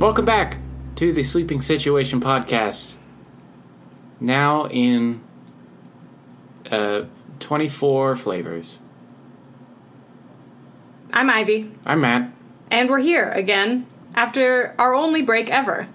[0.00, 0.56] Welcome back
[0.96, 2.94] to the Sleeping Situation podcast.
[4.18, 5.20] Now in
[6.70, 7.02] uh,
[7.40, 8.78] 24 flavors.
[11.12, 12.32] I'm Ivy, I'm Matt.
[12.70, 15.86] and we're here again after our only break ever.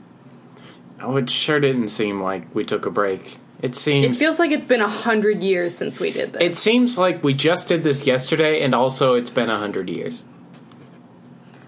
[1.02, 3.38] Oh, it sure didn't seem like we took a break.
[3.64, 4.18] It seems.
[4.18, 6.44] It feels like it's been a hundred years since we did this.
[6.44, 10.24] it seems like we just did this yesterday, and also it's been a hundred years.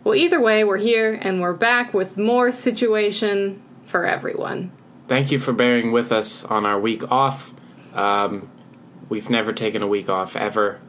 [0.08, 4.72] Well, either way, we're here and we're back with more situation for everyone.
[5.10, 7.54] Thank you for bearing with us on our week off.
[7.94, 8.50] Um,
[9.10, 10.80] we've never taken a week off ever,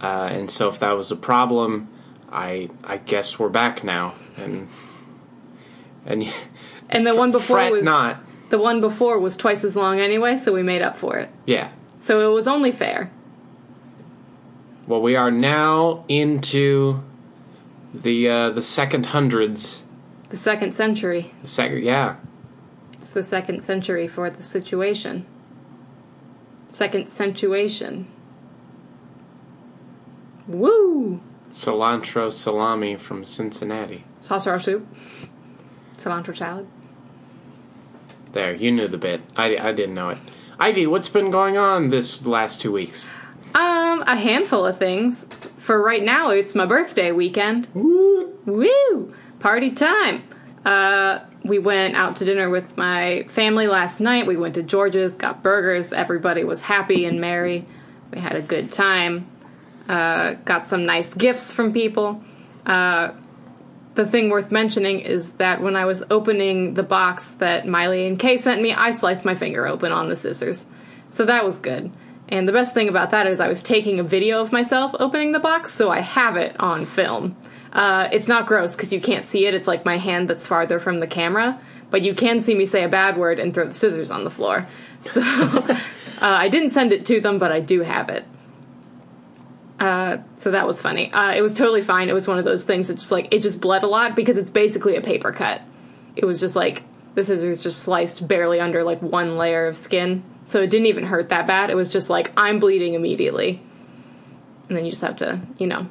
[0.00, 1.90] uh, and so if that was a problem,
[2.32, 4.70] I I guess we're back now, and
[6.06, 6.32] and
[6.88, 8.18] And the one before was not.
[8.48, 11.28] the one before was twice as long anyway, so we made up for it.
[11.44, 11.70] Yeah.
[12.00, 13.10] So it was only fair.
[14.86, 17.02] Well, we are now into
[18.02, 19.82] the uh, the second hundreds.
[20.30, 21.32] The second century.
[21.42, 22.16] The second, yeah.
[22.94, 25.26] It's the second century for the situation.
[26.68, 28.08] Second centuation.
[30.48, 31.20] Woo!
[31.52, 34.04] Cilantro salami from Cincinnati.
[34.20, 34.86] Saucer soup.
[35.96, 36.66] Cilantro salad.
[38.32, 39.20] There, you knew the bit.
[39.36, 40.18] I, I didn't know it.
[40.58, 43.08] Ivy, what's been going on this last two weeks?
[43.54, 45.24] Um, a handful of things.
[45.64, 47.68] For right now, it's my birthday weekend.
[47.72, 48.38] Woo!
[48.44, 49.14] Woo!
[49.38, 50.22] Party time!
[50.62, 54.26] Uh, we went out to dinner with my family last night.
[54.26, 55.90] We went to George's, got burgers.
[55.90, 57.64] Everybody was happy and merry.
[58.12, 59.26] We had a good time.
[59.88, 62.22] Uh, got some nice gifts from people.
[62.66, 63.12] Uh,
[63.94, 68.18] the thing worth mentioning is that when I was opening the box that Miley and
[68.18, 70.66] Kay sent me, I sliced my finger open on the scissors.
[71.08, 71.90] So that was good.
[72.28, 75.32] And the best thing about that is I was taking a video of myself opening
[75.32, 77.36] the box, so I have it on film.
[77.72, 79.54] Uh, it's not gross because you can't see it.
[79.54, 81.60] It's like my hand that's farther from the camera,
[81.90, 84.30] but you can see me say a bad word and throw the scissors on the
[84.30, 84.66] floor.
[85.04, 85.76] So uh,
[86.22, 88.24] I didn't send it to them, but I do have it.
[89.78, 91.12] Uh, so that was funny.
[91.12, 92.08] Uh, it was totally fine.
[92.08, 94.38] It was one of those things that just like it just bled a lot because
[94.38, 95.62] it's basically a paper cut.
[96.16, 96.84] It was just like
[97.14, 101.04] the scissors just sliced barely under like one layer of skin, so it didn't even
[101.04, 101.70] hurt that bad.
[101.70, 103.60] It was just like I'm bleeding immediately,
[104.68, 105.88] and then you just have to you know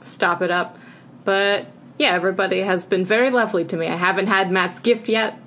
[0.00, 0.78] stop it up.
[1.24, 1.66] But
[1.98, 3.86] yeah, everybody has been very lovely to me.
[3.86, 5.38] I haven't had Matt's gift yet,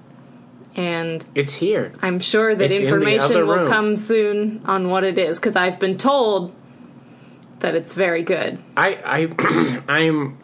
[0.76, 1.94] and It's here.
[2.02, 5.80] I'm sure that It's information other will come soon on what it is because I've
[5.80, 6.54] been told
[7.60, 8.60] that it's very good.
[8.78, 10.38] I I I'm.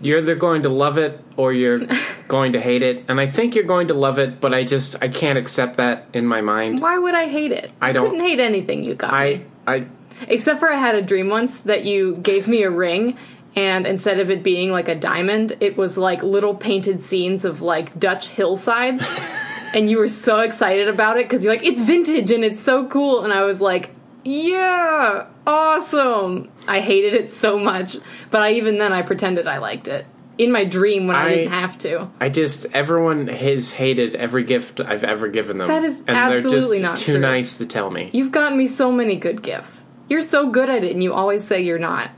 [0.00, 1.80] You're either going to love it or you're
[2.28, 4.96] going to hate it, and I think you're going to love it, but I just
[5.02, 6.80] I can't accept that in my mind.
[6.80, 7.72] Why would I hate it?
[7.80, 9.44] I don't- couldn't hate anything you got I me.
[9.66, 9.86] I
[10.28, 13.16] Except for I had a dream once that you gave me a ring
[13.56, 17.62] and instead of it being like a diamond, it was like little painted scenes of
[17.62, 19.02] like Dutch hillsides.
[19.74, 22.86] and you were so excited about it because you're like, it's vintage and it's so
[22.86, 23.24] cool.
[23.24, 23.90] And I was like,
[24.24, 26.50] yeah, awesome.
[26.68, 27.96] I hated it so much.
[28.30, 30.06] But I even then I pretended I liked it.
[30.38, 32.10] In my dream when I, I- didn't have to.
[32.20, 35.68] I just everyone has hated every gift I've ever given them.
[35.68, 37.20] That is and they're absolutely just not too true.
[37.20, 38.10] nice to tell me.
[38.12, 39.84] You've gotten me so many good gifts.
[40.08, 42.10] You're so good at it and you always say you're not.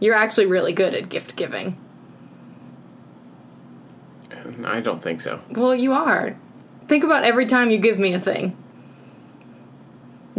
[0.00, 1.76] You're actually really good at gift giving.
[4.64, 5.40] I don't think so.
[5.50, 6.36] Well, you are.
[6.86, 8.56] Think about every time you give me a thing.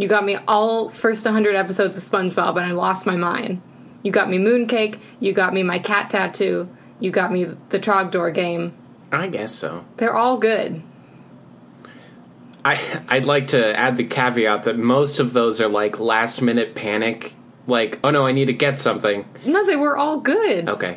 [0.00, 3.60] You got me all first 100 episodes of SpongeBob and I lost my mind.
[4.02, 8.32] You got me Mooncake, you got me my cat tattoo, you got me the Trogdor
[8.32, 8.72] game.
[9.12, 9.84] I guess so.
[9.98, 10.82] They're all good.
[12.64, 16.74] I I'd like to add the caveat that most of those are like last minute
[16.74, 17.34] panic.
[17.66, 19.26] Like, oh no, I need to get something.
[19.44, 20.68] No, they were all good.
[20.68, 20.96] Okay.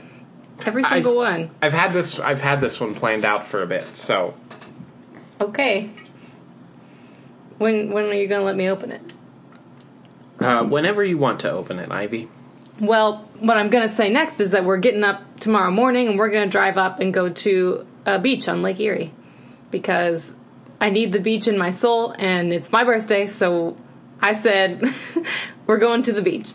[0.65, 1.51] Every single I've- one.
[1.61, 4.33] I've had this I've had this one planned out for a bit, so
[5.41, 5.89] Okay.
[7.63, 9.01] When when are you going to let me open it?
[10.41, 12.27] uh, whenever you want to open it, Ivy.
[12.81, 16.19] Well, what I'm going to say next is that we're getting up tomorrow morning and
[16.19, 19.13] we're going to drive up and go to a beach on Lake Erie
[19.71, 20.33] because
[20.81, 23.77] I need the beach in my soul and it's my birthday, so
[24.21, 24.83] I said
[25.65, 26.51] we're going to the beach.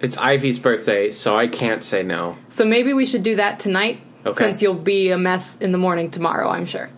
[0.00, 2.36] It's Ivy's birthday, so I can't say no.
[2.50, 4.44] So maybe we should do that tonight Okay.
[4.44, 6.90] since you'll be a mess in the morning tomorrow, I'm sure.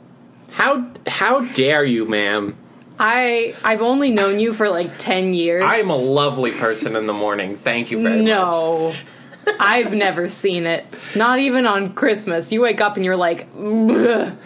[0.51, 2.57] How how dare you, ma'am?
[3.01, 5.63] I I've only known you for like 10 years.
[5.63, 7.57] I am a lovely person in the morning.
[7.57, 8.27] Thank you very much.
[8.27, 8.95] No.
[9.59, 10.85] I've never seen it.
[11.17, 12.53] Not even on Christmas.
[12.53, 14.37] You wake up and you're like, "Ugh,"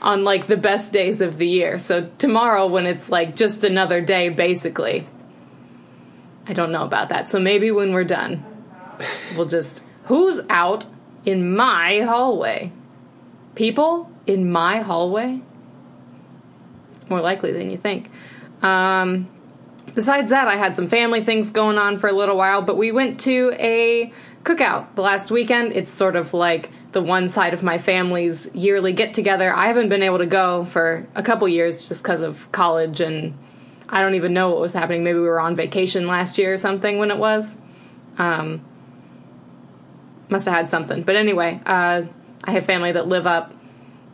[0.00, 1.78] on like the best days of the year.
[1.80, 5.04] So tomorrow, when it's like just another day, basically,
[6.46, 7.28] I don't know about that.
[7.28, 8.44] So maybe when we're done,
[9.36, 10.86] we'll just who's out
[11.24, 12.72] in my hallway.
[13.56, 15.42] People in my hallway?
[17.08, 18.10] More likely than you think.
[18.62, 19.28] Um,
[19.94, 22.92] besides that, I had some family things going on for a little while, but we
[22.92, 24.12] went to a
[24.44, 25.72] cookout the last weekend.
[25.72, 29.54] It's sort of like the one side of my family's yearly get together.
[29.54, 33.36] I haven't been able to go for a couple years just because of college and
[33.88, 35.04] I don't even know what was happening.
[35.04, 37.56] Maybe we were on vacation last year or something when it was.
[38.18, 38.64] Um,
[40.28, 41.02] must have had something.
[41.02, 42.02] But anyway, uh,
[42.44, 43.52] I have family that live up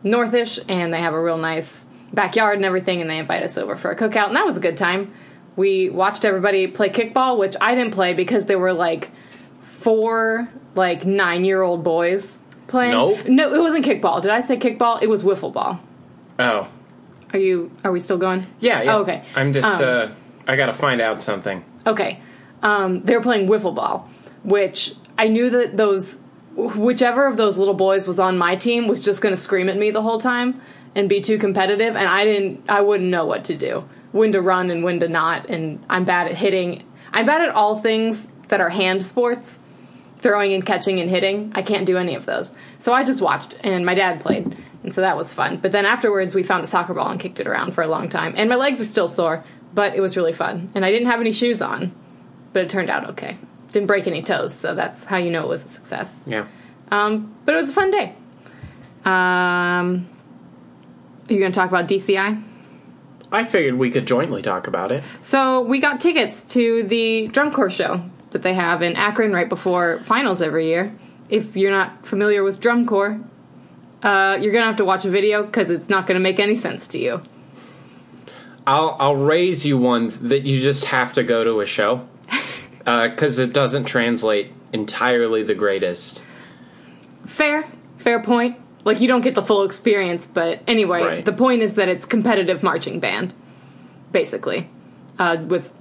[0.03, 3.75] northish and they have a real nice backyard and everything, and they invite us over
[3.75, 5.13] for a cookout, and that was a good time.
[5.55, 9.11] We watched everybody play kickball, which I didn't play because there were like
[9.61, 12.91] four like nine year old boys playing.
[12.91, 13.27] Nope.
[13.27, 14.21] No, it wasn't kickball.
[14.21, 15.01] Did I say kickball?
[15.01, 15.79] It was wiffle ball.
[16.39, 16.67] Oh,
[17.33, 17.71] Are you?
[17.83, 18.45] Are we still going?
[18.59, 18.95] yeah, yeah.
[18.95, 19.23] Oh, okay.
[19.35, 19.67] I'm just.
[19.81, 21.63] Um, uh, I gotta find out something.
[21.87, 22.19] Okay.
[22.61, 24.09] Um, they were playing wiffle ball,
[24.43, 26.19] which I knew that those,
[26.55, 29.77] whichever of those little boys was on my team was just going to scream at
[29.77, 30.59] me the whole time
[30.95, 34.41] and be too competitive, and I didn't, I wouldn't know what to do, when to
[34.41, 36.83] run and when to not, and I'm bad at hitting.
[37.11, 39.59] I'm bad at all things that are hand sports,
[40.19, 41.51] throwing and catching and hitting.
[41.53, 42.53] I can't do any of those.
[42.79, 45.57] So I just watched, and my dad played, and so that was fun.
[45.57, 48.09] But then afterwards, we found a soccer ball and kicked it around for a long
[48.09, 49.43] time, and my legs are still sore,
[49.73, 51.93] but it was really fun, and I didn't have any shoes on
[52.55, 53.37] but it turned out okay.
[53.73, 56.15] Didn't break any toes, so that's how you know it was a success.
[56.25, 56.47] Yeah.
[56.89, 58.15] Um, but it was a fun day.
[59.03, 60.07] Um,
[61.27, 62.43] are you going to talk about DCI?
[63.31, 65.03] I figured we could jointly talk about it.
[65.21, 69.49] So we got tickets to the drum corps show that they have in Akron right
[69.49, 70.95] before finals every year.
[71.29, 73.19] If you're not familiar with drum corps,
[74.03, 76.87] uh, you're gonna have to watch a video because it's not gonna make any sense
[76.87, 77.21] to you.
[78.67, 82.07] I'll I'll raise you one that you just have to go to a show
[82.77, 86.23] because it doesn't translate entirely the greatest.
[87.25, 87.67] Fair,
[87.97, 88.57] fair point.
[88.85, 91.25] Like you don't get the full experience, but anyway, Right.
[91.25, 93.33] the point is that it's competitive marching band,
[94.11, 94.69] basically,
[95.19, 95.73] uh, with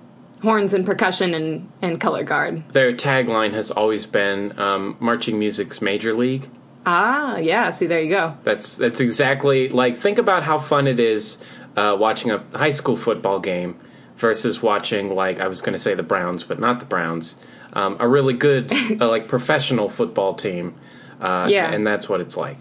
[0.42, 2.62] horns and percussion and and color guard.
[2.72, 6.48] Their tagline has always been um, "Marching Music's Major League."
[6.86, 7.70] Ah, yeah.
[7.70, 8.36] See, there you go.
[8.44, 11.38] That's that's exactly like think about how fun it is
[11.76, 13.76] uh, watching a high school football game
[14.16, 17.36] versus watching like I was going to say the Browns, but not the Browns.
[17.72, 18.70] Um, a really good
[19.00, 20.74] uh, like professional football team.
[21.20, 21.70] Uh, Yeah.
[21.72, 22.58] and that's what it's like.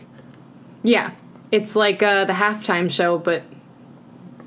[0.84, 1.12] Yeah,
[1.52, 3.44] it's like uh, the halftime show, but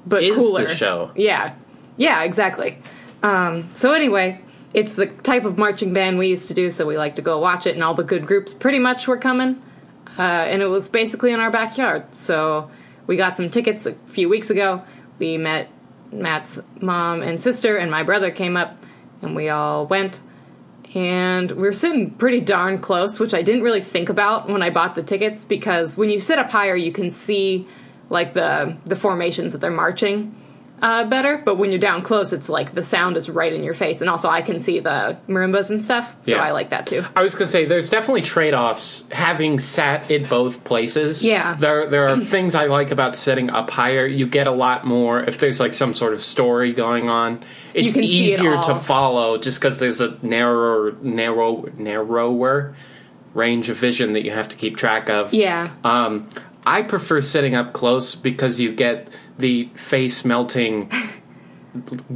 [0.06, 0.66] but Is cooler.
[0.66, 1.10] the show?
[1.16, 1.54] Yeah,
[1.96, 2.78] yeah, exactly.
[3.22, 4.40] Um, so anyway,
[4.74, 7.38] it's the type of marching band we used to do, so we like to go
[7.38, 9.60] watch it, and all the good groups pretty much were coming,
[10.18, 12.14] uh, and it was basically in our backyard.
[12.14, 12.68] So
[13.06, 14.82] we got some tickets a few weeks ago.
[15.18, 15.70] We met
[16.12, 18.76] Matt's mom and sister, and my brother came up,
[19.22, 20.20] and we all went.
[20.94, 24.70] And we were sitting pretty darn close, which I didn't really think about when I
[24.70, 27.66] bought the tickets because when you sit up higher, you can see
[28.08, 30.34] like the the formations that they're marching
[30.82, 31.38] uh, better.
[31.44, 34.10] But when you're down close, it's like the sound is right in your face, and
[34.10, 36.42] also I can see the marimbas and stuff, so Yeah.
[36.42, 37.04] I like that too.
[37.14, 41.24] I was gonna say there's definitely trade offs having sat at both places.
[41.24, 41.54] Yeah.
[41.54, 44.06] There there are things I like about sitting up higher.
[44.06, 47.40] You get a lot more if there's like some sort of story going on.
[47.74, 52.74] It's see it easier to follow just because there's a narrower narrow narrower
[53.34, 55.34] range of vision that you have to keep track of.
[55.34, 56.28] Yeah, Um
[56.66, 59.08] I prefer sitting up close because you get
[59.38, 60.90] the face melting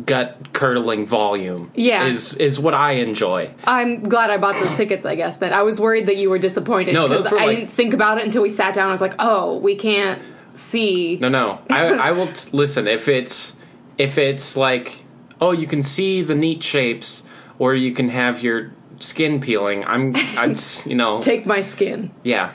[0.06, 1.70] gut curdling volume.
[1.74, 2.06] Yeah.
[2.06, 3.50] Is is what I enjoy.
[3.64, 5.04] I'm glad I bought those tickets.
[5.06, 7.56] I guess that I was worried that you were disappointed No, those were, I like-
[7.58, 8.88] didn't think about it until we sat down.
[8.88, 10.20] I was like, oh, we can't
[10.54, 11.16] see.
[11.20, 11.60] No, no.
[11.70, 13.54] I, I will t- listen if it's
[13.98, 15.04] if it's like
[15.40, 17.22] oh you can see the neat shapes
[17.58, 19.84] or you can have your skin peeling.
[19.84, 22.10] I'm I'd you know Take my skin.
[22.24, 22.52] yeah.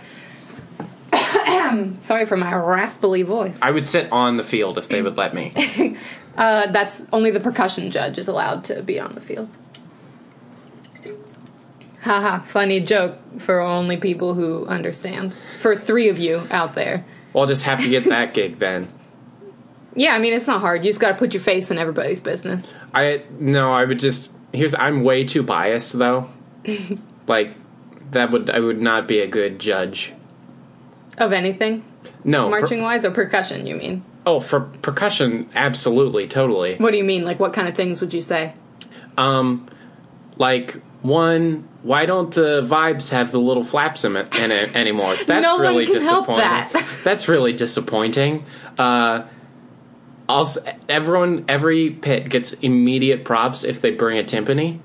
[1.98, 3.60] Sorry for my raspily voice.
[3.62, 5.98] I would sit on the field if they would let me.
[6.38, 9.50] Uh, that's only the percussion judge is allowed to be on the field.
[12.01, 15.36] Haha, funny joke for only people who understand.
[15.60, 17.05] For three of you out there.
[17.34, 18.89] Well, I'll just have to get that gig then.
[19.95, 20.84] Yeah, I mean, it's not hard.
[20.84, 22.72] You just gotta put your face in everybody's business.
[22.93, 26.29] I no, I would just here's I'm way too biased though.
[27.27, 27.55] like
[28.12, 30.13] that would I would not be a good judge.
[31.17, 31.84] Of anything?
[32.24, 34.03] No, per- Marching wise or percussion, you mean?
[34.27, 36.75] oh, for percussion, absolutely, totally.
[36.77, 37.24] What do you mean?
[37.24, 38.53] Like, what kind of things would you say?
[39.17, 39.67] Um,
[40.38, 45.15] like one, why don't the vibes have the little flaps in it, in it anymore?
[45.27, 46.38] That's No really disappointing.
[46.38, 46.86] that.
[47.03, 48.45] That's really disappointing.
[48.79, 49.25] Uh,
[50.27, 54.79] also, everyone, every pit gets immediate props if they bring a timpani.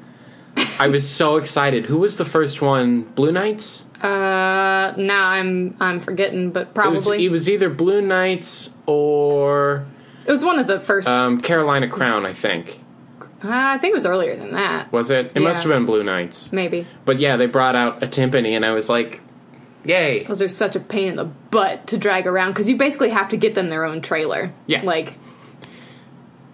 [0.79, 1.87] I was so excited.
[1.87, 3.03] Who was the first one?
[3.03, 3.85] Blue Knights.
[4.03, 9.87] Uh, now I'm I'm forgetting, but It was, probably it was either Blue Knights or
[10.27, 11.07] it was one of the first.
[11.09, 12.25] um, Carolina Crown.
[12.25, 12.81] I think
[13.45, 14.91] uh, I think it was earlier than that.
[14.93, 15.33] was it?
[15.35, 16.51] It must have been Blue Knights.
[16.53, 19.21] Maybe But yeah, they brought out a timpani, and I was like,
[19.85, 23.11] "Yay!" those are such a pain in the butt to drag around because you basically
[23.11, 24.53] have to get them their own trailer.
[24.67, 24.81] Yeah.
[24.83, 25.13] like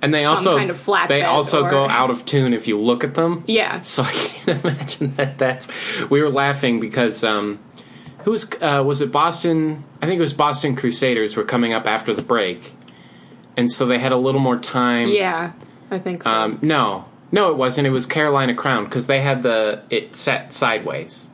[0.03, 2.79] And they also kind of flatbed they also or- go out of tune if you
[2.79, 3.45] look at them.
[3.47, 5.39] yeah, So I can't imagine that.
[5.39, 5.69] That's
[6.11, 7.59] we were laughing because um,
[8.25, 9.85] who was uh, was it Boston?
[10.03, 12.75] I think it was Boston Crusaders were coming up after the break,
[13.57, 15.09] and so they had a little more time.
[15.09, 15.53] yeah,
[15.91, 16.31] I think so.
[16.31, 17.87] Um, no, no, it wasn't.
[17.87, 21.27] It was Carolina Crown because they had the it set sideways.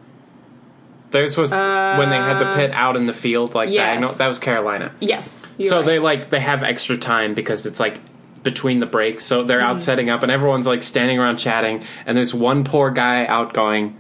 [1.11, 3.95] Theirs was when they had the pit out in the field like Uh, yes.
[3.97, 4.00] that.
[4.00, 4.92] No, that was Carolina.
[5.00, 5.87] yes, so right.
[5.87, 7.99] they like they have extra time because it's like
[8.42, 9.25] between the breaks.
[9.25, 9.66] So they're Mm-hmm.
[9.70, 11.82] out setting up, and everyone's like standing around chatting.
[12.06, 13.99] And there's one poor guy out going,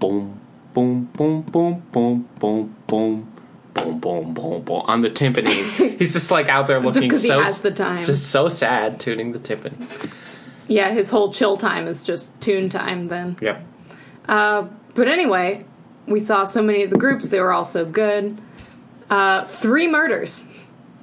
[0.00, 0.40] boom,
[0.74, 3.30] boom, boom, boom, boom, boom, boom.
[3.74, 5.98] Boom, boom, boom, boom on the timpanis.
[5.98, 8.04] He's just like out there looking he so has the time.
[8.04, 10.10] just so sad tuning the timpanis.
[10.68, 13.36] yeah, his whole chill time is just tune time then.
[13.42, 13.66] Yep.
[14.28, 15.64] Uh, but anyway,
[16.06, 18.40] we saw so many of the groups; they were all so good.
[19.10, 20.46] Uh, three murders,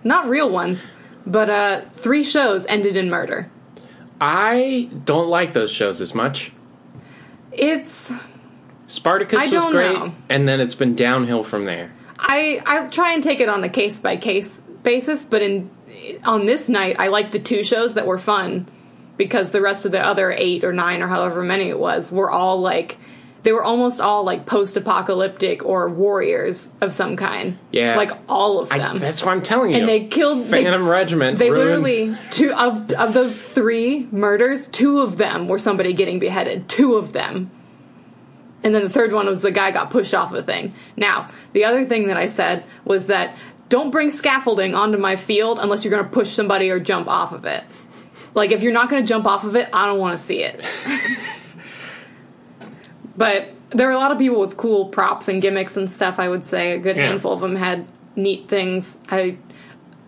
[0.05, 0.87] not real ones,
[1.25, 3.49] but uh, three shows ended in murder.
[4.19, 6.51] I don't like those shows as much.
[7.51, 8.13] It's
[8.87, 10.13] Spartacus I was great, know.
[10.29, 11.91] and then it's been downhill from there.
[12.19, 15.69] I I try and take it on a case by case basis, but in
[16.23, 18.67] on this night, I liked the two shows that were fun
[19.17, 22.29] because the rest of the other eight or nine or however many it was were
[22.29, 22.97] all like
[23.43, 27.57] they were almost all like post apocalyptic or warriors of some kind.
[27.71, 27.95] Yeah.
[27.95, 28.97] like all of I, them.
[28.97, 29.77] that's what I'm telling you.
[29.77, 31.39] and they killed they, Phantom Regiment.
[31.39, 36.19] They ruined- literally two of of those three murders, two of them were somebody getting
[36.19, 36.69] beheaded.
[36.69, 37.49] Two of them.
[38.63, 40.75] And then the third one was the guy got pushed off a thing.
[40.95, 43.35] Now, the other thing that I said was that
[43.69, 47.31] don't bring scaffolding onto my field unless you're going to push somebody or jump off
[47.31, 47.63] of it.
[48.35, 50.43] Like if you're not going to jump off of it, I don't want to see
[50.43, 50.63] it.
[53.17, 56.19] but there are a lot of people with cool props and gimmicks and stuff.
[56.19, 57.07] I would say a good Yeah.
[57.07, 58.97] handful of them had neat things.
[59.09, 59.37] I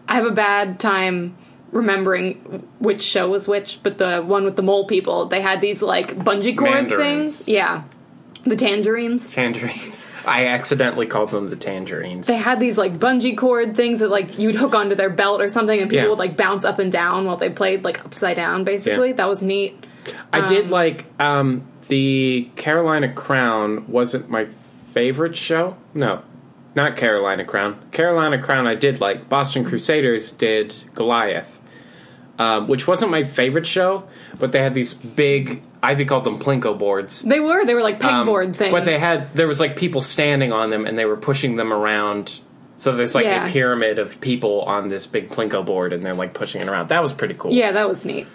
[0.08, 1.36] I have a bad time
[1.72, 5.82] remembering which show was which, but the one with the mole people, they had these
[5.82, 7.38] like bungee cord Mandarins.
[7.38, 7.48] things.
[7.48, 7.84] Yeah.
[8.46, 9.30] The tangerines.
[9.32, 10.08] Tangerines.
[10.26, 12.28] I accidentally called them the tangerines.
[12.28, 15.48] They had these like bungee cord things that like you'd hook onto their belt or
[15.48, 16.10] something and people Yeah.
[16.10, 19.10] would like bounce up and down while they played like upside down basically.
[19.10, 19.16] Yeah.
[19.16, 19.86] That was neat.
[20.34, 23.88] I did like um, the Carolina Crown.
[23.88, 24.48] Wasn't my
[24.92, 25.76] favorite show.
[25.94, 26.22] No,
[26.76, 27.80] not Carolina Crown.
[27.92, 28.68] Carolina Crown.
[28.68, 29.30] I did like.
[29.30, 31.60] Boston Crusaders did Goliath,
[32.40, 34.04] um, which wasn't my favorite show.
[34.40, 35.62] But they had these big.
[35.82, 37.24] Ivy called them plinko boards.
[37.24, 38.72] They were they were like Um, pegboard things.
[38.72, 41.74] But they had there was like people standing on them and they were pushing them
[41.74, 42.40] around.
[42.78, 43.48] So there's like Yeah.
[43.48, 46.88] a pyramid of people on this big plinko board and they're like pushing it around.
[46.88, 47.52] That was pretty cool.
[47.52, 48.28] Yeah, that was neat.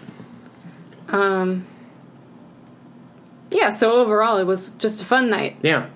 [1.08, 1.64] Um
[3.50, 5.56] Yeah, so overall it was just a fun night.
[5.62, 5.88] Yeah.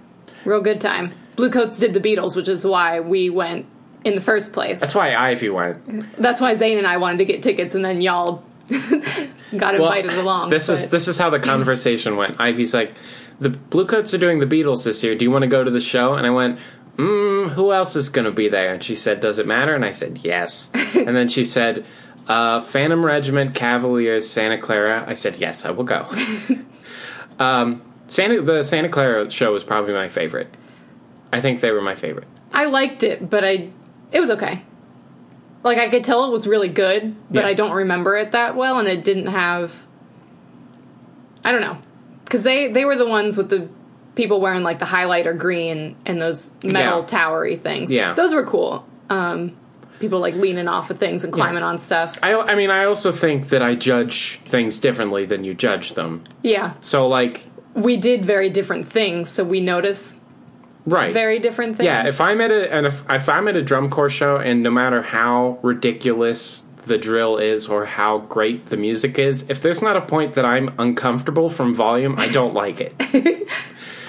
[0.44, 1.12] Real good time.
[1.36, 3.66] Bluecoats did the Beatles, which is why we went
[4.04, 4.80] in the first place.
[4.80, 6.20] That's why Ivy went.
[6.20, 8.44] That's why Zane and I wanted to get tickets and then y'all
[9.56, 10.50] got invited along.
[10.50, 12.40] This is this is how the conversation went.
[12.40, 12.94] Ivy's like,
[13.40, 15.14] "The Bluecoats are doing the Beatles this year.
[15.14, 16.58] Do you want to go to the show?" And I went,
[16.96, 19.84] mm, "Who else is going to be there?" And she said, "Does it matter?" And
[19.84, 21.84] I said, "Yes." and then she said,
[22.28, 26.08] uh, "Phantom Regiment, Cavaliers, Santa Clara." I said, "Yes, I will go."
[27.42, 30.48] um, Santa the Santa Clara show was probably my favorite.
[31.32, 32.28] I think they were my favorite.
[32.52, 33.70] I liked it, but I
[34.10, 34.62] it was okay.
[35.62, 37.46] Like I could tell it was really good, but Yeah.
[37.50, 39.86] I don't remember it that well, and it didn't have.
[41.44, 41.78] I don't know,
[42.24, 43.68] because they they were the ones with the
[44.14, 47.06] people wearing like the highlighter green and those metal Yeah.
[47.06, 47.90] towery things.
[47.90, 48.12] Yeah.
[48.12, 48.86] those were cool.
[49.08, 49.56] Um,
[50.02, 51.68] people like leaning off of things and climbing Yeah.
[51.68, 52.16] on stuff.
[52.22, 56.24] I, I mean, I also think that I judge things differently than you judge them.
[56.42, 60.18] Yeah, So, like, we did very different things, so we notice
[60.86, 61.12] right?
[61.12, 61.86] very different things.
[61.86, 64.62] Yeah, if I'm at a and if, if I'm at a drum corps show and
[64.62, 69.80] no matter how ridiculous the drill is or how great the music is, if there's
[69.80, 72.92] not a point that I'm uncomfortable from volume, I don't like it.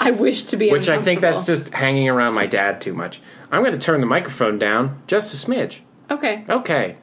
[0.06, 0.70] I wish to be.
[0.72, 3.22] Which I think that's just hanging around my dad too much.
[3.52, 5.80] I'm going to turn the microphone down just a smidge.
[6.12, 6.44] okay.
[6.50, 6.98] Okay.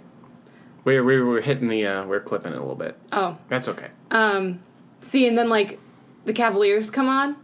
[0.85, 2.97] We we were hitting the uh, we're clipping it a little bit.
[3.13, 3.89] Oh, That's okay.
[4.11, 4.61] um,
[5.01, 5.79] see, and then like
[6.25, 7.37] the Cavaliers come on,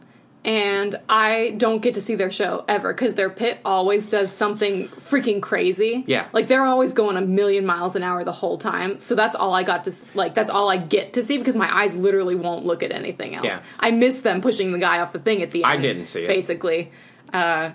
[0.47, 4.87] and I don't get to see their show ever because their pit always does something
[4.91, 6.05] freaking crazy.
[6.07, 6.29] Yeah.
[6.33, 9.01] like they're always going a million miles an hour the whole time.
[9.01, 10.35] So that's all I got to like.
[10.35, 13.47] That's all I get to see because my eyes literally won't look at anything else.
[13.47, 13.61] Yeah.
[13.81, 15.73] I miss them pushing the guy off the thing at the end.
[15.73, 16.29] I didn't see it.
[16.29, 16.93] basically,
[17.33, 17.73] uh,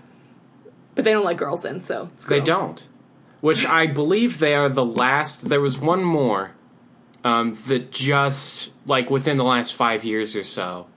[0.96, 2.88] but they don't let girls in, so They don't.
[3.42, 5.50] Which I believe they are the last.
[5.50, 6.52] There was one more
[7.26, 10.88] um, that just like within the last five years or so.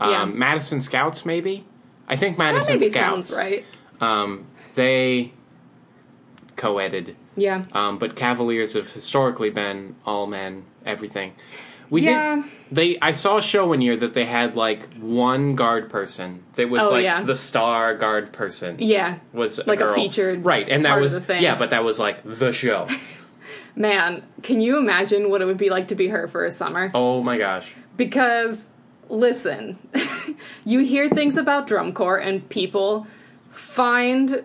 [0.00, 0.24] Um, Yeah.
[0.26, 1.64] Madison Scouts, maybe.
[2.08, 3.34] I think Madison Scouts.
[3.36, 3.64] right.
[4.00, 5.32] Um, they
[6.56, 7.64] co-edited, Yeah.
[7.72, 11.32] um, but Cavaliers have historically been all men, everything.
[11.90, 12.36] We Yeah.
[12.36, 12.44] did.
[12.70, 12.98] They.
[13.00, 16.82] I saw a show one year that they had like one guard person that was
[16.82, 17.22] Oh, like yeah.
[17.22, 19.16] the star guard person Yeah.
[19.32, 21.42] was Like a featured right and that was the thing.
[21.42, 22.86] yeah but that was like the show
[23.76, 26.90] Man, can you imagine what it would be like to be her for a summer?
[26.94, 28.68] oh my gosh Because,
[29.08, 29.78] listen,
[30.64, 33.06] you hear things about drum corps and people
[33.50, 34.44] find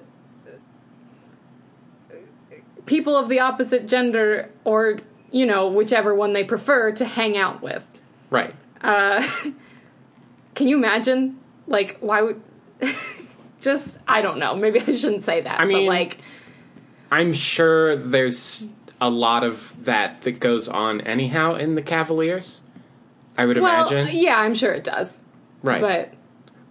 [2.85, 4.97] people of the opposite gender or,
[5.31, 7.85] you know, whichever one they prefer to hang out with.
[8.29, 9.25] right Uh,
[10.55, 11.39] can you imagine?
[11.67, 12.41] Like, why would.
[13.61, 14.55] Just, I don't know.
[14.55, 15.61] Maybe I shouldn't say that.
[15.61, 16.17] I mean, but like,
[17.13, 18.67] i'm sure there's
[18.99, 22.59] a lot of that that goes on anyhow in the cavaliers
[23.37, 25.19] i would well, imagine yeah, I'm sure it does.
[25.61, 26.13] right but,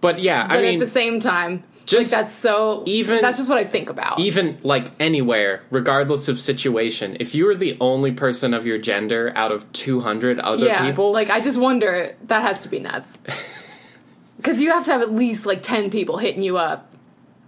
[0.01, 3.37] But yeah but i mean at the same time, just like that's so even- that's
[3.37, 4.19] just what I think about.
[4.19, 9.31] even like anywhere regardless of situation if you were the only person of your gender
[9.35, 13.17] out of 200 other yeah, people like I just wonder that has to be nuts.
[14.37, 16.91] Because you have to have at least like ten people hitting you up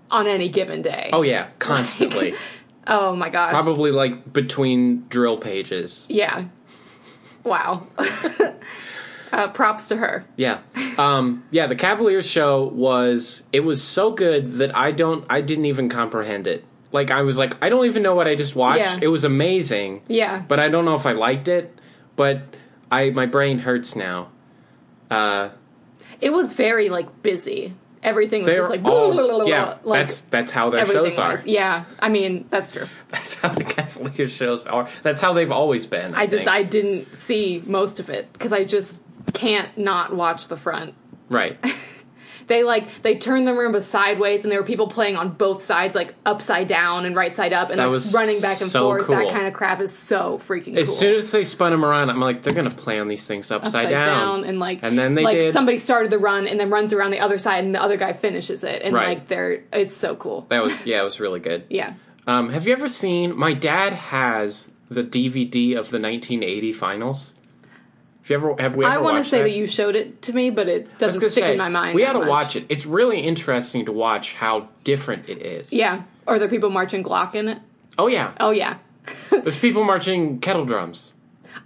[0.10, 1.10] on any given day.
[1.12, 2.36] oh yeah constantly
[2.88, 3.52] Oh my gosh.
[3.52, 6.46] probably like between drill pages Yeah.
[7.44, 7.88] Wow.
[9.36, 10.26] uh, props to her.
[10.38, 10.60] Yeah.
[10.98, 15.66] Um, yeah, the Cavaliers show was it was so good that I don't I didn't
[15.66, 16.64] even comprehend it.
[16.92, 18.80] Like I was like I don't even know what I just watched.
[18.80, 19.00] Yeah.
[19.02, 20.44] It was amazing, Yeah.
[20.48, 21.78] but I don't know if I liked it.
[22.16, 22.44] But
[22.90, 24.30] I my brain hurts now.
[25.12, 25.50] Uh
[26.22, 27.74] It was very like busy.
[28.04, 31.32] Everything was just like all yeah, like that's that's how their shows are.
[31.32, 31.46] was.
[31.48, 31.86] Yeah.
[32.00, 32.86] I mean, that's true.
[33.10, 34.88] That's how the Cavaliers shows are.
[35.02, 36.14] That's how they've always been.
[36.14, 36.48] I, I just.
[36.48, 39.02] I didn't see most of it because I just
[39.34, 40.94] can't not watch the front.
[41.30, 41.58] right.
[42.48, 45.96] They like they turned the marimba sideways, and there were people playing on both sides,
[45.96, 48.84] like upside down and right side up, and That like was running back and so
[48.84, 49.06] forth.
[49.08, 49.16] cool.
[49.16, 50.96] That kind of crap is so freaking As cool.
[50.96, 53.86] soon as they spun them around, I'm like, they're gonna play on these things upside,
[53.86, 54.44] upside down.
[54.44, 55.54] and like And then they like did.
[55.54, 58.14] somebody started the run and then runs around the other side, and the other guy
[58.14, 59.08] finishes it, and Right.
[59.18, 60.46] like they're it's so cool.
[60.50, 61.64] That was yeah, it was really good.
[61.72, 61.94] Yeah.
[62.28, 63.36] Um, have you ever seen?
[63.36, 67.34] My dad has the DVD of the 1980 finals.
[68.26, 68.56] Have you ever?
[68.60, 68.86] Have we?
[68.86, 69.44] Ever I want to say that?
[69.44, 71.94] that you showed it to me, but it doesn't stick say, in my mind.
[71.94, 72.28] We had to much.
[72.28, 72.66] watch it.
[72.70, 75.72] It's really interesting to watch how different it is.
[75.72, 76.04] Yeah.
[76.26, 77.60] Are there people marching Glock in it?
[78.00, 78.34] Oh yeah.
[78.40, 78.78] Oh yeah.
[79.30, 81.14] There's people marching kettle drums.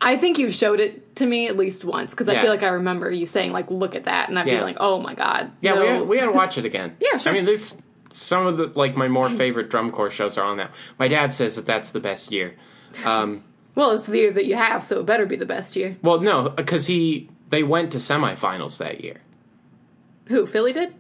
[0.02, 2.70] I think you showed it to me at least once because I feel like I
[2.70, 4.58] remember you saying like, "Look at that," and I'd Yeah.
[4.60, 5.82] be like, "Oh my god." Yeah, no.
[5.82, 6.98] we had, we had to watch it again.
[7.02, 7.32] Yeah, sure.
[7.32, 10.58] I mean, there's some of the like my more favorite drum corps shows are on
[10.58, 10.72] that.
[11.00, 12.56] My dad says that that's the best year.
[13.06, 13.44] Um,
[13.76, 15.98] Well, it's the year that you have, so it better be the best year.
[16.02, 19.18] well, no, because he they went to semifinals that year.
[20.28, 20.94] Who Philly did?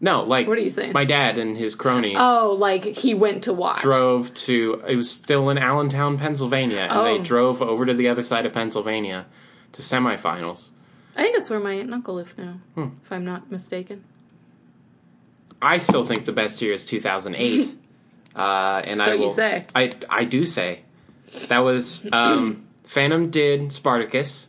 [0.00, 0.92] No, like What are you saying?
[0.92, 2.16] My dad and his cronies.
[2.20, 3.80] Oh, like he went to watch.
[3.80, 7.22] drove to it was still in Allentown, Pennsylvania, and they Oh.
[7.22, 9.24] drove over to the other side of Pennsylvania
[9.72, 10.68] to semifinals.
[11.16, 12.88] I think that's where my aunt and uncle live now, Hmm.
[13.04, 14.04] if I'm not mistaken.
[15.62, 17.70] I still think the best year is 2008.
[18.36, 19.64] uh, and So I you will say.
[19.74, 20.80] I I do say.
[21.48, 24.48] That was um, Phantom did Spartacus.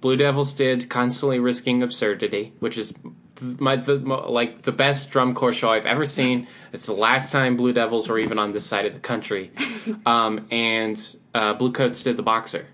[0.00, 2.94] Blue Devils did Constantly Risking Absurdity, which is
[3.40, 6.46] my the, like the best drum corps show I've ever seen.
[6.72, 9.50] it's the last time Blue Devils were even on this side of the country.
[10.04, 12.66] Um, and uh, Blue Coats did the Boxer.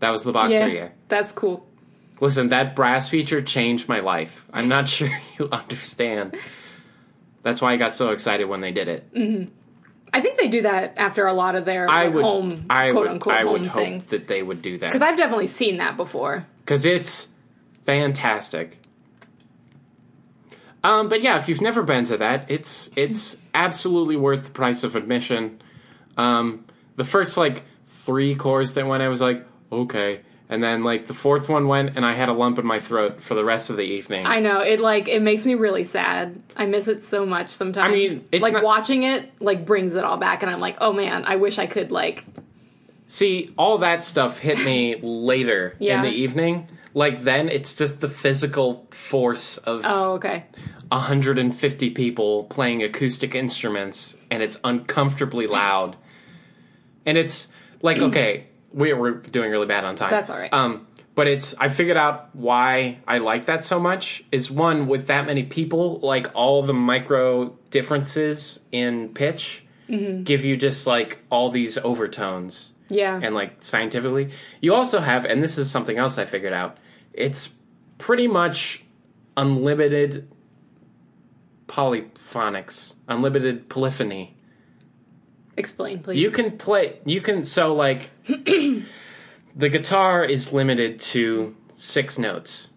[0.00, 0.92] That was the Boxer Yeah, year.
[1.08, 1.66] that's cool.
[2.20, 4.44] Listen, that brass feature changed my life.
[4.52, 6.36] I'm not sure you understand.
[7.42, 9.48] That's why I got so excited when they did it.
[10.14, 12.90] I think they do that after a lot of their I like, would, home, I
[12.92, 14.04] quote would, unquote, I home would hope things.
[14.06, 16.46] that they would do that Because I've definitely seen that before.
[16.64, 17.28] because it's
[17.84, 18.78] fantastic.
[20.82, 24.84] Um, but yeah, if you've never been to that, it's it's absolutely worth the price
[24.84, 25.62] of admission.
[26.16, 30.20] Um, the first like three corps that went, I was like, okay,
[30.54, 33.20] and then like the fourth one went, and I had a lump in my throat
[33.22, 34.24] for the rest of the evening.
[34.26, 36.40] I know it like it makes me really sad.
[36.56, 37.86] I miss it so much sometimes.
[37.86, 40.78] I mean, it's like not- watching it like brings it all back, and I'm like,
[40.80, 42.24] oh man, I wish I could like.
[43.08, 45.96] See, all that stuff hit me later Yeah.
[45.98, 50.44] in the evening, like then it's just the physical force of Oh, okay.
[50.90, 55.96] 150 people playing acoustic instruments and it's uncomfortably loud.
[57.06, 57.48] And it's
[57.82, 60.10] like okay, we we're doing really bad on time.
[60.10, 60.52] That's all right.
[60.52, 65.06] Um but it's I figured out why I like that so much is one with
[65.06, 70.22] that many people like all the micro differences in pitch Mm-hmm.
[70.22, 73.20] give you just like all these overtones Yeah.
[73.22, 74.30] and like scientifically.
[74.62, 76.78] You also have, and this is something else I figured out.
[77.12, 77.54] It's
[77.98, 78.82] pretty much
[79.36, 80.26] unlimited
[81.66, 84.33] polyphonics, unlimited polyphony.
[85.56, 86.18] Explain, please.
[86.20, 86.98] You can play.
[87.04, 88.82] You can so like the
[89.56, 92.68] guitar is limited to six notes,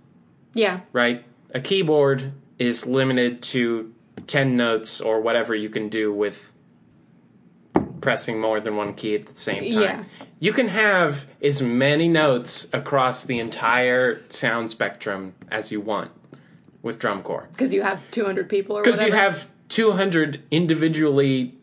[0.53, 0.81] Yeah.
[0.93, 1.23] right?
[1.53, 3.93] A keyboard is limited to
[4.27, 6.53] ten notes or whatever you can do with
[8.01, 9.81] pressing more than one key at the same time.
[9.81, 10.03] Yeah.
[10.39, 16.11] You can have as many notes across the entire sound spectrum as you want
[16.83, 17.47] with drum corps.
[17.51, 21.56] Because you have 200 people or Because you have 200 individually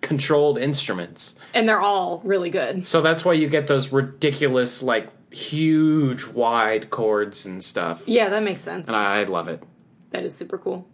[0.00, 1.34] controlled instruments.
[1.54, 2.86] and they're all really good.
[2.86, 8.02] So that's why you get those ridiculous, like, huge, wide chords and stuff.
[8.06, 8.86] Yeah, that makes sense.
[8.86, 9.62] And I love it.
[10.10, 10.86] That is super cool.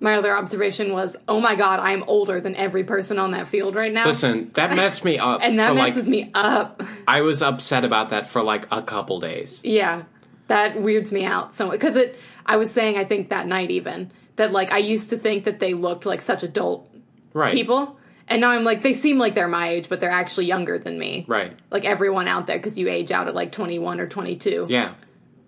[0.00, 3.74] My other observation was, oh my god, I'm older than every person on that field
[3.74, 4.06] right now.
[4.06, 5.40] Listen, that messed me up.
[5.42, 6.82] and that for, like, messes me up.
[7.08, 9.62] I was upset about that for like a couple days.
[9.64, 10.02] Yeah,
[10.48, 12.18] that weirds me out so because it.
[12.44, 15.58] I was saying, I think that night even that like I used to think that
[15.60, 16.90] they looked like such adult
[17.34, 17.52] Right.
[17.52, 20.78] people, and now I'm like they seem like they're my age, but they're actually younger
[20.78, 21.26] than me.
[21.28, 21.52] Right.
[21.70, 24.94] Like everyone out there, because you age out at like 21 or 22, Yeah.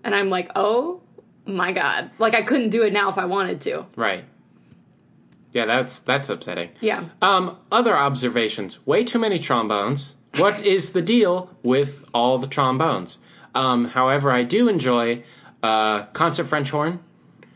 [0.04, 1.00] and I'm like, oh
[1.46, 3.86] my god, like I couldn't do it now if I wanted to.
[3.96, 4.24] Right.
[5.52, 6.70] Yeah, that's that's upsetting.
[6.80, 7.04] Yeah.
[7.22, 10.14] Um, other observations: way too many trombones.
[10.36, 13.18] What is the deal with all the trombones?
[13.54, 15.22] Um, however, I do enjoy
[15.62, 17.00] uh, concert French horn.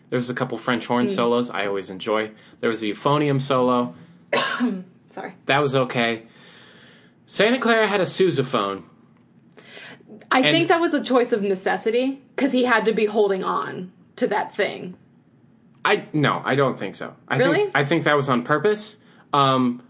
[0.09, 2.31] There's a couple French horn solos I always enjoy.
[2.61, 3.95] There was a euphonium solo
[5.11, 5.35] Sorry.
[5.47, 6.23] that was okay.
[7.27, 8.85] Santa Clara had a sousaphone.
[10.31, 13.93] I think that was a choice of necessity because he had to be holding on
[14.17, 14.97] to that thing.
[15.85, 17.15] I no, I don't think so.
[17.29, 17.55] I Really?
[17.57, 18.97] think I think that was on purpose.
[19.33, 19.83] Um,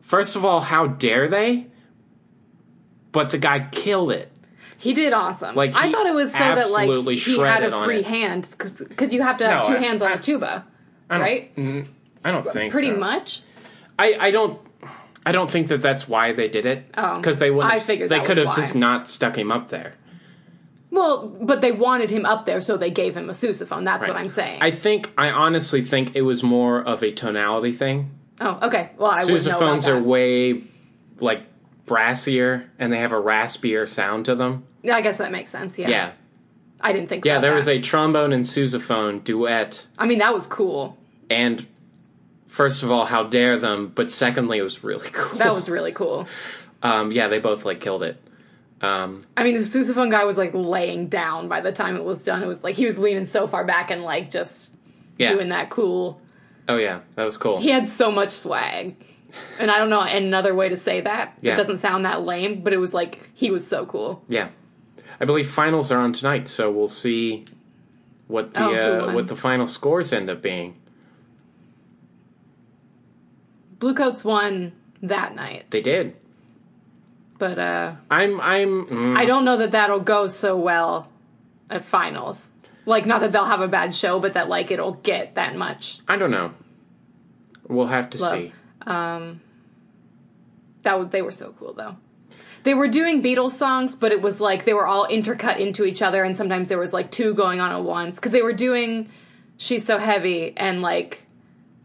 [0.00, 1.66] first of all, how dare they?
[3.12, 4.30] But the guy killed it.
[4.76, 5.56] He did awesome.
[5.56, 9.22] Like, I thought it was so that like he had a free hand because you
[9.22, 10.64] have to have No, two I- hands on I- a tuba,
[11.10, 11.56] I right?
[11.56, 11.88] mm,
[12.24, 12.96] I don't think Pretty so.
[12.96, 13.42] much.
[13.98, 14.60] I, I don't.
[15.26, 16.86] I don't think that that's why they did it.
[16.96, 17.74] Oh, because they wouldn't.
[17.74, 19.92] I figured they that could have just not stuck him up there.
[20.90, 23.84] Well, but they wanted him up there, so they gave him a sousaphone.
[23.84, 24.62] That's what I'm saying.
[24.62, 25.12] I think.
[25.18, 28.10] I honestly think it was more of a tonality thing.
[28.40, 28.90] oh, okay.
[28.96, 30.62] Well, I would know about Sousaphones are way
[31.20, 31.42] like
[31.86, 34.64] brassier, and they have a raspier sound to them.
[34.82, 35.78] Yeah, I guess that makes sense.
[35.78, 35.88] Yeah.
[35.88, 36.12] Yeah,
[36.80, 37.24] I didn't think.
[37.26, 37.40] yeah.
[37.40, 40.96] There was a trombone and sousaphone duet, I mean, that was cool.
[41.28, 41.66] and
[42.48, 43.92] first of all, how dare them?
[43.94, 45.38] But secondly, it was really cool.
[45.38, 46.26] That was really cool.
[46.82, 48.20] um, yeah, they both like killed it.
[48.80, 52.24] Um, I mean, the sousaphone guy was like laying down by the time it was
[52.24, 52.42] done.
[52.42, 54.72] It was like he was leaning so far back and like just
[55.18, 55.32] yeah.
[55.32, 56.20] doing that cool.
[56.68, 57.60] Oh yeah, that was cool.
[57.60, 58.96] He had so much swag.
[59.58, 61.36] And I don't know another way to say that.
[61.42, 61.54] Yeah.
[61.54, 64.22] It doesn't sound that lame, but it was like he was so cool.
[64.28, 64.48] Yeah,
[65.20, 67.44] I believe finals are on tonight, so we'll see
[68.26, 70.76] what the Oh, uh, what the final scores end up being.
[73.78, 76.16] Bluecoats won that night, They did.
[77.38, 81.08] but uh I'm I'm mm, I don't know that that'll go so well
[81.70, 82.50] at finals.
[82.86, 86.00] Like not that they'll have a bad show, but that like it'll get that much.
[86.08, 86.54] I don't know.
[87.68, 88.32] We'll have to Love.
[88.32, 88.52] see.
[88.86, 89.40] Um
[90.82, 91.96] that w- they were so cool though.
[92.64, 96.02] They were doing Beatles songs, but it was like they were all intercut into each
[96.02, 99.08] other, and sometimes there was like two going on at once because they were doing
[99.58, 101.24] "She's So Heavy" and like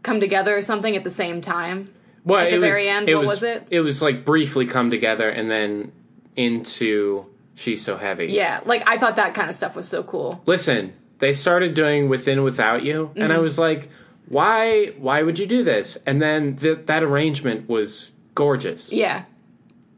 [0.04, 1.88] "Come Together" or something at the same time.
[2.24, 3.66] Well, At the it was, very end, it what was, was it?
[3.70, 5.90] It was like briefly come together and then
[6.36, 8.26] into she's so heavy.
[8.26, 10.40] Yeah, like I thought that kind of stuff was so cool.
[10.46, 13.32] Listen, they started doing within without you, and Mm-hmm.
[13.32, 13.88] I was like,
[14.28, 14.92] why?
[14.98, 15.98] Why would you do this?
[16.06, 18.92] And then th- that arrangement was gorgeous.
[18.92, 19.24] Yeah,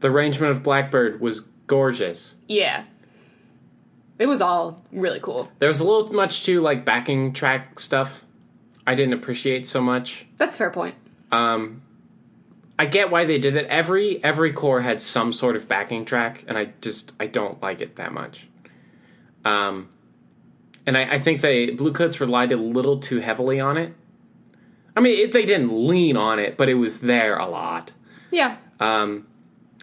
[0.01, 2.35] The arrangement of Blackbird was gorgeous.
[2.47, 2.83] yeah.
[4.19, 5.47] It was all really cool.
[5.59, 8.25] There was a little much too like backing track stuff.
[8.87, 10.25] I didn't appreciate so much.
[10.37, 10.95] That's a fair point.
[11.31, 11.81] Um,
[12.79, 13.67] I get why they did it.
[13.67, 17.81] Every every corps had some sort of backing track, and I just I don't like
[17.81, 18.47] it that much.
[19.43, 19.89] Um,
[20.85, 23.93] and I, I think they Blue Coats relied a little too heavily on it.
[24.95, 27.91] I mean, it, they didn't lean on it, but it was there a lot.
[28.31, 29.27] Yeah, Um,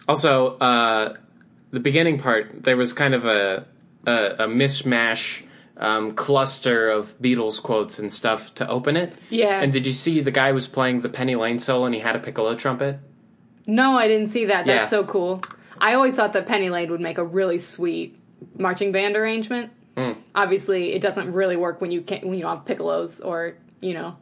[0.07, 1.15] also, uh,
[1.71, 3.65] the beginning part there was kind of a
[4.07, 5.43] a, a mishmash
[5.77, 9.15] um, cluster of Beatles quotes and stuff to open it.
[9.29, 9.61] Yeah.
[9.61, 12.15] And did you see the guy was playing the Penny Lane solo and he had
[12.15, 12.99] a piccolo trumpet?
[13.67, 14.65] No, I didn't see that.
[14.65, 14.87] That's Yeah.
[14.87, 15.41] so cool.
[15.79, 18.17] I always thought that Penny Lane would make a really sweet
[18.57, 19.71] marching band arrangement.
[19.97, 20.11] Hmm.
[20.33, 23.93] Obviously, it doesn't really work when you can't when you don't have piccolos or you
[23.93, 24.15] know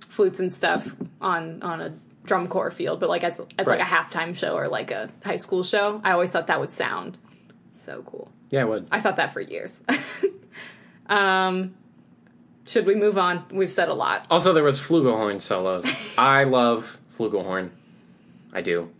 [0.00, 1.94] flutes and stuff on on a
[2.24, 3.00] drum corps field.
[3.00, 6.12] But like as as like a halftime show or like a high school show, I
[6.12, 7.18] always thought that would sound
[7.80, 8.30] so cool.
[8.50, 8.86] Yeah, what?
[8.90, 9.82] I thought that for years.
[11.06, 11.74] um,
[12.66, 13.44] should we move on?
[13.50, 14.26] We've said a lot.
[14.30, 15.86] Also, there was flugelhorn solos.
[16.18, 17.70] I love flugelhorn.
[18.52, 18.90] I do.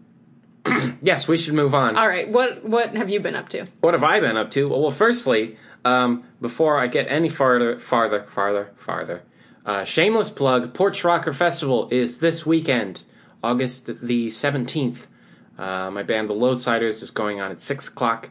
[1.03, 1.97] yes, we should move on.
[1.97, 3.67] All right, what what have you been up to?
[3.81, 4.69] What have I been up to?
[4.69, 9.23] Well, well firstly, um, before I get any farther, farther, farther, farther,
[9.65, 13.03] uh, shameless plug: PorchRokr Festival is this weekend,
[13.43, 15.07] August the seventeenth.
[15.59, 18.31] Uh, my band, the Lowsiders, is going on at six o'clock.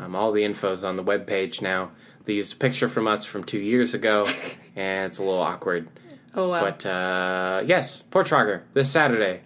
[0.00, 1.90] Um, all the info's on the webpage now.
[2.24, 4.26] They used a picture from us from two years ago,
[4.76, 5.88] and it's a little awkward.
[6.34, 6.60] Oh wow.
[6.60, 9.42] But uh, yes, PorchRokr this Saturday.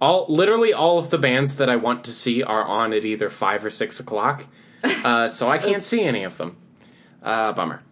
[0.00, 3.28] All literally all of the bands that I want to see are on at either
[3.30, 4.46] five or six o'clock,
[4.84, 6.56] uh, so I can't see any of them.
[7.22, 7.82] Uh, bummer.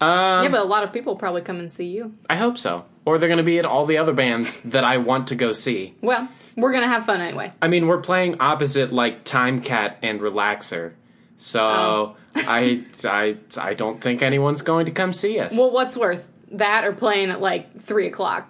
[0.00, 2.12] Um, yeah, but a lot of people probably come and see you.
[2.30, 2.86] I hope so.
[3.04, 5.52] Or they're going to be at all the other bands that I want to go
[5.52, 5.96] see.
[6.00, 7.52] Well, we're gonna have fun anyway.
[7.60, 10.92] I mean, we're playing opposite like Time Cat and Relaxer,
[11.40, 12.16] so Oh.
[12.36, 15.56] I, I I don't think anyone's going to come see us.
[15.56, 18.48] Well, what's worth that or playing at like three o'clock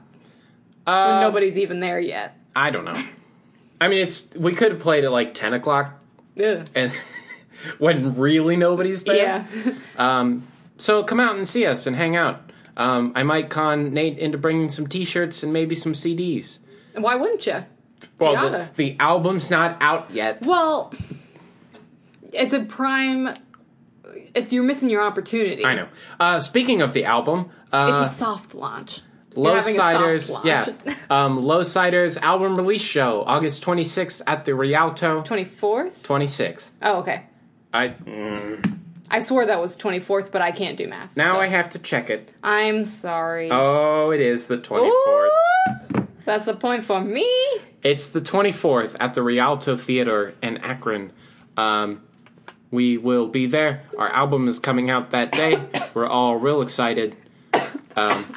[0.84, 2.36] when uh, nobody's even there yet?
[2.54, 3.00] I don't know.
[3.80, 5.98] I mean, it's we could have played at like ten o'clock
[6.42, 6.66] Ugh.
[6.74, 6.92] and
[7.78, 9.46] when really nobody's there.
[9.54, 9.72] Yeah.
[9.96, 10.46] Um,
[10.78, 12.50] so come out and see us and hang out.
[12.76, 16.58] Um, I might con Nate into bringing some T-shirts and maybe some CDs.
[16.94, 17.64] Why wouldn't you?
[18.18, 20.40] Well, the, the album's not out yet.
[20.40, 20.94] Well,
[22.32, 23.34] it's a prime.
[24.34, 25.64] It's you're missing your opportunity.
[25.64, 25.88] I know.
[26.18, 29.00] Uh, speaking of the album, uh, It's a soft launch.
[29.36, 30.66] Low Ciders, yeah,
[31.10, 35.22] um, Low Ciders album release show August 26th at the Rialto.
[35.22, 36.02] Twenty fourth.
[36.02, 36.72] 26th.
[36.82, 37.26] Oh, okay.
[37.72, 41.16] I mm, I swore that was twenty fourth, but I can't do math.
[41.16, 42.32] now so- I have to check it.
[42.42, 43.50] I'm sorry.
[43.52, 45.28] Oh, it is the 24th.
[45.94, 47.28] Ooh, that's a point for me.
[47.84, 51.12] It's the 24th at the Rialto Theater in Akron.
[51.56, 52.02] Um,
[52.70, 53.82] we will be there.
[53.98, 55.62] Our album is coming out that day.
[55.94, 57.16] We're all real excited.
[57.96, 58.36] Um,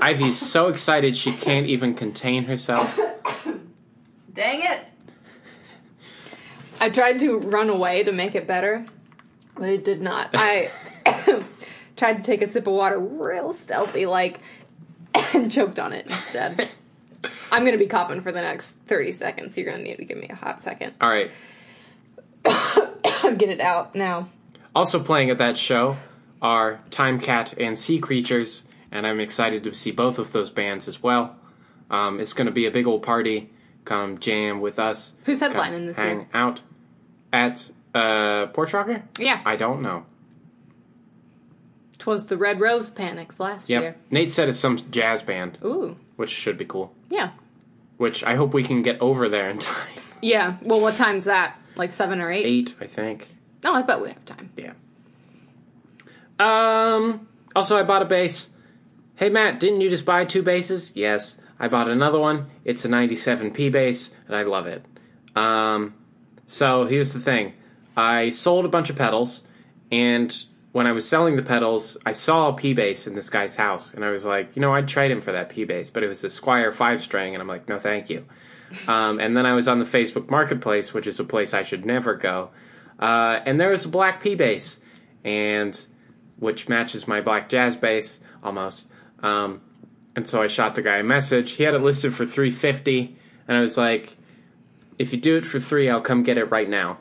[0.00, 2.98] Ivy's so excited she can't even contain herself.
[4.32, 4.86] Dang it.
[6.80, 8.86] I tried to run away to make it better,
[9.54, 10.30] but it did not.
[10.32, 10.70] I
[11.96, 14.40] tried to take a sip of water real stealthy, like,
[15.34, 16.74] and choked on it instead.
[17.52, 19.58] I'm gonna be coughing for the next 30 seconds.
[19.58, 20.94] You're gonna need to give me a hot second.
[21.02, 21.30] All right.
[22.44, 24.28] Get it out now.
[24.74, 25.96] Also playing at that show
[26.42, 30.88] are Time Cat and Sea Creatures, and I'm excited to see both of those bands
[30.88, 31.36] as well.
[31.90, 33.50] Um, it's going to be a big old party.
[33.84, 35.14] Come jam with us.
[35.26, 36.28] Who's headlining this hang year?
[36.34, 36.60] out
[37.32, 39.02] at uh, PorchRokr?
[39.18, 40.04] Yeah, I don't know.
[41.98, 43.82] twas the Red Rose Panics last Yep.
[43.82, 43.96] year.
[44.10, 46.92] Nate said it's some jazz band, Ooh, which should be cool.
[47.08, 47.30] yeah,
[47.96, 49.88] Which I hope we can get over there in time.
[50.22, 50.56] yeah.
[50.62, 51.59] Well, what time's that?
[51.76, 52.46] Like seven or eight?
[52.46, 53.28] Eight, I think.
[53.62, 54.50] No, I bet we have time.
[54.56, 54.72] Yeah.
[56.38, 57.28] Um.
[57.54, 58.48] Also, I bought a bass.
[59.16, 60.92] Hey Matt, didn't you just buy two basses?
[60.94, 62.46] Yes, I bought another one.
[62.64, 64.84] It's a 97p bass, and I love it.
[65.36, 65.94] Um.
[66.46, 67.52] So here's the thing.
[67.96, 69.42] I sold a bunch of pedals,
[69.92, 70.34] and
[70.72, 73.92] when I was selling the pedals, I saw a P bass in this guy's house,
[73.92, 76.08] and I was like, you know, I'd trade him for that P bass, but it
[76.08, 78.24] was a Squier five string, and I'm like, no, thank you.
[78.86, 81.84] Um, and then I was on the Facebook Marketplace, which is a place I should
[81.84, 82.50] never go,
[82.98, 84.78] uh, and there was a black P bass,
[85.24, 85.78] and
[86.38, 88.84] which matches my black jazz bass almost.
[89.22, 89.60] Um,
[90.16, 91.52] and so I shot the guy a message.
[91.52, 93.16] He had it listed for three fifty,
[93.48, 94.16] and I was like,
[94.98, 96.98] "If you do it for three, I'll come get it right now."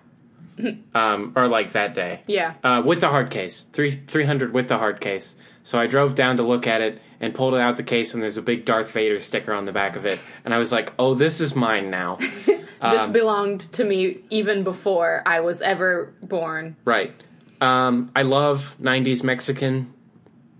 [0.94, 2.56] um, or like that day Yeah.
[2.66, 5.36] uh, with the hard case, three three hundred with the hard case.
[5.70, 8.24] So I drove down to look at it and pulled it out the case, and
[8.24, 10.92] there's a big Darth Vader sticker on the back of it, and I was like,
[10.98, 12.18] "Oh, this is mine now."
[12.82, 16.78] This belonged to me even before I was ever born.
[16.86, 17.14] right.
[17.60, 19.94] Um, I love '90s Mexican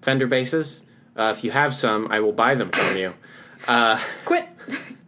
[0.02, 0.84] Fender basses.
[1.18, 3.14] Uh, if you have some, I will buy them from you.
[3.68, 4.48] Uh, Quit.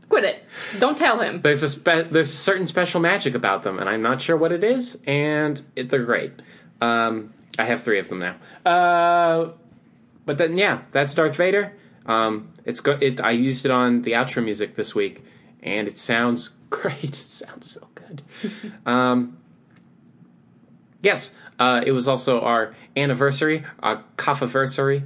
[0.10, 0.46] Quit it.
[0.80, 1.42] Don't tell him.
[1.42, 4.64] there's a spe- there's certain special magic about them, and I'm not sure what it
[4.64, 6.32] is, and it, they're great.
[6.80, 8.36] Um, I have three of them now.
[8.66, 9.52] Uh,
[10.34, 11.74] but then, yeah, that's Darth Vader.
[12.06, 13.22] Um, it's go- it.
[13.22, 15.24] I used it on the outro music this week,
[15.62, 17.04] and it sounds great.
[17.04, 18.22] It sounds so good.
[18.86, 19.38] um,
[21.04, 25.04] Yes, uh, it was also our anniversary, our anniversary,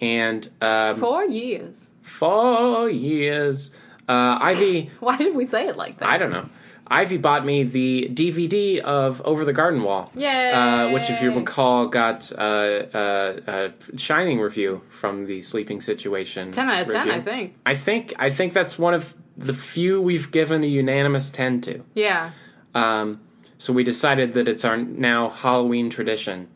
[0.00, 1.90] and um, Four years.
[2.00, 3.70] four years.
[4.08, 6.08] Uh, Ivy, Why did we say it like that?
[6.08, 6.48] I don't know.
[6.86, 10.10] Ivy bought me the DVD of Over the Garden Wall.
[10.14, 10.52] Yay!
[10.52, 16.52] Uh, which, if you recall, got uh, uh, a shining review from the Sleeping Situation.
[16.52, 17.12] 10 out of 10, review.
[17.12, 17.54] I think.
[17.66, 21.82] I think I think that's one of the few we've given a unanimous ten to.
[21.94, 22.32] Yeah.
[22.74, 23.20] Um,
[23.58, 26.48] so we decided that it's our now Halloween tradition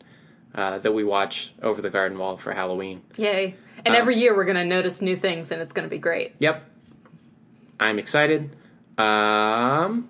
[0.53, 3.01] uh, that we watch Over the Garden Wall for Halloween.
[3.17, 3.55] Yay.
[3.85, 6.35] And every year we're going to notice new things and it's going to be great.
[6.39, 6.63] Yep,
[7.79, 8.55] I'm excited.
[8.97, 10.09] Um,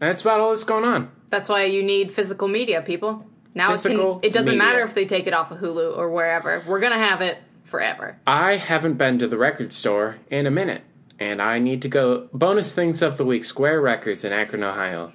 [0.00, 1.10] that's about all that's going on.
[1.30, 3.24] That's why you need physical media, people.
[3.54, 4.58] Now it, Physical can, it doesn't media.
[4.58, 6.62] matter if they take it off of Hulu or wherever.
[6.66, 8.16] We're going to have it forever.
[8.26, 10.82] I haven't been to the record store in a minute,
[11.18, 12.28] and I need to go.
[12.32, 15.12] Bonus things of the week: Square Records in Akron, Ohio.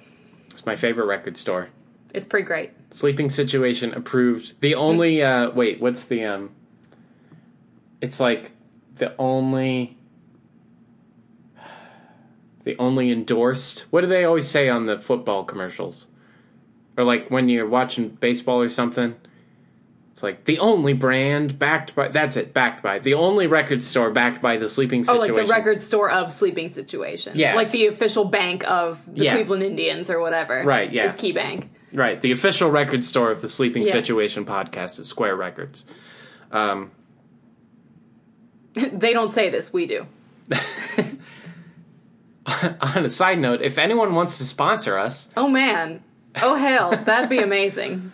[0.50, 1.68] It's my favorite record store.
[2.12, 2.70] It's pretty great.
[2.90, 4.60] Sleeping Situation approved.
[4.60, 6.50] The only uh wait, what's the um
[8.00, 8.52] It's like
[8.96, 9.96] the only
[12.64, 13.80] the only endorsed.
[13.90, 16.06] What do they always say on the football commercials?
[16.96, 19.14] Or like when you're watching baseball or something?
[20.12, 24.12] It's like the only brand backed by that's it, backed by the only record store
[24.12, 25.32] backed by the Sleeping situation.
[25.32, 27.32] Oh, like the record store of Sleeping Situation.
[27.36, 27.56] Yes.
[27.56, 29.34] Like the official bank of the Yeah.
[29.34, 30.62] Cleveland Indians or whatever.
[30.64, 31.06] Right, yeah.
[31.06, 31.68] Is Key Bank.
[31.92, 33.92] Right, the official record store of the Sleeping Yeah.
[33.92, 35.84] Situation podcast is Square Records.
[36.52, 36.92] Um
[38.74, 40.06] they don't say this, we do.
[42.80, 46.02] on a side note, if anyone wants to sponsor us, Oh man.
[46.42, 48.12] Oh hell, that'd be amazing.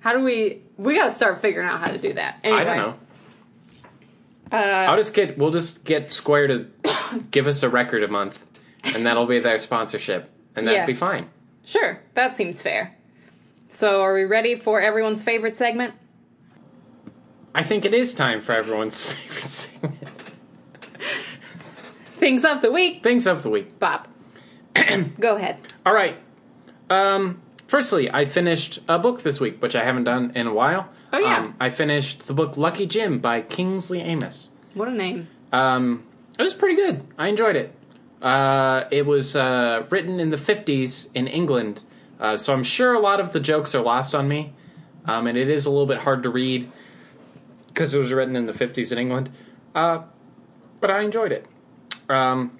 [0.00, 2.38] How do we we got to start figuring out how to do that.
[2.44, 2.94] Anyway, I don't know.
[4.52, 4.56] Uh,
[4.90, 6.66] I'll just get we'll just get Square to
[7.30, 8.44] give us a record a month,
[8.94, 10.86] and that'll be their sponsorship, and that'd Yeah.
[10.86, 11.28] be fine.
[11.64, 12.96] Sure, that seems fair.
[13.68, 15.94] So, are we ready for everyone's favorite segment?
[17.54, 20.08] I think it is time for everyone's favorite segment,
[22.20, 23.02] Things of the week.
[23.02, 23.78] things of the week.
[23.78, 24.06] Bob.
[25.18, 25.56] Go ahead.
[25.86, 26.16] All right.
[26.90, 30.88] Um, firstly, I finished a book this week, which I haven't done in a while.
[31.14, 31.38] Oh, yeah.
[31.38, 34.50] Um, I finished the book Lucky Jim by Kingsley Amis.
[34.74, 35.28] What a name.
[35.50, 36.04] Um,
[36.38, 37.02] it was pretty good.
[37.18, 37.74] I enjoyed it.
[38.20, 41.82] Uh, it was uh, written in the 50s in England,
[42.20, 44.52] uh, so I'm sure a lot of the jokes are lost on me.
[45.06, 46.70] Um, and it is a little bit hard to read
[47.68, 49.30] because it was written in the 50s in England.
[49.74, 50.02] Uh,
[50.80, 51.46] but I enjoyed it.
[52.10, 52.58] Um,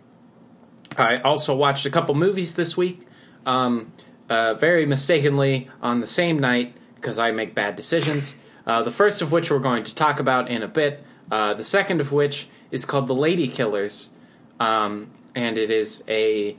[0.97, 3.07] I also watched a couple movies this week,
[3.47, 3.93] um,
[4.29, 8.37] uh, very mistakenly on the same night because I make bad decisions.
[8.67, 11.03] Uh, the first of which we're going to talk about in a bit.
[11.31, 14.11] Uh, the second of which is called The Lady Killers,
[14.59, 16.57] um, and it is a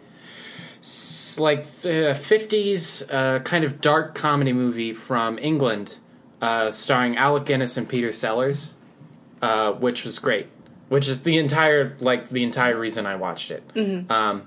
[1.37, 5.99] like uh, 50s uh, kind of dark comedy movie from England,
[6.41, 8.73] uh, starring Alec Guinness and Peter Sellers,
[9.79, 10.47] which was great.
[10.91, 13.63] Which is the entire like the entire reason I watched it.
[14.09, 14.45] Um,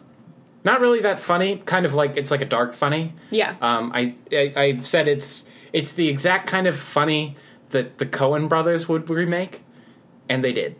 [0.63, 1.63] not really that funny.
[1.65, 3.15] Kind of like it's like a dark funny.
[3.31, 3.55] Yeah.
[3.63, 7.37] Um, I, I I said it's it's the exact kind of funny
[7.71, 9.63] that the Coen brothers would remake,
[10.29, 10.77] and they did.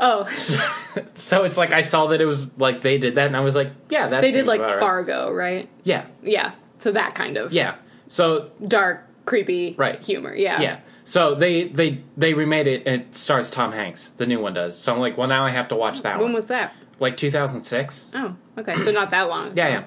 [0.00, 0.26] oh,
[1.14, 3.56] so it's like I saw that it was like they did that, and I was
[3.56, 4.80] like, yeah, that they did like about right.
[4.80, 5.66] Fargo, right?
[5.82, 6.52] Yeah, Yeah.
[6.78, 7.76] So that kind of yeah.
[8.08, 9.98] So dark, creepy Right.
[10.02, 10.34] humor.
[10.34, 10.60] Yeah.
[10.60, 14.10] yeah, so they they they remade it, and it stars Tom Hanks.
[14.10, 14.76] The new one does.
[14.76, 16.32] So I'm like, well, now I have to watch that When one.
[16.34, 16.74] was that?
[16.98, 18.10] like 2006.
[18.14, 18.76] Oh, okay.
[18.84, 19.56] So not that long.
[19.56, 19.84] Yeah, yeah.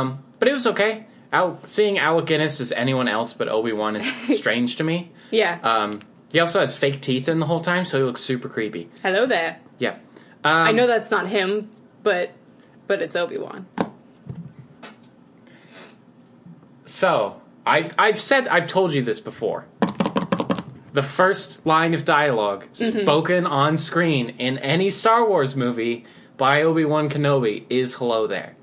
[0.00, 1.06] Um, but it was okay.
[1.32, 4.06] Al- seeing Alec Guinness as anyone else but Obi Wan is
[4.38, 5.10] strange to me.
[5.30, 5.58] Yeah.
[5.62, 6.00] Um,
[6.32, 8.88] he also has fake teeth in the whole time, so he looks super creepy.
[9.02, 9.60] Hello there.
[9.78, 9.96] Yeah.
[10.44, 11.70] Um, I know that's not him,
[12.02, 12.30] but
[12.86, 13.66] but it's Obi Wan.
[16.86, 19.66] So I I've said I've told you this before.
[20.92, 23.00] The first line of dialog Mm-hmm.
[23.02, 26.04] spoken on screen in any Star Wars movie
[26.36, 28.56] by Obi Wan Kenobi is "Hello there."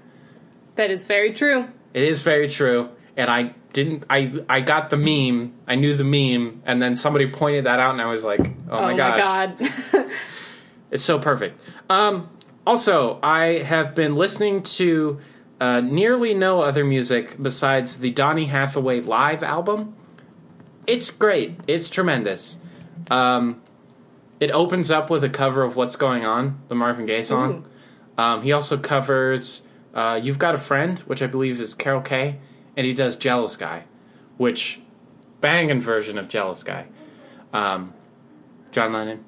[0.76, 1.68] That is very true.
[1.94, 4.06] It is very true, and I didn't.
[4.10, 5.54] I I got the meme.
[5.68, 8.78] I knew the meme, and then somebody pointed that out, and I was like, "Oh,
[8.78, 9.58] Oh my my god.
[10.92, 12.30] it's so perfect." Um,
[12.66, 15.20] also, I have been listening to
[15.62, 19.96] uh, nearly no other music besides the Donny Hathaway live album.
[20.88, 21.60] It's great.
[21.68, 22.58] It's tremendous.
[23.10, 23.62] Um,
[24.40, 27.66] it opens up with a cover of "What's Going On," the Marvin Gaye song.
[28.18, 29.64] Um, he also covers
[29.94, 32.38] uh, "You've Got a Friend," which I believe is Carol Kay,
[32.78, 33.84] and he does "Jealous Guy,"
[34.38, 34.80] which
[35.42, 36.88] banging version of "Jealous Guy."
[37.54, 37.94] Um,
[38.72, 39.24] John Lennon.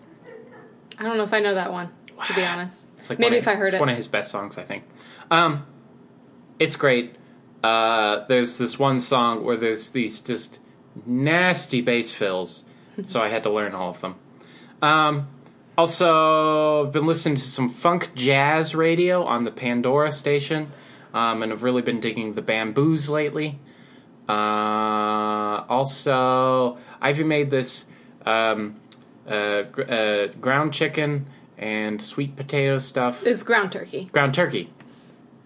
[0.99, 1.89] I don't know if I know that one,
[2.27, 2.87] to be honest.
[2.97, 3.79] It's like Maybe one if of, I heard it.
[3.79, 4.83] one of his best songs, I think.
[5.29, 5.67] Um,
[6.57, 7.15] it's great.
[7.63, 10.59] uh, there's this one song where there's these just
[11.05, 12.63] nasty bass fills,
[13.03, 14.15] so I had to learn all of them.
[14.81, 15.27] Um,
[15.77, 20.71] also, I've been listening to some funk jazz radio on the Pandora station,
[21.13, 23.59] um, and I've really been digging the bamboos lately.
[24.27, 27.85] Uh, also, Ivy made this
[28.25, 28.79] um,
[29.27, 31.27] uh, gr- uh, ground chicken
[31.57, 33.25] and sweet potato stuff.
[33.25, 34.09] It's ground turkey.
[34.11, 34.69] ground turkey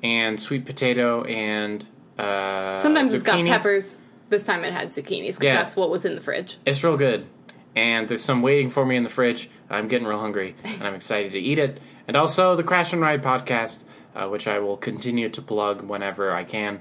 [0.04, 1.86] and sweet potato and
[2.18, 4.02] uh, Sometimes it's got peppers.
[4.32, 5.62] This time it had zucchinis because Yeah.
[5.62, 6.58] that's what was in the fridge.
[6.66, 7.28] It's real good,
[7.76, 9.50] and there's some waiting for me in the fridge.
[9.70, 11.80] and I'm getting real hungry, and I'm excited to eat it.
[12.08, 13.80] And also the Crash and Ride podcast,
[14.16, 16.80] uh, which I will continue to plug whenever I can.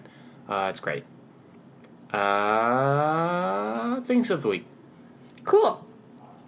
[0.49, 1.05] Uh, it's great.
[2.13, 4.67] Uh, things of the week.
[5.45, 5.85] Cool.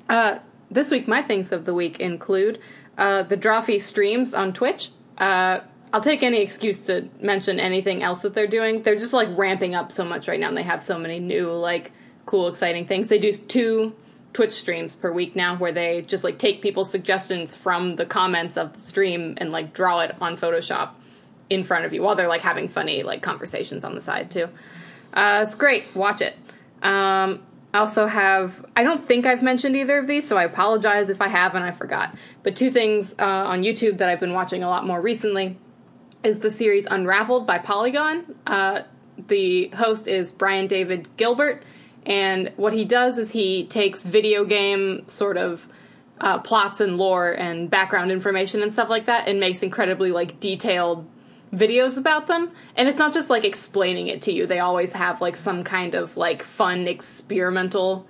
[0.08, 0.38] Uh,
[0.70, 2.58] this week, my things of the week include
[2.98, 4.90] uh, the Drawfee streams on Twitch.
[5.18, 5.60] Uh,
[5.92, 8.82] I'll take any excuse to mention anything else that they're doing.
[8.82, 11.50] They're just like ramping up so much right now, and they have so many new,
[11.52, 11.92] like,
[12.24, 13.08] cool, exciting things.
[13.08, 13.94] They do two
[14.32, 18.56] Twitch streams per week now where they just like take people's suggestions from the comments
[18.56, 20.90] of the stream and like draw it on Photoshop
[21.50, 24.48] in front of you while they're like having funny like conversations on the side too.
[25.12, 25.84] Uh, it's great.
[25.94, 26.34] Watch it.
[26.82, 27.42] Um,
[27.74, 31.20] I also have, I don't think I've mentioned either of these, so I apologize if
[31.20, 32.14] I have and I forgot.
[32.42, 35.58] But two things uh, on YouTube that I've been watching a lot more recently
[36.24, 38.34] is the series Unraveled by Polygon.
[38.46, 38.82] Uh,
[39.28, 41.62] the host is Brian David Gilbert,
[42.06, 45.68] and what he does is he takes video game sort of
[46.20, 50.38] uh, plots and lore and background information and stuff like that and makes incredibly like
[50.40, 51.08] detailed
[51.52, 52.50] videos about them.
[52.76, 54.46] And it's not just like explaining it to you.
[54.46, 58.06] They always have like some kind of like fun experimental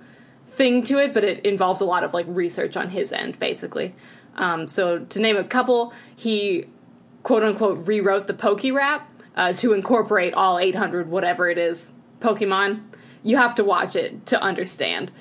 [0.47, 3.95] thing to it but it involves a lot of like research on his end basically.
[4.35, 6.65] Um, so to name a couple he
[7.23, 12.83] quote unquote rewrote the poke rap uh, to incorporate all 800 whatever it is pokemon.
[13.23, 15.11] You have to watch it to understand.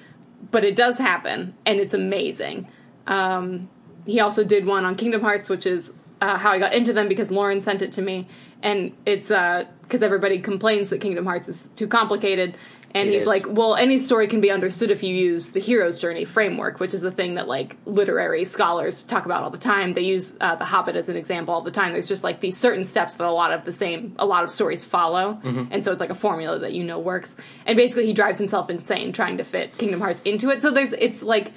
[0.51, 2.69] But it does happen and it's amazing.
[3.07, 3.71] Um,
[4.05, 7.09] he also did one on Kingdom Hearts, which is uh, how I got into them
[7.09, 8.29] because Lauren sent it to me,
[8.63, 12.57] and it's because everybody complains that Kingdom Hearts is too complicated,
[12.95, 13.27] and It he's is.
[13.29, 16.93] like, well, any story can be understood if you use the hero's journey framework, which
[16.93, 19.95] is the thing that like literary scholars talk about all the time.
[19.95, 21.93] They use uh, the Hobbit as an example all the time.
[21.93, 24.51] There's just like these certain steps that a lot of the same, a lot of
[24.51, 27.35] stories follow, and so it's like a formula that you know works.
[27.65, 30.61] And basically, he drives himself insane trying to fit Kingdom Hearts into it.
[30.63, 31.53] So there's, it's like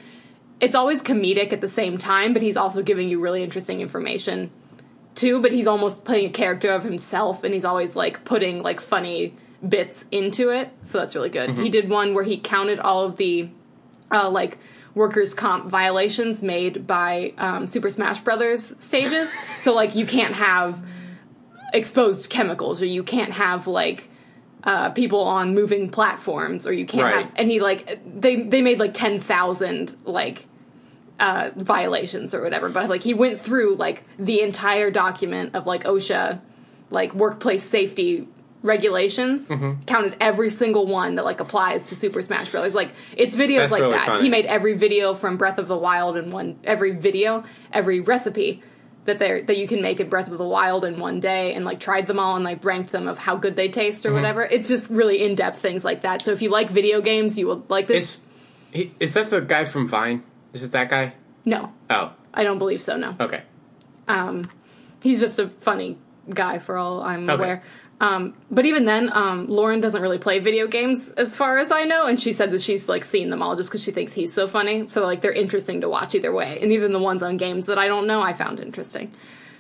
[0.62, 4.52] it's always comedic at the same time, but he's also giving you really interesting information
[5.16, 5.42] too.
[5.42, 9.36] But he's almost playing a character of himself, and he's always like putting like funny
[9.68, 10.70] bits into it.
[10.84, 11.52] So that's really good.
[11.58, 13.50] He did one where he counted all of the
[14.12, 14.58] uh, like
[14.94, 19.34] workers' comp violations made by um, Super Smash Brothers stages.
[19.62, 20.84] so like you can't have
[21.74, 24.10] exposed chemicals, or you can't have like
[24.64, 27.26] uh, people on moving platforms, or you can't Right.
[27.26, 27.34] have.
[27.36, 30.46] And he like they they made like ten thousand like
[31.20, 32.70] uh, violations or whatever.
[32.70, 36.40] But like he went through like the entire document of like OSHA,
[36.90, 38.28] like workplace safety
[38.66, 39.84] regulations, Mm-hmm.
[39.86, 42.74] counted every single one that like applies to Super Smash Bros.
[42.74, 44.06] Like it's videos That's like really that.
[44.06, 44.24] funny.
[44.24, 48.62] He made every video from Breath of the Wild in one every video, every recipe
[49.06, 51.64] that they that you can make in Breath of the Wild in one day and
[51.64, 54.16] like tried them all and like ranked them of how good they taste or Mm-hmm.
[54.16, 54.42] whatever.
[54.44, 56.22] It's just really in depth things like that.
[56.24, 58.22] So if you like video games, you will like this.
[58.72, 60.24] He, is that the guy from Vine?
[60.54, 61.14] Is it that guy?
[61.46, 62.98] no, Oh, I don't believe so.
[62.98, 63.16] No.
[63.20, 63.44] okay.
[64.08, 64.50] Um,
[65.02, 65.98] he's just a funny
[66.30, 67.34] guy for all I'm Okay.
[67.44, 67.64] aware.
[68.02, 71.86] Um, but even then, um, Lauren doesn't really play video games as far as I
[71.86, 74.34] know, and she said that she's like seen them all just because she thinks he's
[74.34, 74.88] so funny.
[74.88, 77.80] So like they're interesting to watch either way, and even the ones on games that
[77.80, 79.14] I don't know, I found interesting.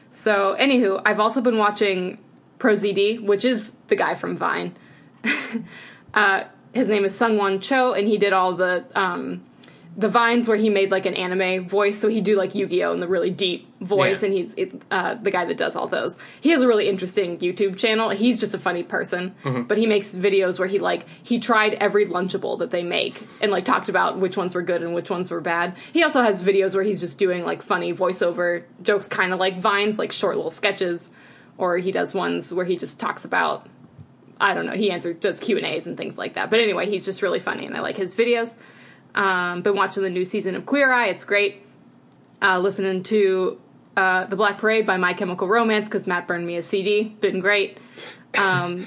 [0.10, 2.18] So anywho, I've also been watching
[2.60, 4.76] ProZD, which is the guy from Vine.
[6.14, 9.46] uh, his name is Sungwon Cho, and he did all the um,
[9.98, 11.98] the vines where he made like an anime voice.
[12.00, 14.28] So he'd do like Yu Gi Oh in the really deep voice, Yeah.
[14.28, 16.18] and he's it, uh, the guy that does all those.
[16.41, 18.10] He has a really interesting YouTube channel.
[18.10, 19.34] He's just a funny person,
[19.68, 23.52] but he makes videos where he like he tried every Lunchable that they make and
[23.52, 25.76] like talked about which ones were good and which ones were bad.
[25.93, 29.60] He also has videos where he's just doing like funny voiceover jokes, kind of like
[29.62, 31.10] vines, like short little sketches,
[31.58, 33.68] or he does ones where he just talks about
[34.41, 34.74] I don't know.
[34.74, 36.50] He answers does Q and A's and things like that.
[36.50, 38.56] But anyway, he's just really funny, and I like his videos.
[39.16, 41.07] Um, been watching the new season of Queer Eye.
[41.07, 41.61] It's great.
[42.41, 43.59] Uh, listening to
[43.97, 47.03] uh, the Black Parade by My Chemical Romance because Matt burned me a CD.
[47.22, 47.78] Been great.
[48.38, 48.86] Um,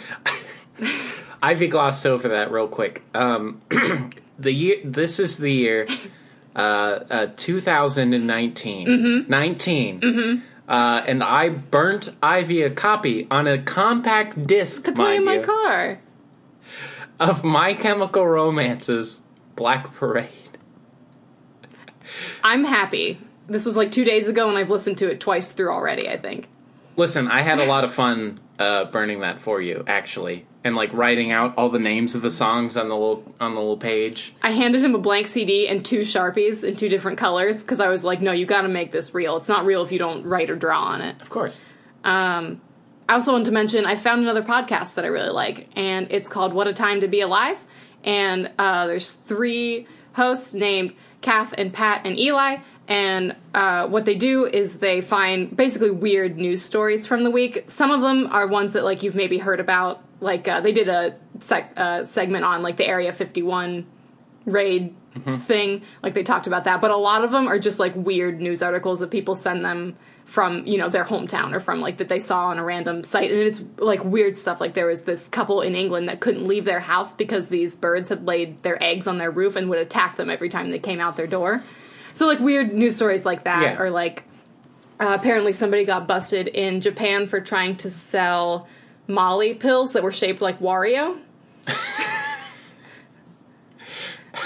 [1.43, 3.03] Ivy glossed over that real quick.
[3.14, 3.62] Um,
[4.39, 4.76] the year.
[4.85, 5.87] This is the year.
[6.55, 8.87] Uh, uh, 2019.
[8.87, 9.31] Mm-hmm.
[9.31, 10.43] 19.
[10.68, 15.37] Uh, and I burnt Ivy a copy on a compact disc, To play in my
[15.37, 16.01] you, car.
[17.18, 19.20] of My Chemical Romance's
[19.59, 20.29] Black Parade.
[22.45, 23.21] I'm happy.
[23.49, 26.09] This was like two days ago, and I've listened to it twice through already.
[26.09, 26.49] I think.
[26.97, 30.93] Listen, I had a lot of fun uh, burning that for you, actually, and like
[30.93, 34.33] writing out all the names of the songs on the little on the little page.
[34.43, 37.89] I handed him a blank CD and two sharpies in two different colors because I
[37.89, 39.37] was like, "No, you got to make this real.
[39.37, 41.63] It's not real if you don't write or draw on it." Of course.
[42.05, 42.61] Um,
[43.09, 46.29] I also wanted to mention I found another podcast that I really like, and it's
[46.29, 47.59] called What a Time to Be Alive.
[48.05, 52.59] And uh, there's three hosts named Kath and Pat and Eli.
[52.87, 57.65] And uh, what they do is they find basically weird news stories from the week.
[57.67, 60.03] Some of them are ones that like you've maybe heard about.
[60.21, 63.87] Like uh, they did a sec- uh, segment on like the Area 51
[64.47, 64.95] raid
[65.39, 65.83] thing.
[66.03, 68.63] Like they talked about that, but a lot of them are just like weird news
[68.63, 69.97] articles that people send them
[70.29, 73.31] from you know their hometown or from like that they saw on a random site,
[73.31, 74.61] and it's like weird stuff.
[74.61, 78.11] Like there was this couple in England that couldn't leave their house because these birds
[78.11, 81.01] had laid their eggs on their roof and would attack them every time they came
[81.01, 81.62] out their door.
[82.12, 83.81] So like weird news stories like that, Yeah.
[83.81, 84.24] or like
[85.01, 88.68] uh, apparently somebody got busted in Japan for trying to sell
[89.07, 91.18] Molly pills that were shaped like Wario.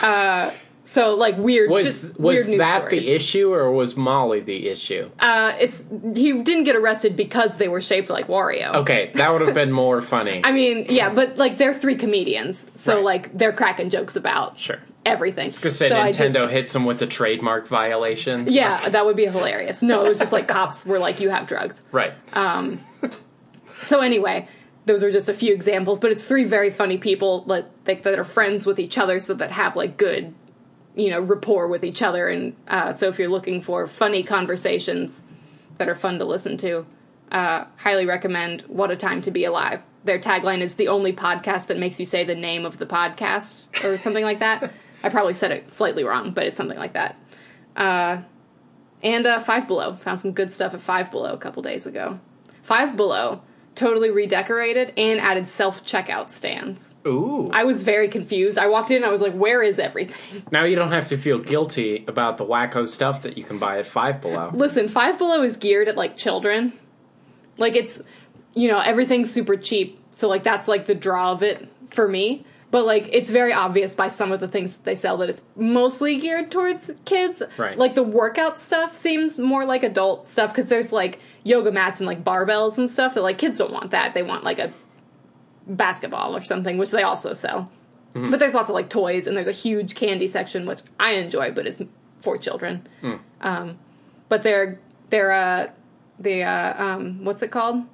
[0.02, 0.52] uh,
[0.92, 3.02] so like weird, Was just was weird that stories.
[3.04, 5.10] the issue, or was Molly the issue?
[5.18, 5.82] Uh, it's
[6.14, 8.74] he didn't get arrested because they were shaped like Wario.
[8.82, 10.40] Okay, that would have been more funny.
[10.44, 13.04] I mean, yeah, but like they're three comedians, so Right.
[13.04, 14.78] like they're cracking jokes about sure.
[15.06, 15.50] everything.
[15.50, 18.46] Because say So Nintendo just- hits him with a trademark violation.
[18.52, 19.82] yeah, that would be hilarious.
[19.82, 22.12] No, it was just like cops were like, "You have drugs." Right.
[22.34, 22.80] Um.
[23.84, 24.46] So anyway,
[24.86, 28.18] those are just a few examples, but it's three very funny people like, like that
[28.18, 30.34] are friends with each other, so that have like good,
[30.94, 32.28] you know, rapport with each other.
[32.28, 35.24] And uh, so if you're looking for funny conversations
[35.76, 36.86] that are fun to listen to,
[37.30, 41.68] uh, highly recommend "What a Time to Be Alive." Their tagline is "the only podcast
[41.68, 44.72] that makes you say the name of the podcast" or something like that.
[45.02, 47.18] I probably said it slightly wrong, but it's something like that.
[47.74, 48.18] Uh,
[49.02, 52.20] and uh, Five Below found some good stuff at Five Below a couple days ago.
[52.62, 53.42] Five Below
[53.74, 56.94] totally redecorated and added self checkout stands.
[57.06, 57.50] Ooh.
[57.52, 58.58] I was very confused.
[58.58, 60.42] I walked in I was like, where is everything?
[60.50, 63.78] now you don't have to feel guilty about the wacko stuff that you can buy
[63.78, 64.50] at Five Below.
[64.54, 66.72] Listen, Five Below is geared at like children.
[67.58, 68.02] Like it's,
[68.54, 69.98] you know, everything's super cheap.
[70.10, 72.44] So like that's like the draw of it for me.
[72.70, 76.16] But like it's very obvious by some of the things they sell that it's mostly
[76.16, 77.42] geared towards kids.
[77.58, 77.76] Right.
[77.76, 82.06] Like the workout stuff seems more like adult stuff because there's like yoga mats and
[82.06, 84.14] like barbells and stuff that like kids don't want that.
[84.14, 84.72] They want like a
[85.66, 87.70] basketball or something, which they also sell.
[88.14, 91.50] But there's lots of like toys and there's a huge candy section which I enjoy,
[91.52, 91.82] but is
[92.20, 92.86] for children.
[93.40, 93.78] Um,
[94.28, 94.78] but they're
[95.10, 95.70] they're uh,
[96.18, 97.84] the uh, um, what's it called?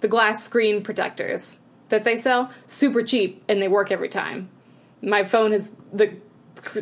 [0.00, 1.56] The glass screen protectors
[1.88, 4.48] that they sell super cheap and they work every time.
[5.00, 6.16] My phone has the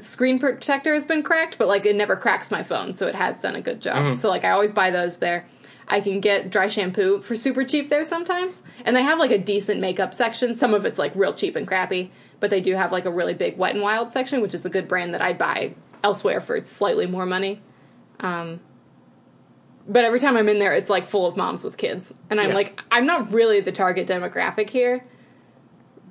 [0.01, 3.41] screen protector has been cracked, but like it never cracks my phone, so it has
[3.41, 3.97] done a good job.
[4.17, 5.47] So like I always buy those there.
[5.91, 9.39] I can get dry shampoo for super cheap there sometimes, and they have like a
[9.39, 10.57] decent makeup section.
[10.57, 13.35] Some of it's like real cheap and crappy, but they do have like a really
[13.35, 15.75] big Wet and Wild section, which is a good brand that I'd buy
[16.05, 17.61] elsewhere for slightly more money.
[18.21, 18.61] Um,
[19.89, 22.51] but every time I'm in there, it's like full of moms with kids, and I'm
[22.51, 22.55] Yeah.
[22.55, 25.03] like, I'm not really the target demographic here,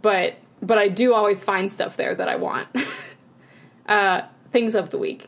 [0.01, 2.67] but but I do always find stuff there that I want.
[3.87, 5.27] uh, things of the week.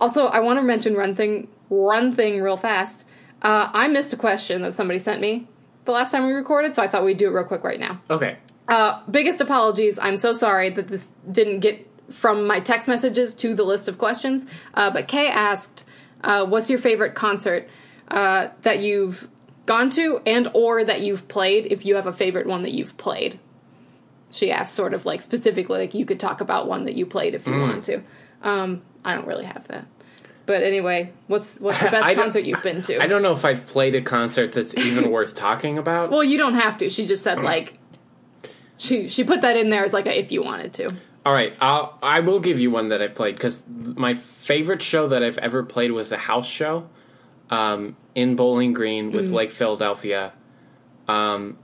[0.00, 3.04] Also, I want to mention run thing run thing real fast.
[3.46, 5.46] Uh, I missed a question that somebody sent me
[5.84, 8.00] the last time we recorded, so I thought we'd do it real quick right now.
[8.10, 8.38] Okay.
[8.66, 10.00] Uh, biggest apologies.
[10.00, 13.98] I'm so sorry that this didn't get from my text messages to the list of
[13.98, 14.46] questions.
[14.74, 15.84] Uh, but Kay asked,
[16.24, 17.68] uh, "What's your favorite concert
[18.08, 19.28] uh, that you've
[19.64, 21.68] gone to, and or that you've played?
[21.70, 23.38] If you have a favorite one that you've played."
[24.32, 27.36] She asked, sort of like specifically, like you could talk about one that you played
[27.36, 28.02] if you want to.
[28.42, 29.86] Um, I don't really have that.
[30.46, 33.02] But anyway, what's what's the best concert you've been to?
[33.02, 36.10] I don't know if I've played a concert that's even worth talking about.
[36.10, 36.88] Well, you don't have to.
[36.88, 37.78] She just said like
[38.78, 40.94] she she put that in there as like a if you wanted to.
[41.24, 45.08] All right, I'll I will give you one that I played because my favorite show
[45.08, 46.88] that I've ever played was a house show,
[47.50, 50.32] um, in Bowling Green with Lake Philadelphia.
[51.08, 51.58] Um,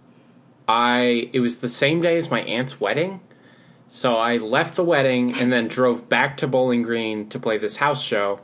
[0.67, 3.21] I it was the same day as my aunt's wedding,
[3.89, 7.77] so I left the wedding and then drove back to Bowling Green to play this
[7.77, 8.41] house show.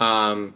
[0.00, 0.54] Um,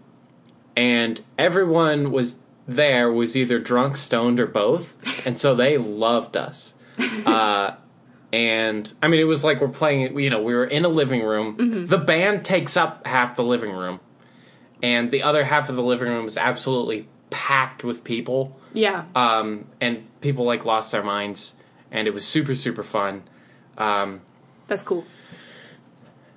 [0.77, 6.75] and everyone was there was either drunk, stoned, or both, and so they loved us.
[7.27, 7.75] Uh,
[8.33, 10.19] and I mean, it was like we're playing.
[10.19, 11.87] You know, we were in a living room.
[11.87, 14.01] The band takes up half the living room,
[14.83, 19.05] and the other half of the living room is absolutely packed with people, Yeah.
[19.15, 21.55] um, and people like lost their minds,
[21.91, 23.23] and it was super super fun.
[23.79, 24.21] Um,
[24.67, 25.05] That's cool.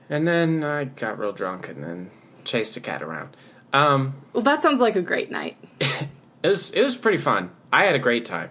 [0.10, 2.12] and then I got real drunk, and then
[2.48, 3.38] chased a cat around.
[3.74, 5.58] Um, Well, that sounds like a great night.
[5.80, 7.52] it was it was pretty fun.
[7.72, 8.50] I had a great time.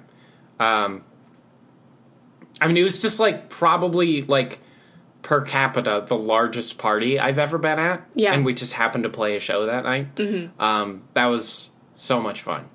[0.60, 1.02] Um,
[2.60, 4.60] I mean, it was just like probably like
[5.22, 8.06] per capita the largest party I've ever been at.
[8.14, 8.32] Yeah.
[8.34, 10.14] and we just happened to play a show that night.
[10.14, 10.60] Mm-hmm.
[10.62, 12.68] Um, that was so much fun.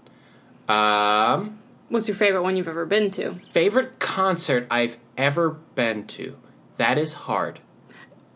[0.67, 1.59] Um,
[1.89, 3.35] What's your favorite one you've ever been to?
[3.51, 6.37] favorite concert I've ever been to.
[6.77, 7.59] That is hard.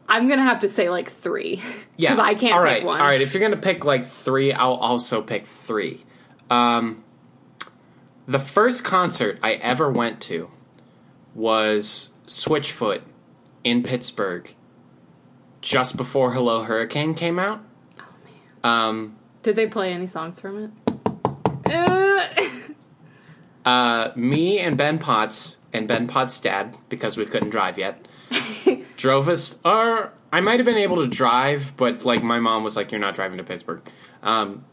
[0.07, 1.61] I'm gonna have to say like three.
[1.97, 2.99] Yeah, Because I can't All pick one.
[2.99, 6.03] All right, if you're gonna pick like three, I'll also pick three.
[6.49, 7.05] Um,
[8.27, 10.49] the first concert I ever went to
[11.33, 13.01] was Switchfoot
[13.63, 14.53] in Pittsburgh,
[15.61, 17.61] just before Hello Hurricane came out.
[18.63, 20.71] Oh, Um, Did they play any songs from it?
[23.65, 28.07] Uh, me and Ben Potts and Ben Potts' dad, because we couldn't drive yet,
[28.97, 29.57] drove us.
[29.65, 33.01] Or I might have been able to drive, but like my mom was like, "You're
[33.01, 33.81] not driving to Pittsburgh."
[34.23, 34.65] Um,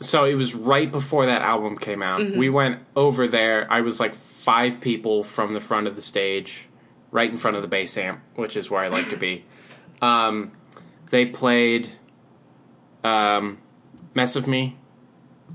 [0.00, 2.20] so it was right before that album came out.
[2.36, 3.66] We went over there.
[3.70, 6.66] I was like five people from the front of the stage,
[7.10, 9.44] right in front of the bass amp, which is where I like to be.
[10.00, 10.52] Um,
[11.10, 11.88] they played
[13.02, 13.58] um,
[14.14, 14.76] "Mess of Me,"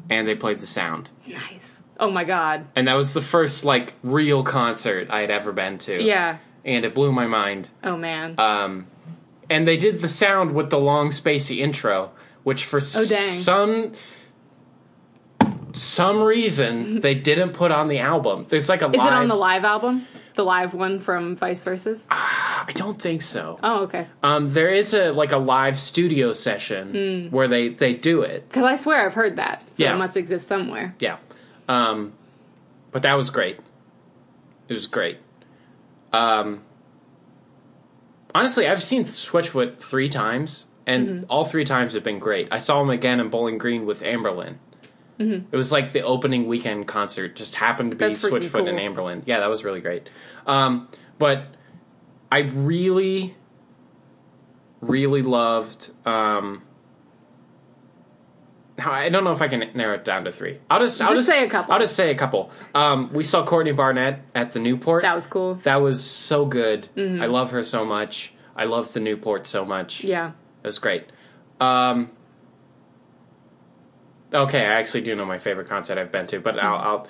[0.10, 1.80] and they played "The Sound." nice.
[1.98, 2.66] Oh my god.
[2.76, 6.04] and that was the first like real concert I had ever been to.
[6.04, 6.40] Yeah.
[6.66, 7.70] And it blew my mind.
[7.84, 8.36] Oh man.
[8.38, 8.88] Um,
[9.50, 12.12] and they did the sound with the long spacey intro,
[12.44, 13.92] which for Oh, some
[15.74, 18.46] some reason they didn't put on the album.
[18.50, 19.08] There's like a Is live.
[19.08, 20.06] it on the live album?
[20.36, 22.08] The live one from Vice Verses?
[22.10, 23.60] I don't think so.
[23.62, 24.08] Oh, okay.
[24.24, 27.36] Um, there is a like a live studio session Hmm.
[27.36, 28.48] where they they do it.
[28.50, 29.62] Because I swear I've heard that.
[29.78, 29.94] So Yeah.
[29.94, 30.96] it must exist somewhere.
[31.00, 31.18] Yeah.
[31.68, 32.14] Um,
[32.92, 33.58] but that was great.
[34.70, 35.18] It was great.
[36.14, 36.62] Um,
[38.34, 41.24] honestly, I've seen Switchfoot three times, and Mm-hmm.
[41.30, 42.48] all three times have been great.
[42.52, 44.56] I saw him again in Bowling Green with Anberlin.
[45.20, 47.38] It was like the opening weekend concert.
[47.38, 48.12] Just happened to be Mm-hmm.
[48.12, 49.06] That's Switchfoot and cool.
[49.06, 49.24] Anberlin.
[49.26, 50.10] Yeah, that was really great.
[50.46, 51.46] Um, but
[52.30, 53.34] I really,
[54.82, 55.92] really loved.
[56.06, 56.64] Um,
[58.80, 60.58] I don't know if I can narrow it down to three.
[60.70, 61.74] I'll just, I'll Just just say a couple.
[61.74, 62.50] I'll just say a couple.
[62.74, 65.04] Um, we saw Courtney Barnett at the Newport.
[65.04, 65.56] That was cool.
[65.64, 66.88] That was so good.
[66.98, 68.34] I love her so much.
[68.56, 70.04] I love the Newport so much.
[70.04, 70.32] Yeah.
[70.64, 71.06] It was great.
[71.60, 72.10] Um,
[74.34, 77.08] okay, I actually do know my favorite concert I've been to, but I'll, I'll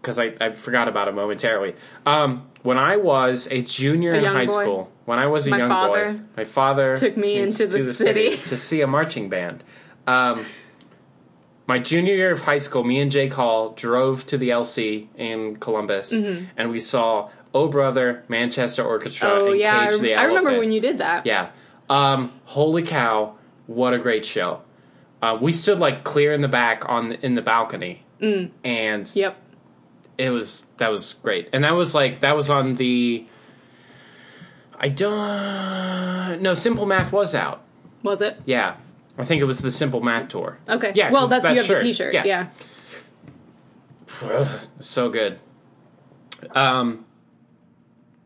[0.00, 1.74] because I, I forgot about it momentarily.
[2.04, 4.62] Um, when I was a junior A in high boy?
[4.64, 7.94] school, when I was a My young boy, my father took me into the to
[7.94, 8.36] city.
[8.36, 9.64] to see a marching band.
[10.06, 10.44] Um,
[11.66, 15.56] my junior year of high school, me and Jake Hall drove to the LC in
[15.56, 16.46] Columbus, Mm-hmm.
[16.56, 19.78] and we saw Oh Brother, Manchester Orchestra, Oh and yeah.
[19.78, 21.24] I, Cage the rem- I remember when you did that.
[21.26, 21.50] Yeah.
[21.88, 23.36] Um, holy cow!
[23.66, 24.62] What a great show.
[25.22, 28.50] Uh, we stood like clear in the back on the, in the balcony, Mm.
[28.64, 29.36] and Yep.
[30.18, 31.48] it was that was great.
[31.52, 33.26] And that was like that was on the.
[34.78, 36.42] I don't.
[36.42, 37.62] No, Simple Math was out.
[38.02, 38.38] Was it?
[38.44, 38.76] Yeah,
[39.16, 40.58] I think it was the Simple Math tour.
[40.68, 40.92] Okay.
[40.94, 41.78] Yeah, Well, that's that you have shirt.
[41.78, 42.14] the T-shirt.
[42.14, 42.24] Yeah.
[42.24, 42.48] Yeah.
[44.22, 45.38] Ugh, so good.
[46.52, 47.04] Um,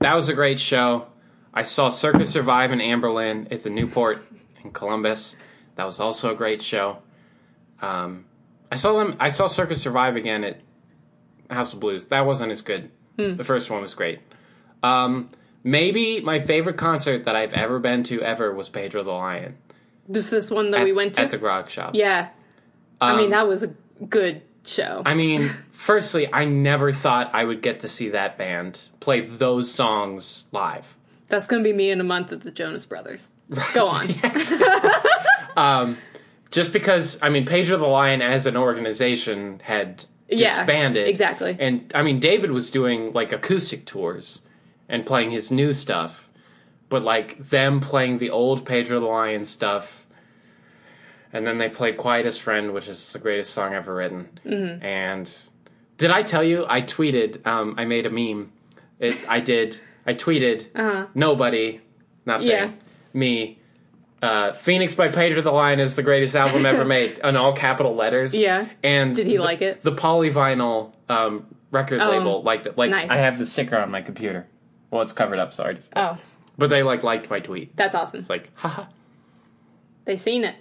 [0.01, 1.07] that was a great show.
[1.53, 4.25] I saw Circa Survive in Anberlin at the Newport
[4.63, 5.37] in Columbus.
[5.77, 6.99] That was also a great show.
[7.81, 8.25] Um,
[8.71, 9.17] I saw them.
[9.19, 10.61] I saw Circa Survive again at
[11.51, 12.09] House of Blues.
[12.09, 12.91] That wasn't as good.
[13.19, 13.37] Hmm.
[13.37, 14.21] The first one was great.
[14.83, 15.31] Um,
[15.65, 19.57] maybe my favorite concert that I've ever been to ever was Pedro the Lion
[20.11, 21.21] Just this one that at, we went to.
[21.21, 21.95] at the Grog Shop.
[21.95, 22.29] yeah.
[23.01, 23.69] I mean, Um, that was a
[24.09, 25.03] good show.
[25.07, 29.71] I mean, firstly, I never thought I would get to see that band play those
[29.71, 30.97] songs live.
[31.29, 33.29] That's gonna be me in a month at the Jonas Brothers.
[33.75, 34.09] Go on.
[36.51, 41.07] Just because, I mean, Pedro the Lion as an organization had Yeah, disbanded.
[41.07, 41.55] exactly.
[41.61, 44.41] And, I mean, David was doing, like, acoustic tours
[44.89, 46.28] and playing his new stuff.
[46.89, 50.07] But, like, them playing the old Pedro the Lion stuff.
[51.33, 54.29] And then they played Quietest Friend, which is the greatest song ever written.
[54.47, 54.83] Mm-hmm.
[54.83, 55.39] And
[55.99, 56.65] did I tell you?
[56.69, 58.51] I tweeted, um, I made a meme.
[58.99, 59.79] It, I did.
[60.07, 60.69] I tweeted,
[61.15, 61.81] nobody,
[62.25, 62.67] nothing, Uh-huh.
[62.67, 62.71] Yeah.
[63.13, 63.59] me.
[64.23, 67.95] Uh, Phoenix by Pedro the Lion is the greatest album ever made, in all capital
[67.95, 68.35] letters.
[68.35, 68.67] Yeah.
[68.83, 69.83] And Did he the- like it?
[69.83, 72.79] The Polyvinyl um, record Oh, label liked it.
[72.79, 73.11] Like nice.
[73.11, 74.47] I have the sticker on my computer.
[74.91, 75.79] Well, it's covered up, sorry.
[75.95, 76.17] Oh,
[76.59, 77.77] But they like liked my tweet.
[77.77, 78.21] that's awesome.
[78.21, 78.87] It's like, haha.
[80.05, 80.57] They seen it.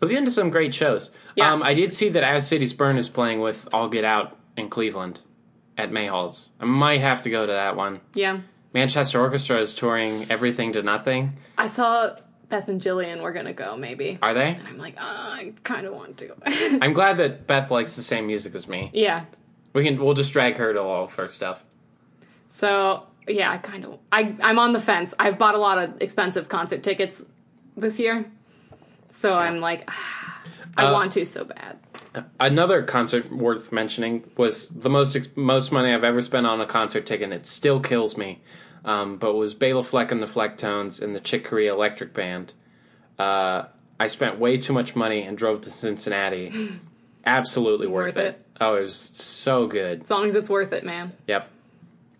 [0.00, 1.10] We've been to some great shows.
[1.36, 1.52] Yeah.
[1.52, 4.68] Um, I did see that As Cities Burn is playing with All Get Out in
[4.68, 5.20] Cleveland
[5.78, 6.48] at Mahall's.
[6.60, 8.00] I might have to go to that one.
[8.14, 8.40] Yeah.
[8.74, 11.38] Manchester Orchestra is touring Everything to Nothing.
[11.58, 12.16] I saw
[12.48, 14.18] Beth and Jillian were gonna go, maybe.
[14.22, 14.48] Are they?
[14.48, 16.34] And I'm like, oh, I kind of want to.
[16.82, 18.90] I'm glad that Beth likes the same music as me.
[18.92, 19.24] yeah.
[19.74, 21.64] We can we'll just drag her to all of her stuff.
[22.50, 25.14] So yeah, I kind of I I'm on the fence.
[25.18, 27.22] I've bought a lot of expensive concert tickets
[27.76, 28.30] this year,
[29.10, 30.42] so I'm like, ah,
[30.76, 31.78] I Uh, want to so bad.
[32.40, 37.06] Another concert worth mentioning was the most most money I've ever spent on a concert
[37.06, 37.24] ticket.
[37.24, 38.40] and It still kills me,
[38.84, 42.52] um, but was Bela Fleck and the Flecktones and the Chick Corea Electric Band.
[43.18, 43.64] Uh,
[44.00, 46.52] I spent way too much money and drove to Cincinnati.
[47.24, 48.26] Absolutely worth, Worth it.
[48.34, 48.46] it.
[48.60, 50.00] Oh, it was so good.
[50.02, 51.12] As long as it's worth it, man.
[51.28, 51.48] Yep.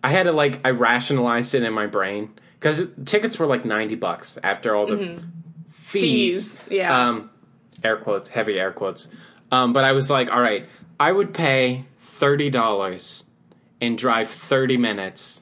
[0.03, 3.95] I had to like I rationalized it in my brain because tickets were like ninety
[3.95, 5.19] bucks after all the fees.
[5.19, 5.29] Mm-hmm.
[5.71, 7.07] Fees, yeah.
[7.07, 7.29] Um,
[7.83, 9.07] air quotes, heavy air quotes.
[9.51, 10.67] Um, but I was like, all right,
[10.99, 13.23] I would pay thirty dollars
[13.79, 15.41] and drive thirty minutes.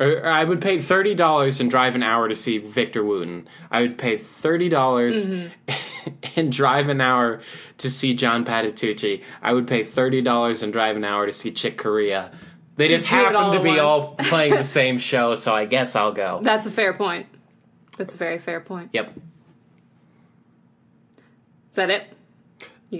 [0.00, 3.48] Or, or I would pay thirty dollars and drive an hour to see Victor Wooten.
[3.70, 5.72] I would pay thirty dollars Mm-hmm.
[6.36, 7.40] and drive an hour
[7.78, 9.22] to see John Patitucci.
[9.40, 12.32] I would pay thirty dollars and drive an hour to see Chick Corea.
[12.76, 16.12] They just, Just happen to be all playing the same show, so I guess I'll
[16.12, 16.40] go.
[16.42, 17.26] That's a fair point.
[17.98, 18.90] That's a very fair point.
[18.94, 19.12] Yep.
[21.70, 22.04] Is that it?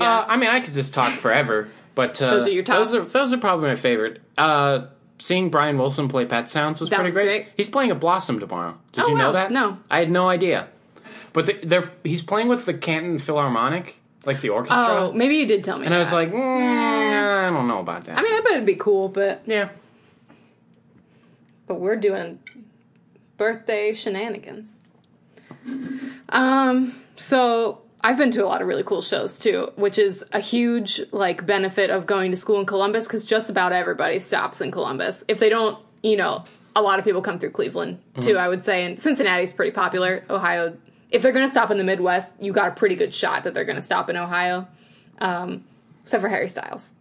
[0.01, 0.25] Uh?
[0.29, 2.91] I mean, I could just talk forever, but uh, Those are your tops?
[2.93, 4.21] Those are, those are probably my favorite.
[4.39, 4.87] Uh,
[5.19, 7.27] seeing Brian Wilson play Pet Sounds was That pretty was great.
[7.45, 7.49] great.
[7.57, 8.77] He's playing a Blossom tomorrow.
[8.93, 9.51] Did Oh, you know that?
[9.51, 9.79] No.
[9.91, 10.69] I had no idea.
[11.33, 14.79] But the, they're he's playing with the Canton Philharmonic, like the orchestra.
[14.79, 15.87] oh, maybe you did tell me.
[15.87, 18.19] and I was like, mm, I don't know about that.
[18.19, 19.71] I mean, I bet it'd be cool, but yeah.
[21.67, 22.39] but we're doing
[23.37, 24.75] birthday shenanigans.
[26.29, 30.41] Um, so I've been to a lot of really cool shows too, which is a
[30.41, 34.71] huge like benefit of going to school in Columbus because just about everybody stops in
[34.71, 35.25] Columbus.
[35.29, 36.45] If they don't, you know,
[36.75, 38.37] a lot of people come through Cleveland too.
[38.39, 40.25] I would say, and Cincinnati's pretty popular.
[40.31, 40.77] Ohio,
[41.13, 43.55] if they're going to stop in the Midwest, you got a pretty good shot that
[43.55, 44.67] they're going to stop in Ohio.
[45.19, 45.65] Um,
[46.03, 46.91] except for Harry Styles.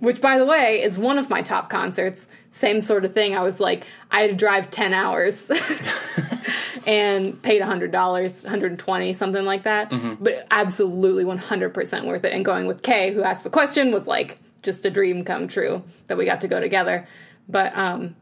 [0.00, 2.26] which by the way is one of my top concerts.
[2.50, 3.36] Same sort of thing.
[3.36, 5.50] I was like i had to drive 10 hours
[6.86, 9.92] and paid $100 120 something like that.
[10.20, 12.32] But absolutely 100% worth it.
[12.32, 15.82] And going with kay who asked the question was like just a dream come true
[16.08, 17.06] that we got to go together.
[17.48, 18.16] But um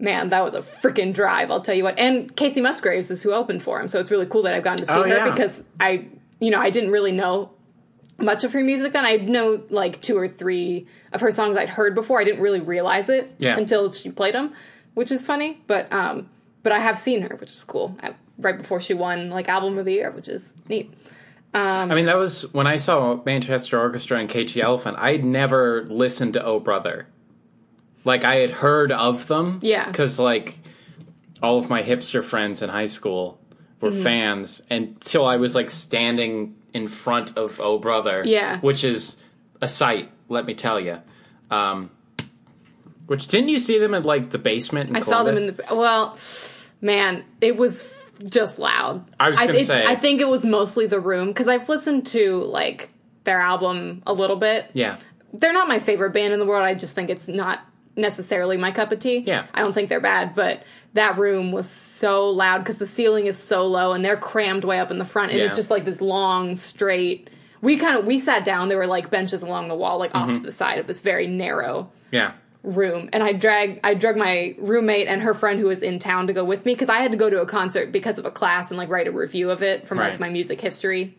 [0.00, 3.32] man that was a freaking drive i'll tell you what and Kacey Musgraves is who
[3.32, 5.30] opened for him so it's really cool that i've gotten to see Oh, her yeah.
[5.30, 6.06] because i
[6.40, 7.50] you know i didn't really know
[8.18, 9.06] much of her music then.
[9.06, 12.20] I know like two or three of her songs I'd heard before.
[12.20, 13.56] I didn't really realize it Yeah.
[13.56, 14.52] until she played them,
[14.92, 15.62] which is funny.
[15.66, 16.28] But um,
[16.62, 17.96] but I have seen her, which is cool.
[18.02, 20.92] I, right before she won like album of the year, which is neat.
[21.54, 24.98] Um, I mean, that was when I saw Manchester Orchestra and Cage the Elephant.
[24.98, 27.06] I had never listened to Oh Brother.
[28.04, 29.86] Like I had heard of them, Yeah.
[29.86, 30.58] because like
[31.42, 33.38] all of my hipster friends in high school
[33.80, 34.02] were Mm-hmm.
[34.02, 38.58] fans until I was like standing in front of Oh Brother, Yeah.
[38.60, 39.16] which is
[39.60, 40.10] a sight.
[40.28, 41.00] Let me tell you.
[41.50, 41.90] Um,
[43.06, 44.90] which didn't you see them at like the basement?
[44.90, 46.16] In I saw them in the well,
[46.80, 47.82] man, it was
[48.28, 49.04] just loud.
[49.18, 49.84] I was gonna it's- say.
[49.86, 52.90] I think it was mostly the room because I've listened to like
[53.24, 54.70] their album a little bit.
[54.74, 54.96] Yeah,
[55.32, 56.64] they're not my favorite band in the world.
[56.64, 57.60] I just think it's not
[58.00, 59.18] necessarily my cup of tea.
[59.18, 59.46] Yeah.
[59.54, 63.38] I don't think they're bad, but that room was so loud because the ceiling is
[63.38, 65.46] so low and they're crammed way up in the front, and Yeah.
[65.46, 67.30] it's just like this long straight.
[67.62, 68.68] We kind of we sat down.
[68.68, 70.30] There were like benches along the wall, like Mm-hmm.
[70.30, 72.32] off to the side of this very narrow yeah.
[72.62, 76.26] room and I drag I drug my roommate and her friend who was in town
[76.26, 78.30] to go with me because I had to go to a concert because of a
[78.30, 80.10] class and like write a review of it from Right.
[80.10, 81.16] like my music history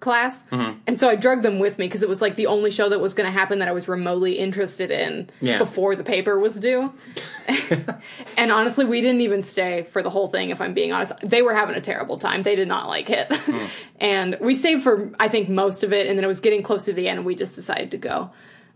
[0.00, 0.42] class.
[0.50, 0.78] Mm-hmm.
[0.86, 3.00] And so I drugged them with me because it was like the only show that
[3.00, 5.58] was going to happen that I was remotely interested in Yeah.
[5.58, 6.92] before the paper was due.
[8.36, 11.12] and honestly, we didn't even stay for the whole thing if I'm being honest.
[11.22, 12.42] They were having a terrible time.
[12.42, 13.26] They did not like it.
[13.34, 13.66] Hmm.
[14.00, 16.84] and we stayed for I think most of it and then it was getting close
[16.86, 18.30] to the end and we just decided to go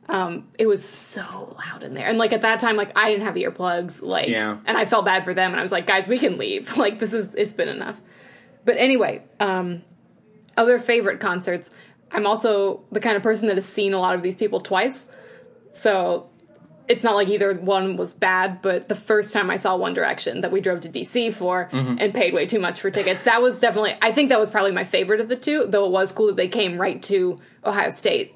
[0.09, 2.07] um, it was so loud in there.
[2.09, 4.57] And like at that time, like I didn't have earplugs, like, Yeah.
[4.66, 5.53] and I felt bad for them.
[5.53, 6.77] And I was like, guys, we can leave.
[6.81, 7.95] Like this is, it's been enough.
[8.64, 9.83] But anyway, um,
[10.57, 11.70] other favorite concerts.
[12.12, 15.07] I'm also the kind of person that has seen a lot of these people twice.
[15.72, 16.28] So
[16.88, 20.40] it's not like either one was bad, but the first time I saw One Direction
[20.40, 21.96] that we drove to DC for mm-hmm.
[22.01, 24.72] and paid way too much for tickets, that was definitely, I think that was probably
[24.72, 27.90] my favorite of the two, though it was cool that they came right to Ohio
[27.90, 28.34] State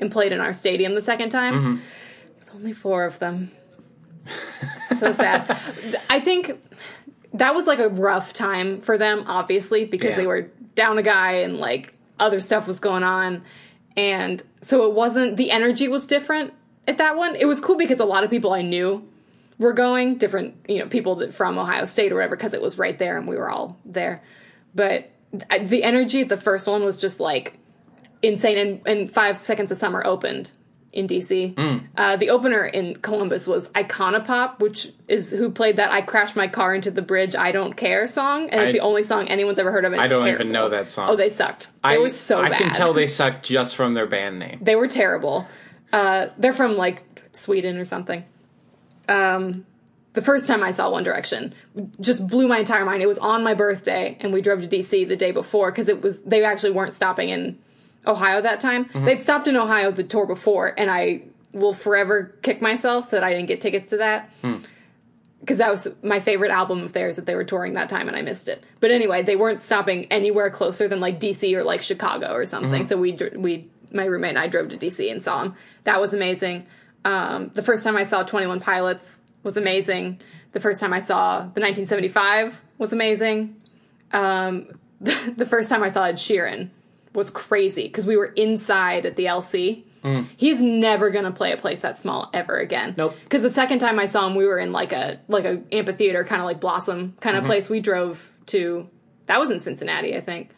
[0.00, 1.54] and played in our stadium the second time.
[1.54, 1.76] Mm-hmm.
[2.40, 3.52] With only four of them.
[4.98, 5.56] so sad.
[6.10, 6.60] I think
[7.34, 10.16] that was like a rough time for them, obviously, because Yeah.
[10.16, 13.42] they were down a guy and like other stuff was going on.
[13.96, 16.52] And so it wasn't, the energy was different
[16.86, 17.34] at that one.
[17.36, 19.06] It was cool because a lot of people I knew
[19.58, 22.78] were going, different, you know, people that from Ohio State or whatever, because it was
[22.78, 24.22] right there and we were all there.
[24.74, 27.58] But the energy at the first one was just like
[28.22, 28.58] insane.
[28.58, 30.50] And, and Five Seconds of Summer opened
[30.92, 31.54] in DC.
[31.96, 36.36] Uh, the opener in Columbus was Icona Pop, which is who played that "I crashed
[36.36, 39.26] my car into the bridge, I don't care" song, and I- it's the only song
[39.28, 39.92] anyone's ever heard of.
[39.94, 40.28] I don't terrible.
[40.42, 41.08] even know that song.
[41.10, 41.68] Oh, they sucked.
[41.82, 42.58] They I, were so I bad.
[42.58, 44.58] can tell they sucked just from their band name.
[44.60, 45.46] They were terrible.
[45.92, 48.24] Uh, they're from like Sweden or something.
[49.08, 49.64] Um,
[50.12, 51.54] the first time I saw One Direction
[52.00, 53.02] just blew my entire mind.
[53.02, 56.02] It was on my birthday, and we drove to DC the day before because it
[56.02, 57.58] was they actually weren't stopping in
[58.06, 58.88] Ohio that time.
[58.94, 61.22] They'd stopped in Ohio the tour before, and I
[61.52, 64.30] will forever kick myself that I didn't get tickets to that
[65.42, 68.16] because that was my favorite album of theirs that they were touring that time and
[68.16, 68.64] I missed it.
[68.78, 72.86] But anyway, they weren't stopping anywhere closer than like DC or like Chicago or something.
[72.86, 75.56] So we we my roommate and I drove to DC and saw them.
[75.84, 76.66] That was amazing.
[77.04, 80.20] Um, the first time I saw Twenty One Pilots was amazing.
[80.52, 83.56] The first time I saw the 1975 was amazing.
[84.12, 84.68] Um,
[85.00, 86.70] the first time I saw Ed Sheeran
[87.14, 89.84] was crazy because we were inside at the LC.
[90.36, 92.94] He's never gonna play a place that small ever again.
[92.96, 93.14] Nope.
[93.22, 96.24] Because the second time I saw him, we were in like a like a amphitheater,
[96.24, 97.70] kind of like Blossom kind of place.
[97.70, 98.88] We drove to
[99.26, 100.50] that was in Cincinnati, I think.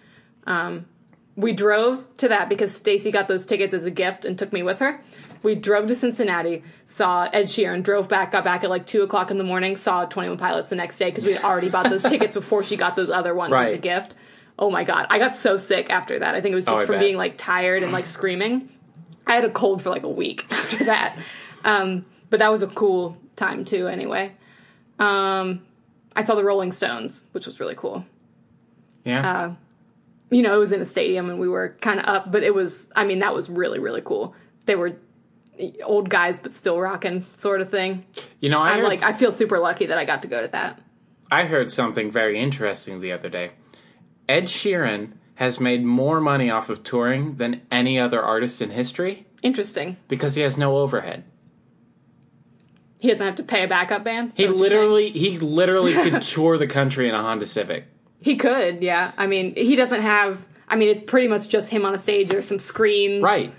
[0.46, 0.86] Um,
[1.36, 4.62] we drove to that because Stacy got those tickets as a gift and took me
[4.62, 5.00] with her.
[5.42, 9.30] We drove to Cincinnati, saw Ed Sheeran, drove back, got back at like two o'clock
[9.30, 11.90] in the morning, saw Twenty One Pilots the next day because we had already bought
[11.90, 14.14] those tickets before she got those other ones as a gift.
[14.58, 16.34] Oh my god, I got so sick after that.
[16.34, 17.00] I think it was just Oh, from bet.
[17.00, 18.68] being like tired and like screaming.
[19.26, 21.18] I had a cold for like a week after that.
[21.64, 24.32] Um, but that was a cool time too, anyway.
[24.98, 25.62] Um,
[26.14, 28.04] I saw the Rolling Stones, which was really cool.
[29.04, 29.54] Yeah.
[30.30, 32.54] You know, it was in a stadium and we were kind of up, but it
[32.54, 34.34] was, I mean, that was really, really cool.
[34.66, 34.96] They were
[35.84, 38.04] old guys, but still rocking, sort of thing.
[38.40, 40.48] you know, I I'm like, I feel super lucky that I got to go to
[40.48, 40.80] that.
[41.30, 43.50] I heard something very interesting the other day.
[44.28, 49.26] Ed Sheeran has made more money off of touring than any other artist in history
[49.42, 49.96] Interesting.
[50.08, 51.24] because he has no overhead.
[52.98, 54.28] He doesn't have to pay a backup band.
[54.30, 57.46] is He that what you're literally he literally could tour the country in a Honda
[57.46, 57.84] Civic.
[58.20, 59.12] He could, yeah.
[59.18, 60.42] I mean, he doesn't have.
[60.68, 62.28] I mean, it's pretty much just him on a stage.
[62.30, 63.22] There's some screens.
[63.22, 63.50] Right.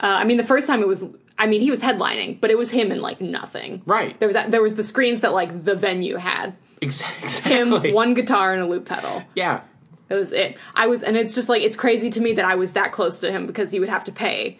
[0.00, 1.04] Uh, I mean, the first time it was.
[1.38, 3.82] I mean, he was headlining, but it was him and like nothing.
[3.84, 4.18] Right.
[4.18, 6.56] There was that, there was the screens that like the venue had.
[6.80, 7.00] Ex-
[7.40, 9.22] Him, one guitar and a loop pedal.
[9.34, 9.60] Yeah.
[10.08, 10.56] That was it.
[10.74, 13.20] I was, and it's just like it's crazy to me that I was that close
[13.20, 14.58] to him because you would have to pay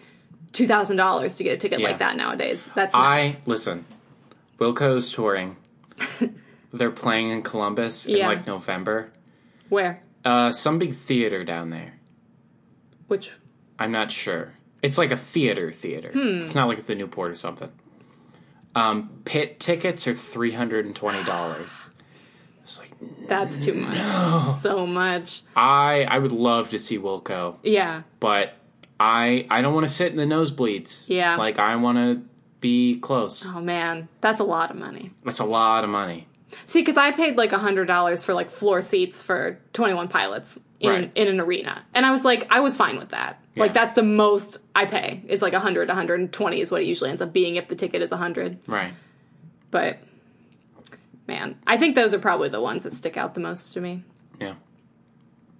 [0.51, 1.87] two thousand dollars to get a ticket Yeah.
[1.89, 2.65] like that nowadays.
[2.75, 2.95] That's nuts.
[2.95, 3.85] I listen.
[4.59, 5.55] Wilco's touring.
[6.73, 8.27] They're playing in Columbus in Yeah.
[8.27, 9.09] like November.
[9.69, 11.93] where Uh, some big theater down there.
[13.07, 13.31] which
[13.79, 14.53] I'm not sure.
[14.81, 16.11] It's like a theater theater.
[16.11, 16.41] Hmm.
[16.43, 17.71] It's not like at the Newport or something.
[18.75, 21.69] Um, pit tickets are three hundred and twenty dollars.
[22.67, 22.91] It's like
[23.29, 24.57] that's too much.
[24.59, 25.41] So much.
[25.55, 28.01] I I would love to see Wilco, Yeah.
[28.19, 28.53] but
[28.99, 31.05] I I don't want to sit in the nosebleeds.
[31.07, 31.37] Yeah.
[31.37, 32.21] like I want to
[32.59, 33.45] be close.
[33.47, 35.11] Oh man, that's a lot of money.
[35.23, 36.27] That's a lot of money.
[36.65, 40.07] See, because I paid like a hundred dollars for like floor seats for Twenty One
[40.09, 41.11] Pilots in Right.
[41.15, 43.41] in an arena, and I was like, I was fine with that.
[43.55, 45.23] Like that's the most I pay.
[45.27, 47.55] It's like a hundred, a hundred and twenty is what it usually ends up being
[47.55, 48.59] if the ticket is a hundred.
[48.67, 48.93] Right.
[49.71, 49.99] But
[51.27, 54.03] man, I think those are probably the ones that stick out the most to me.
[54.39, 54.55] Yeah.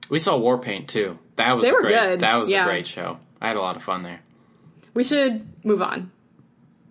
[0.09, 1.19] We saw Warpaint too.
[1.35, 2.63] That was They a were great, good, That was yeah.
[2.63, 3.19] a great show.
[3.41, 4.21] I had a lot of fun there.
[4.93, 6.11] We should move on.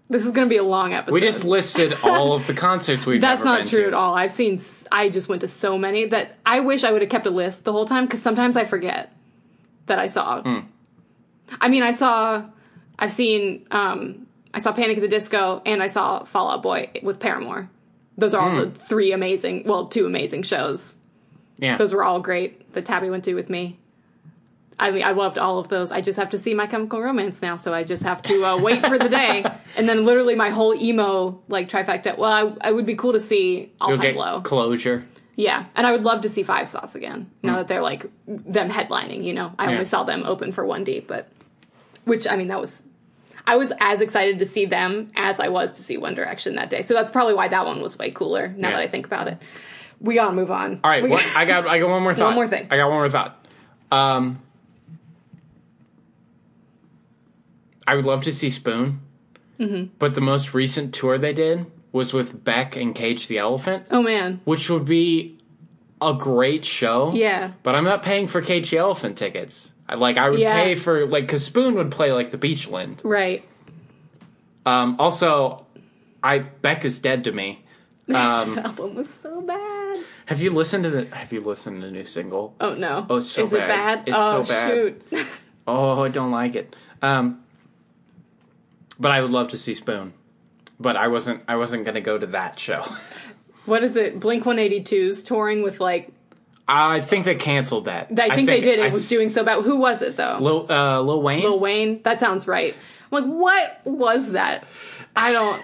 [0.09, 1.15] This is going to be a long episode.
[1.15, 3.87] We just listed all of the concerts we've That's not true to.
[3.89, 4.15] at all.
[4.15, 4.61] I've seen.
[4.93, 7.65] I just went to so many that I wish I would have kept a list
[7.65, 9.13] the whole time because sometimes I forget
[9.87, 10.43] that I saw.
[10.43, 10.59] Hmm.
[11.61, 12.45] I mean, I saw.
[12.99, 13.67] I've seen.
[13.73, 17.69] um I saw Panic at the Disco and I saw Fallout Boy with Paramore.
[18.19, 19.65] Those are also three amazing.
[19.67, 20.97] Well, two amazing shows.
[21.59, 21.77] Yeah.
[21.77, 22.73] Those were all great.
[22.73, 23.79] That Tabby went to with me.
[24.79, 25.91] I mean, I loved all of those.
[25.91, 28.59] I just have to see My Chemical Romance now, so I just have to uh,
[28.61, 29.43] wait for the day,
[29.77, 32.19] and then literally my whole emo like trifecta.
[32.19, 34.43] Well, I, I would be cool to see All You'll Time get Low.
[34.43, 35.07] closure.
[35.35, 37.31] Yeah, and I would love to see Five Sauce again.
[37.43, 39.65] Now that they're like them headlining, you know, I.
[39.65, 39.73] Yeah.
[39.73, 41.29] only saw them open for one D, but
[42.05, 42.83] which I mean that was.
[43.47, 46.69] I was as excited to see them as I was to see One Direction that
[46.71, 46.83] day.
[46.83, 48.49] So that's probably why that one was way cooler.
[48.57, 48.77] Now Yeah.
[48.77, 49.39] that I think about it,
[50.01, 50.81] we gotta move on.
[50.83, 52.27] All right, We I got I got one more thought.
[52.27, 52.67] One more thing.
[52.71, 53.47] I got one more thought.
[53.93, 54.41] Um,
[57.87, 59.01] I would love to see Spoon,
[59.61, 59.95] Mm-hmm.
[59.99, 64.03] but the most recent tour they did was with Beck and Cage the Elephant, oh
[64.03, 65.39] man, which would be
[66.03, 67.13] a great show.
[67.15, 67.53] Yeah.
[67.63, 69.71] But I'm not paying for Cage the Elephant tickets.
[69.89, 70.55] I like I would Yeah.
[70.63, 73.01] pay for like because Spoon would play like the Beachland.
[73.05, 73.45] Right.
[74.65, 75.67] Um, also,
[76.23, 77.63] I Beck is dead to me.
[78.09, 80.05] Um, The album was so bad.
[80.27, 82.55] have you listened to the Have you listened to the new single?
[82.61, 83.05] Oh no.
[83.11, 83.59] Oh, it's so Is bad.
[83.65, 83.99] it bad?
[84.07, 84.71] It's oh so bad.
[84.71, 85.27] shoot.
[85.69, 86.77] Oh, I don't like it.
[87.03, 87.43] Um,
[89.01, 90.13] but I would love to see Spoon.
[90.79, 91.43] But I wasn't.
[91.49, 92.85] I wasn't going to go to that show.
[93.65, 94.21] what is it?
[94.21, 96.11] Blink 182's touring with like
[96.69, 98.09] I think they canceled that.
[98.19, 98.81] I think, they did.
[98.81, 99.63] It I was doing so bad.
[99.63, 100.39] Who was it though?
[100.41, 101.43] Lil, uh, Lil Wayne.
[101.43, 102.03] Lil Wayne.
[102.03, 102.75] That sounds right.
[102.75, 104.65] I'm like, what was that?
[105.15, 105.63] I don't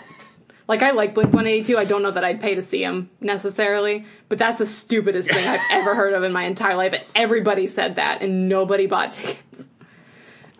[0.69, 0.83] like.
[0.83, 1.77] I like Blink 182.
[1.77, 5.47] I don't know that I'd pay to see him necessarily, but that's the stupidest thing
[5.47, 6.93] I've ever heard of in my entire life.
[6.93, 9.67] And everybody said that, and nobody bought tickets.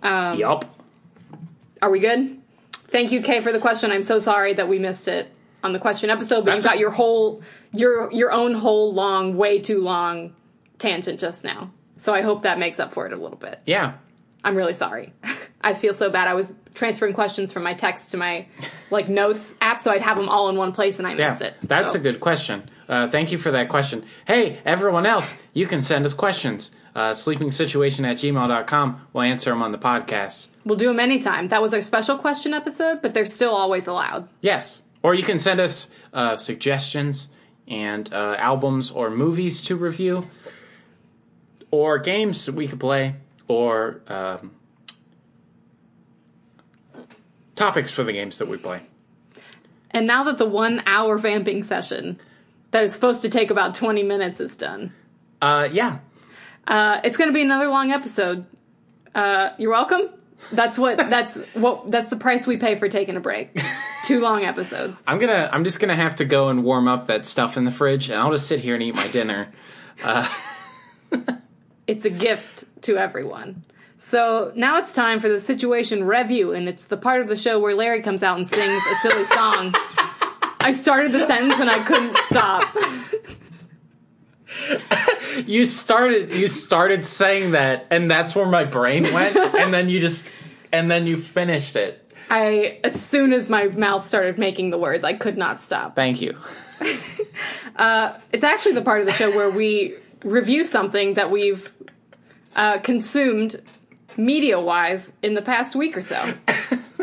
[0.03, 0.65] Um, yup.
[1.81, 2.39] Are we good?
[2.89, 3.93] Thank you, Kay, for the question.
[3.93, 5.33] I'm so sorry that we missed it
[5.63, 7.43] on the question episode, but That's you got a- your whole
[7.73, 10.35] your your own whole long, way too long
[10.79, 11.71] tangent just now.
[11.97, 13.61] So I hope that makes up for it a little bit.
[13.67, 13.95] Yeah.
[14.45, 15.13] I'm really sorry.
[15.63, 16.27] I feel so bad.
[16.27, 18.47] I was transferring questions from my text to my
[18.91, 21.43] like notes app, so I'd have them all in one place, and I Yeah, missed
[21.43, 21.55] it.
[21.63, 22.69] that's So- a good question.
[22.89, 24.05] Uh, thank you for that question.
[24.27, 26.73] Hey, everyone else, you can send us questions.
[26.95, 29.01] Uh, sleepingsituation at gmail.com.
[29.13, 30.47] We'll answer them on the podcast.
[30.65, 31.49] We'll do them anytime.
[31.49, 34.29] That was our special question episode, but they're still always allowed.
[34.41, 34.82] Yes.
[35.03, 37.29] Or you can send us uh, suggestions
[37.69, 40.29] and uh, albums or movies to review,
[41.71, 43.15] or games that we could play,
[43.49, 44.53] or um,
[47.57, 48.83] topics for the games that we play.
[49.91, 52.17] And now that the one hour vamping session
[52.71, 54.93] that is supposed to take about 20 minutes is done,
[55.41, 55.99] Uh, yeah.
[56.67, 58.47] uh, it's going to be another long episode.
[59.15, 60.09] Uh, you're welcome.
[60.53, 63.51] That's what that's what that's the price we pay for taking a break.
[64.05, 65.01] Two long episodes.
[65.07, 65.49] I'm gonna.
[65.53, 68.21] I'm just gonna have to go and warm up that stuff in the fridge, and
[68.21, 69.53] I'll just sit here and eat my dinner.
[70.03, 70.29] Uh,
[71.87, 73.65] it's a gift to everyone.
[73.99, 77.61] So now it's time for the situation review, and it's the part of the show
[77.61, 79.73] where Larry comes out and sings a silly song.
[80.61, 82.77] I started the sentence and I couldn't stop.
[85.47, 86.33] You started.
[86.35, 90.31] You started saying that, and that's where my brain went, and then you just,
[90.73, 92.02] and then you finished it.
[92.33, 95.95] I as soon as my mouth started making the words, I could not stop.
[95.95, 96.37] Thank you.
[98.33, 101.73] It's actually the part of the show where we review something that we've
[102.55, 103.61] uh, consumed
[104.17, 106.35] media-wise in the past week or so.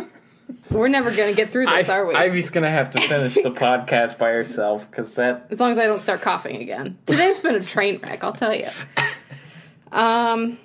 [0.71, 2.13] We're never going to get through this, are we?
[2.13, 5.47] Ivy's gonna have to finish the podcast by herself because that.
[5.49, 6.97] as long as I don't start coughing again.
[7.07, 8.69] Today's been a train wreck, I'll tell you.
[9.91, 10.59] Um,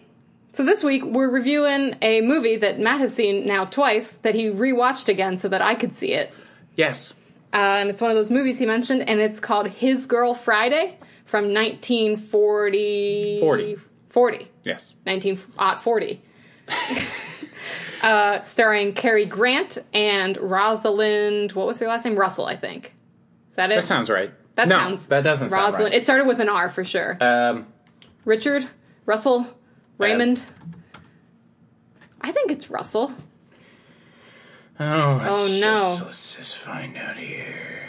[0.55, 4.47] so this week we're reviewing a movie that Matt has seen now twice that he
[4.47, 6.33] rewatched again so that I could see it.
[6.77, 7.13] Yes.
[7.53, 10.97] Uh, and it's one of those movies he mentioned, and it's called His Girl Friday
[11.25, 13.41] from 1940.
[13.41, 13.77] 40.
[14.11, 14.49] 40.
[14.63, 14.95] Yes.
[15.03, 16.23] 1940.
[18.03, 22.15] uh, starring Cary Grant and Rosalind, what was her last name?
[22.15, 22.95] Russell, I think.
[23.51, 23.75] Is that it?
[23.75, 24.33] That sounds right.
[24.55, 25.93] That no, sounds that doesn't sound Rosalind.
[25.93, 25.95] right.
[25.95, 27.17] It started with an R for sure.
[27.21, 27.67] Um,
[28.25, 28.71] Richard,
[29.05, 29.49] Russell,
[29.99, 30.43] Raymond.
[32.21, 33.13] I think it's Russell.
[34.81, 35.77] oh, let's Oh, no.
[35.93, 37.81] Just, let's just find out here.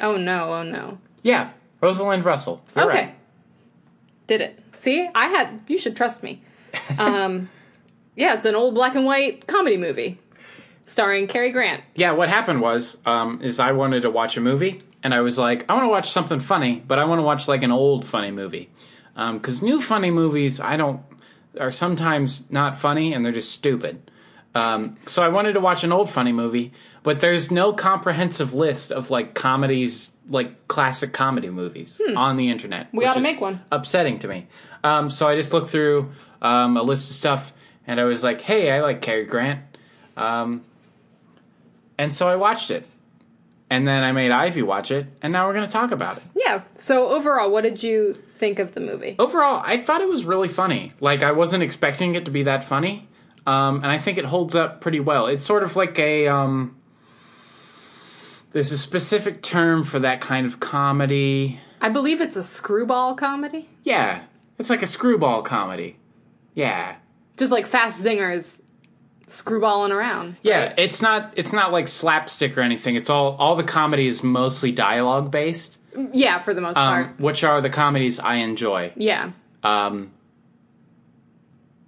[0.00, 0.54] Oh no!
[0.54, 0.98] Oh no!
[1.22, 1.50] Yeah,
[1.80, 2.62] Rosalind Russell.
[2.76, 3.14] You're okay, right.
[4.28, 4.60] did it?
[4.74, 5.60] See, I had.
[5.66, 6.42] You should trust me.
[6.98, 7.48] Um,
[8.14, 10.18] yeah, it's an old black and white comedy movie
[10.84, 11.82] starring Cary Grant.
[11.94, 15.38] Yeah, what happened was, um, is I wanted to watch a movie, and I was
[15.38, 18.04] like, I want to watch something funny, but I want to watch like an old
[18.04, 18.70] funny movie,
[19.32, 21.02] because new funny movies I don't
[21.58, 24.10] are sometimes not funny and they're just stupid.
[24.54, 28.90] Um, so I wanted to watch an old funny movie, but there's no comprehensive list
[28.90, 32.88] of like comedies, like classic comedy movies on the internet.
[32.92, 33.60] We ought to make one.
[33.70, 34.46] Upsetting to me.
[34.84, 36.10] Um, so I just looked through
[36.40, 37.52] um, a list of stuff,
[37.86, 39.60] and I was like, "Hey, I like Cary Grant,"
[40.16, 40.64] um,
[41.98, 42.86] and so I watched it,
[43.70, 46.22] and then I made Ivy watch it, and now we're going to talk about it.
[46.36, 46.62] Yeah.
[46.74, 49.16] So overall, what did you think of the movie?
[49.18, 50.92] Overall, I thought it was really funny.
[51.00, 53.08] Like I wasn't expecting it to be that funny,
[53.46, 55.26] um, and I think it holds up pretty well.
[55.26, 56.76] It's sort of like a um,
[58.52, 61.60] there's a specific term for that kind of comedy.
[61.80, 64.22] I believe it's a screwball comedy, Yeah,
[64.58, 65.96] it's like a screwball comedy.
[66.54, 66.96] Yeah,
[67.36, 68.60] just like Fast Zingers
[69.28, 70.36] screwballing around.
[70.42, 70.68] yeah.
[70.68, 70.74] right?
[70.78, 72.96] It's not it's not like slapstick or anything.
[72.96, 75.77] It's all all the comedy is mostly dialogue based,
[76.12, 77.20] yeah, for the most um, part.
[77.20, 78.92] which are the comedies I enjoy.
[78.96, 79.32] Yeah.
[79.62, 80.12] Um,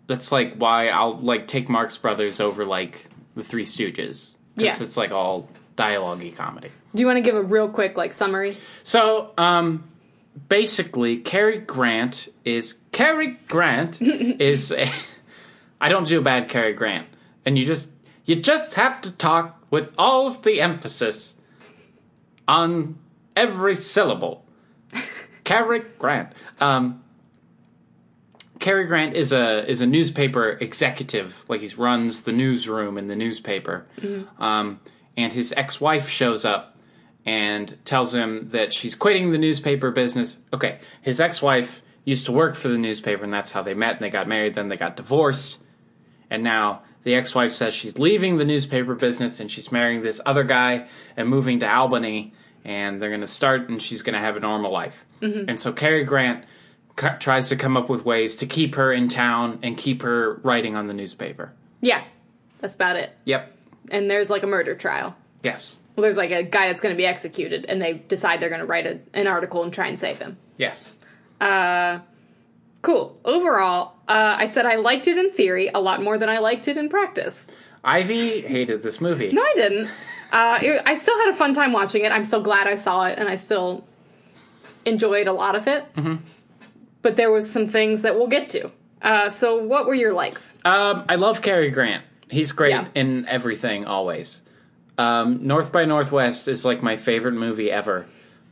[0.07, 3.05] that's like why I'll like take Marx Brothers over like
[3.37, 4.35] the Three Stooges.
[4.57, 4.77] Yeah.
[4.79, 6.71] it's like all dialogue-y comedy.
[6.95, 8.57] Do you want to give a real quick like summary?
[8.83, 9.89] So, um,
[10.49, 14.73] basically, Cary Grant is Cary Grant is.
[14.73, 14.91] A,
[15.81, 17.07] I don't do a bad Cary Grant,
[17.47, 17.91] and you just
[18.25, 21.35] you just have to talk with all of the emphasis
[22.47, 22.99] on
[23.37, 24.45] every syllable.
[25.45, 26.33] Cary Grant.
[26.61, 27.03] Um,
[28.59, 33.17] Cary Grant is a is a newspaper executive, like he runs the newsroom in the
[33.17, 33.87] newspaper.
[34.39, 34.81] Um,
[35.17, 36.77] and his ex wife shows up
[37.25, 40.37] and tells him that she's quitting the newspaper business.
[40.53, 43.93] Okay, his ex wife used to work for the newspaper, and that's how they met.
[43.93, 44.55] And they got married.
[44.55, 45.59] Then they got divorced,
[46.29, 50.21] and now the ex wife says she's leaving the newspaper business and she's marrying this
[50.27, 52.35] other guy and moving to Albany.
[52.65, 55.05] And they're going to start, and she's going to have a normal life.
[55.23, 56.45] And so Cary Grant
[56.99, 60.35] c- tries to come up with ways to keep her in town and keep her
[60.43, 61.53] writing on the newspaper.
[61.83, 62.03] Yeah,
[62.59, 63.17] that's about it.
[63.25, 63.55] Yep.
[63.91, 65.15] And there's like a murder trial.
[65.43, 65.77] Yes.
[65.97, 68.61] Well, there's like a guy that's going to be executed, and they decide they're going
[68.61, 70.37] to write a, an article and try and save him.
[70.57, 70.95] Yes.
[71.41, 71.99] Uh,
[72.83, 73.19] cool.
[73.25, 76.69] Overall, uh, I said I liked it in theory a lot more than I liked
[76.69, 77.47] it in practice.
[77.85, 79.29] Ivy hated this movie.
[79.33, 79.89] No, I didn't.
[80.33, 82.13] Uh, it, I still had a fun time watching it.
[82.13, 83.85] I'm still glad I saw it, and I still
[84.85, 85.93] enjoyed a lot of it.
[85.95, 86.17] Mm-hmm.
[87.03, 88.71] But there was some things that we'll get to.
[89.03, 90.51] Uh, so, what were your likes?
[90.65, 92.05] Um, I love Cary Grant.
[92.31, 92.87] He's great Yeah.
[92.95, 94.43] in everything, always.
[94.99, 98.07] Um, North by Northwest is like my favorite movie ever.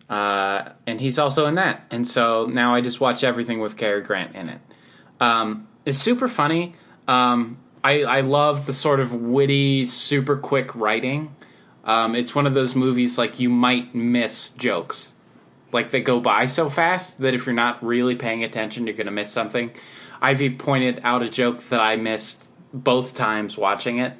[0.08, 1.84] Uh, and he's also in that.
[1.90, 4.60] And so now I just watch everything with Cary Grant in it.
[5.20, 6.74] Um, it's super funny.
[7.06, 11.34] Um, I, I love the sort of witty, super quick writing.
[11.88, 15.14] Um, it's one of those movies like you might miss jokes.
[15.72, 19.06] Like they go by so fast that if you're not really paying attention, you're going
[19.06, 19.70] to miss something.
[20.20, 24.12] Ivy pointed out a joke that I missed both times watching it.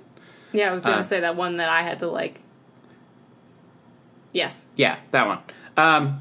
[0.53, 2.41] Yeah, I was going to Uh, say that one that I had to like.
[4.33, 4.65] Yes.
[4.77, 5.39] Yeah, that one.
[5.77, 6.21] Um,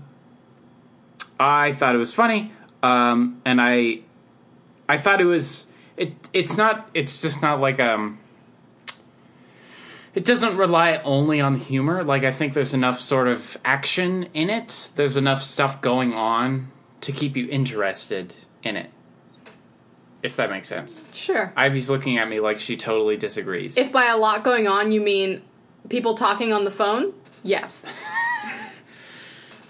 [1.39, 2.51] I thought it was funny,
[2.83, 4.01] um, and I,
[4.89, 5.67] I thought it was
[5.97, 6.13] it.
[6.33, 6.89] It's not.
[6.93, 8.19] It's just not like um.
[10.17, 12.03] It doesn't rely only on humor.
[12.03, 14.89] Like I think there's enough sort of action in it.
[14.95, 18.89] There's enough stuff going on to keep you interested in it.
[20.23, 21.05] If that makes sense.
[21.13, 21.53] Sure.
[21.55, 23.77] Ivy's looking at me like she totally disagrees.
[23.77, 25.43] If by a lot going on you mean
[25.87, 27.13] people talking on the phone,
[27.43, 27.85] yes.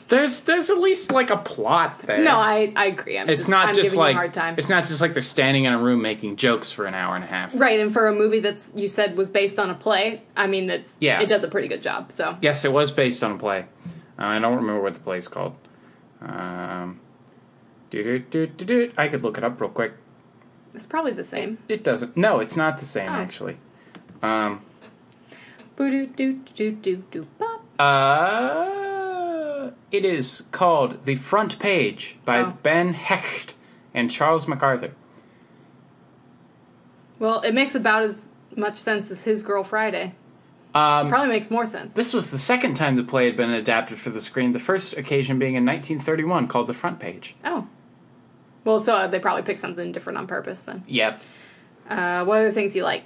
[0.07, 2.23] there's there's at least like a plot there.
[2.23, 3.17] No, I, I agree.
[3.19, 4.55] I'm It's just, not I'm just like a hard time.
[4.57, 7.23] it's not just like they're standing in a room making jokes for an hour and
[7.23, 7.51] a half.
[7.53, 10.67] Right, and for a movie that's you said was based on a play, I mean
[10.67, 11.19] that's Yeah.
[11.21, 12.11] it does a pretty good job.
[12.11, 13.65] So Yes, it was based on a play.
[14.19, 15.55] Uh, I don't remember what the play's called.
[16.21, 16.99] Um.
[17.93, 19.93] I could look it up real quick.
[20.73, 21.57] it's probably the same.
[21.69, 22.17] It doesn't.
[22.17, 23.15] No, it's not the same Oh.
[23.15, 23.57] actually.
[24.21, 24.61] Um,
[25.77, 27.63] Boo doo doo doo doo doo bop.
[27.79, 28.86] uh,
[29.91, 32.57] it is called The Front Page by Oh.
[32.63, 33.53] Ben Hecht
[33.93, 34.91] and Charles MacArthur.
[37.19, 40.13] Well, it makes about as much sense as His Girl Friday.
[40.75, 41.95] Um, Probably makes more sense.
[41.95, 44.95] This was the second time the play had been adapted for the screen, the first
[44.95, 47.35] occasion being in 1931 called The Front Page.
[47.43, 47.67] oh.
[48.63, 50.83] Well, so uh, they probably picked something different on purpose then.
[50.87, 51.21] Yep.
[51.89, 53.03] Uh, what other things you like?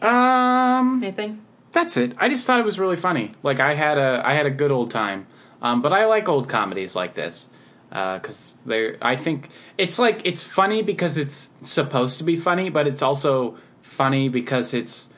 [0.00, 1.44] Um, Anything?
[1.72, 2.12] that's it.
[2.16, 3.32] I just thought it was really funny.
[3.42, 5.26] Like I had a I had a good old time.
[5.62, 7.48] Um, but I like old comedies like this
[7.90, 8.96] because they're.
[9.02, 9.48] I think
[9.78, 14.72] it's like it's funny because it's supposed to be funny, but it's also funny because
[14.74, 15.08] it's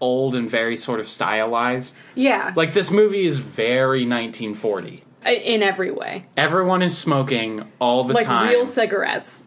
[0.00, 1.94] old and very sort of stylized.
[2.14, 5.02] Yeah, Like this movie is very 1940.
[5.26, 6.22] In every way.
[6.36, 8.48] Everyone is smoking all the Like time.
[8.48, 9.42] real cigarettes,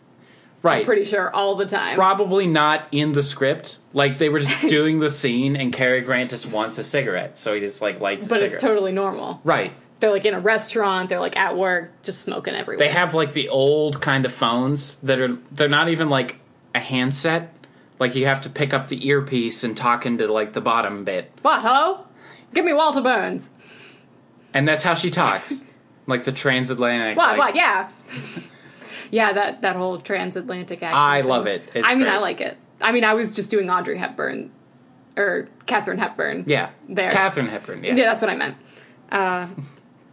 [0.62, 0.86] right.
[0.86, 1.96] pretty sure, all the time.
[1.96, 3.78] probably not in the script.
[3.94, 7.54] Like they were just doing the scene, and Cary Grant just wants a cigarette, so
[7.54, 8.54] he just like lights a but cigarette.
[8.56, 9.40] it's totally normal.
[9.44, 9.74] right.
[10.00, 12.78] They're like in a restaurant, they're like at work, just smoking everywhere.
[12.86, 16.38] They have like the old kind of phones that are they're not even like
[16.74, 17.54] a handset.
[18.00, 21.32] Like you have to pick up the earpiece and talk into like the bottom bit,
[21.42, 22.06] What, hello?
[22.54, 23.50] Give me Walter Burns.
[24.54, 25.66] and that's how she talks,
[26.08, 27.18] like the transatlantic.
[27.18, 27.90] What, like- what, yeah.
[29.12, 30.96] yeah, that, that whole transatlantic accent.
[30.96, 31.30] I thing.
[31.30, 31.64] love it.
[31.74, 32.14] It's I mean, great.
[32.14, 32.58] I like it.
[32.82, 34.50] I mean, I was just doing Audrey Hepburn,
[35.18, 36.46] or Katharine Hepburn.
[36.48, 37.12] Yeah, There.
[37.12, 37.84] Katharine Hepburn.
[37.84, 37.96] Yeah.
[37.96, 38.56] Yeah, that's what I meant.
[39.12, 39.48] Uh,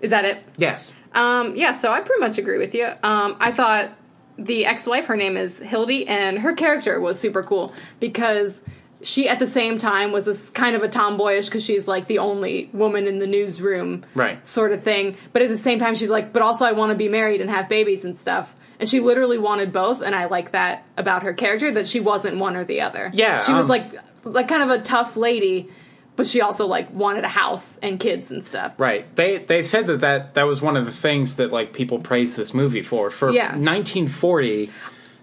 [0.07, 0.43] is that it?
[0.57, 0.93] Yes.
[1.13, 2.87] Um, yeah, so I pretty much agree with you.
[3.03, 3.91] Um, I thought
[4.39, 8.61] the ex-wife, her name is Hildy, and her character was super cool because
[9.03, 12.19] she, at the same time, was this kind of a tomboyish because she's like the
[12.19, 14.45] only woman in the newsroom, Right.
[14.47, 15.17] Sort of thing.
[15.33, 17.51] But at the same time, she's like, but also I want to be married and
[17.51, 18.55] have babies and stuff.
[18.79, 22.37] And she literally wanted both, and I like that about her character that she wasn't
[22.37, 23.11] one or the other.
[23.15, 23.87] Yeah, she was um, like
[24.23, 25.71] like kind of a tough lady,
[26.17, 28.73] but she also like wanted a house and kids and stuff.
[28.79, 29.15] Right.
[29.17, 32.37] They they said that, that that was one of the things that like people praised
[32.37, 33.11] this movie for.
[33.11, 33.49] For Yeah.
[33.57, 34.71] 1940,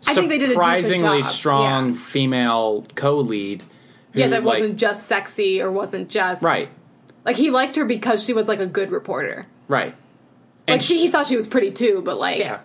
[0.07, 1.99] I think they did a surprisingly strong yeah.
[1.99, 3.63] female co-lead.
[4.13, 6.69] who, Yeah, that like- wasn't just sexy or wasn't just right.
[7.25, 9.47] Like he liked her because she was like a good reporter.
[9.67, 9.95] Right.
[10.67, 12.59] Like she, he thought she was pretty too, but like yeah.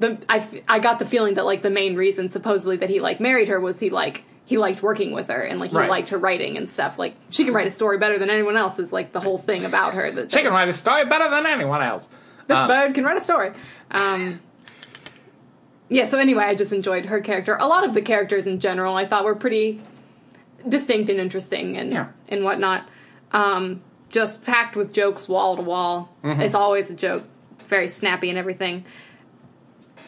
[0.00, 3.20] the I I got the feeling that like the main reason supposedly that he like
[3.20, 5.88] married her was he like he liked working with her and like he Right.
[5.88, 6.98] liked her writing and stuff.
[6.98, 9.64] Like she can write a story better than anyone else is like the whole thing
[9.64, 10.10] about her.
[10.10, 12.08] That She can write a story better than anyone else.
[12.48, 13.52] this um, bird can write a story.
[13.92, 14.40] Um,
[15.88, 16.04] yeah.
[16.04, 17.56] So anyway, I just enjoyed her character.
[17.60, 19.80] A lot of the characters in general I thought were pretty
[20.68, 22.08] distinct and interesting and Yeah.
[22.28, 22.88] and whatnot.
[23.30, 23.82] Um,
[24.12, 26.12] just packed with jokes wall to wall.
[26.24, 26.40] Mm-hmm.
[26.40, 27.22] It's always a joke,
[27.68, 28.84] very snappy and everything.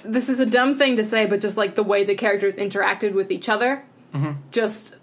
[0.04, 3.12] This is a dumb thing to say, but just like the way the characters interacted
[3.12, 4.32] with each other, Mm-hmm.
[4.50, 4.94] just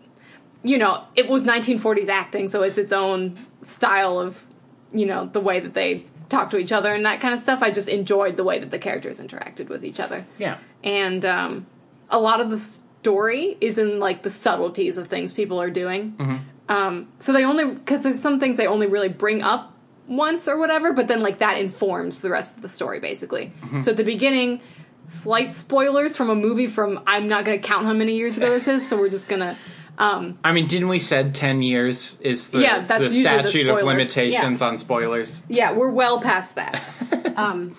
[0.62, 4.46] you know, it was 1940s acting, so it's its own style of
[4.94, 7.64] you know the way that they talk to each other and that kind of stuff.
[7.64, 10.58] I just enjoyed the way that the characters interacted with each other Yeah.
[10.84, 11.66] and um,
[12.10, 16.44] a lot of the story is in like the subtleties of things people are doing.
[16.68, 19.74] Um, so they only because there's some things they only really bring up
[20.08, 23.52] once or whatever, but then like that informs the rest of the story basically.
[23.82, 24.62] So at the beginning,
[25.10, 28.50] slight spoilers from a movie from I'm not going to count how many years ago
[28.50, 29.58] this is, so we're just gonna.
[29.98, 33.44] Um, I mean, didn't we said 10 years is the, Yeah, that's the usually the
[33.44, 35.42] statute of limitations on spoilers?
[35.50, 36.82] Yeah, we're well past that.
[37.36, 37.76] um,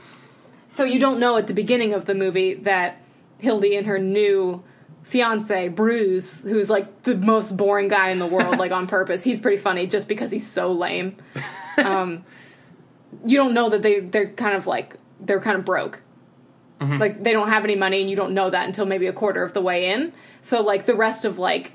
[0.69, 3.01] so you don't know at the beginning of the movie that
[3.39, 4.63] Hildy and her new
[5.03, 9.25] fiance Bruce, who's like the most boring guy in the world, like on purpose.
[9.25, 11.17] He's pretty funny just because he's so lame.
[11.79, 12.27] Um,
[13.25, 16.03] you don't know that they they're kind of like they're kind of broke.
[16.81, 19.43] Like they don't have any money, and you don't know that until maybe a quarter
[19.43, 20.13] of the way in.
[20.43, 21.73] So like the rest of like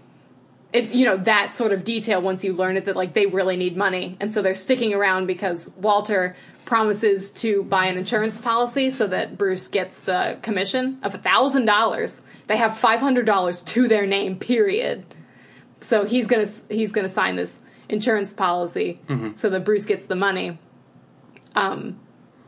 [0.74, 3.56] it, you know that sort of detail once you learn it that like they really
[3.56, 4.18] need money.
[4.20, 9.38] And so they're sticking around because walter promises to buy an insurance policy so that
[9.38, 12.22] bruce gets the commission of a thousand dollars.
[12.48, 15.06] They have five hundred dollars to their name period.
[15.82, 19.00] So he's gonna he's gonna sign this insurance policy
[19.36, 20.58] so that bruce gets the money.
[21.56, 22.00] Um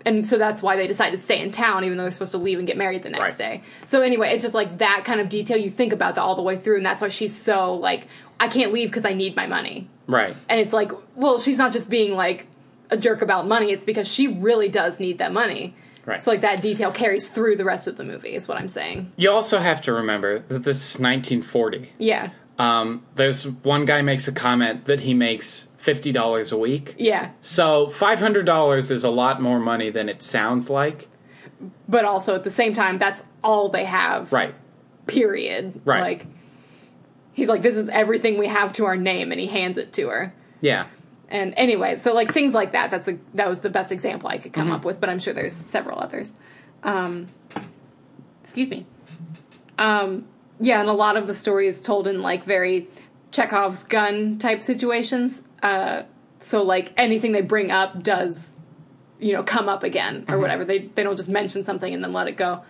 [0.07, 2.37] and so that's why they decide to stay in town even though they're supposed to
[2.37, 3.59] leave and get married the next Right.
[3.59, 6.35] day so anyway it's just like that kind of detail you think about that all
[6.35, 8.07] the way through and that's why she's so like
[8.39, 10.35] i can't leave because i need my money Right.
[10.49, 12.47] and it's like well she's not just being like
[12.89, 15.75] a jerk about money it's because she really does need that money
[16.05, 16.23] Right.
[16.23, 19.11] so like that detail carries through the rest of the movie is what i'm saying
[19.17, 21.89] You also have to remember that this is 1940.
[21.99, 22.29] yeah
[22.59, 26.95] Um, there's one guy makes a comment that he makes $50 a week.
[26.97, 31.07] yeah So $500 is a lot more money than it sounds like.
[31.87, 34.53] but also at the same time that's all they have Right.
[35.07, 36.01] period Right.
[36.01, 36.25] like
[37.33, 40.09] he's like this is everything we have to our name and he hands it to
[40.09, 40.87] her Yeah.
[41.29, 42.89] And anyway, so like things like that.
[42.89, 44.61] That's a that was the best example I could Mm-hmm.
[44.61, 46.35] come up with, but I'm sure there's several others.
[46.83, 47.27] Um,
[48.41, 48.85] excuse me.
[49.77, 50.25] Um,
[50.61, 52.87] yeah, and a lot of the story is told in like very
[53.31, 55.43] Chekhov's gun type situations.
[55.61, 56.03] Uh,
[56.39, 58.55] so like anything they bring up does,
[59.19, 60.33] you know, come up again Mm-hmm.
[60.33, 60.63] or whatever.
[60.65, 62.63] They they don't just mention something and then let it go.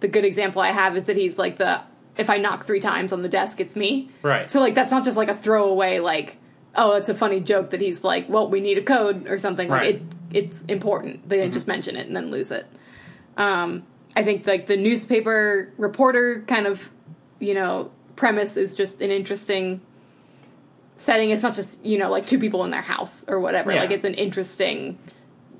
[0.00, 1.80] The good example I have is that he's like the
[2.16, 4.10] if I knock three times on the desk, it's me.
[4.22, 4.50] Right.
[4.50, 6.36] So like that's not just like a throwaway like
[6.76, 9.68] oh it's a funny joke that he's like well we need a code or something
[9.68, 9.94] like Right.
[9.96, 12.66] it it's important they didn't just mention it and then lose it.
[13.36, 13.84] Um,
[14.16, 16.90] I think like the newspaper reporter kind of
[17.40, 19.80] you know premise is just an interesting
[20.96, 21.30] setting.
[21.30, 23.72] It's not just you know like two people in their house or whatever.
[23.72, 23.80] Yeah.
[23.80, 24.98] Like it's an interesting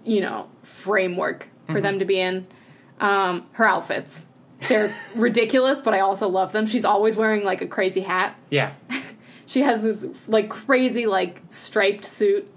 [0.05, 2.47] you know framework for them to be in.
[3.01, 4.25] Um, her outfits.
[4.69, 6.67] They're ridiculous, but I also love them.
[6.67, 8.37] She's always wearing like a crazy hat.
[8.51, 8.73] Yeah.
[9.47, 12.51] She has this like crazy like striped suit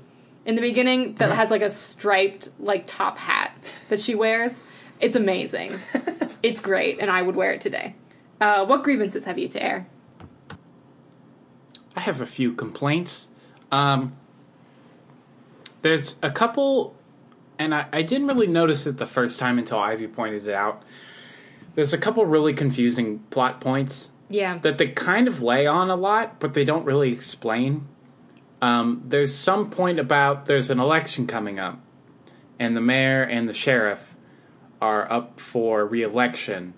[0.46, 3.52] in the beginning that has like a striped like top hat
[3.90, 4.58] that she wears.
[5.00, 5.78] It's amazing.
[6.44, 7.96] it's great, and I would wear it today.
[8.40, 9.88] Uh, what grievances have you to air?
[11.98, 13.28] I have a few complaints.
[13.72, 14.16] Um,
[15.82, 16.96] there's a couple,
[17.58, 20.84] and I, I didn't really notice it the first time until Ivy pointed it out.
[21.74, 25.96] There's a couple really confusing plot points Yeah, that they kind of lay on a
[25.96, 27.88] lot, but they don't really explain.
[28.62, 31.80] Um, there's some point about there's an election coming up,
[32.60, 34.16] and the mayor and the sheriff
[34.80, 36.76] are up for re-election,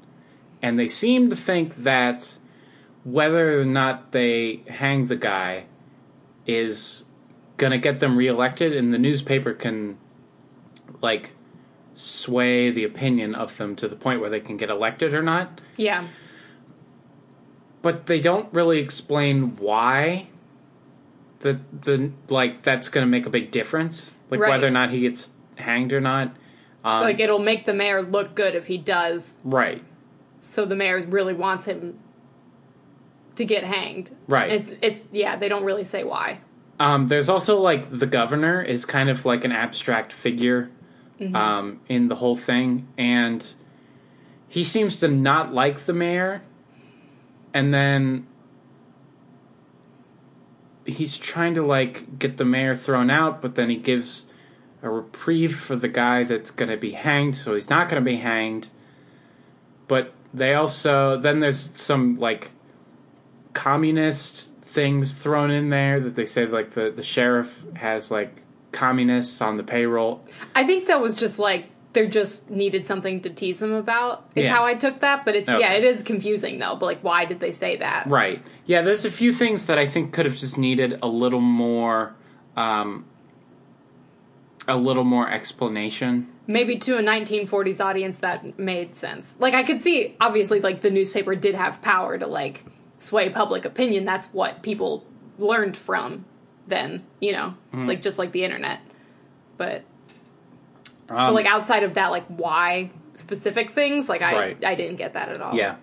[0.61, 2.37] and they seem to think that
[3.11, 5.65] whether or not they hang the guy
[6.45, 7.05] is
[7.57, 9.97] gonna get them reelected, and the newspaper can
[11.01, 11.31] like
[11.95, 15.59] sway the opinion of them to the point where they can get elected or not
[15.75, 16.05] yeah,
[17.81, 20.27] but they don't really explain why
[21.39, 24.49] the the like that's going to make a big difference, like Right.
[24.49, 26.35] whether or not he gets hanged or not.
[26.83, 29.37] Um, like it'll make the mayor look good if he does.
[29.43, 29.83] right,
[30.41, 31.97] So the mayor really wants him
[33.39, 34.11] to get hanged.
[34.27, 34.51] Right.
[34.51, 35.37] It's it's yeah.
[35.37, 36.41] They don't really say why.
[36.77, 40.69] Um, there's also like the governor is kind of like an abstract figure
[41.33, 43.45] um, in the whole thing, and
[44.47, 46.41] he seems to not like the mayor,
[47.53, 48.27] and then
[50.85, 54.27] he's trying to like get the mayor thrown out, but then he gives
[54.81, 58.09] a reprieve for the guy that's going to be hanged, so he's not going to
[58.09, 58.67] be hanged.
[59.87, 62.51] But they also then there's some like
[63.53, 69.41] communist things thrown in there that they say like the, the sheriff has like communists
[69.41, 70.21] on the payroll.
[70.55, 74.29] I think that was just like they just needed something to tease them about.
[74.35, 74.53] Is Yeah.
[74.55, 75.25] how I took that.
[75.25, 76.75] But it's yeah, it is confusing though.
[76.75, 78.05] But like, why did they say that?
[78.07, 78.43] Right.
[78.65, 82.13] Yeah, there's a few things that I think could have just needed a little more
[82.55, 83.05] um
[84.67, 86.27] a little more explanation.
[86.45, 89.35] Maybe to a 1940s audience that made sense.
[89.39, 92.63] Like I could see, obviously, like the newspaper did have power to like
[92.99, 94.05] sway public opinion.
[94.05, 95.05] That's what people
[95.37, 96.25] learned from
[96.67, 97.03] then.
[97.19, 97.87] You know, Mm-hmm.
[97.87, 98.79] like just like the internet.
[99.57, 99.83] But
[101.09, 104.65] Um, But like outside of that, like why specific things, like I Right.
[104.65, 105.55] I didn't get that at all.
[105.55, 105.75] Yeah.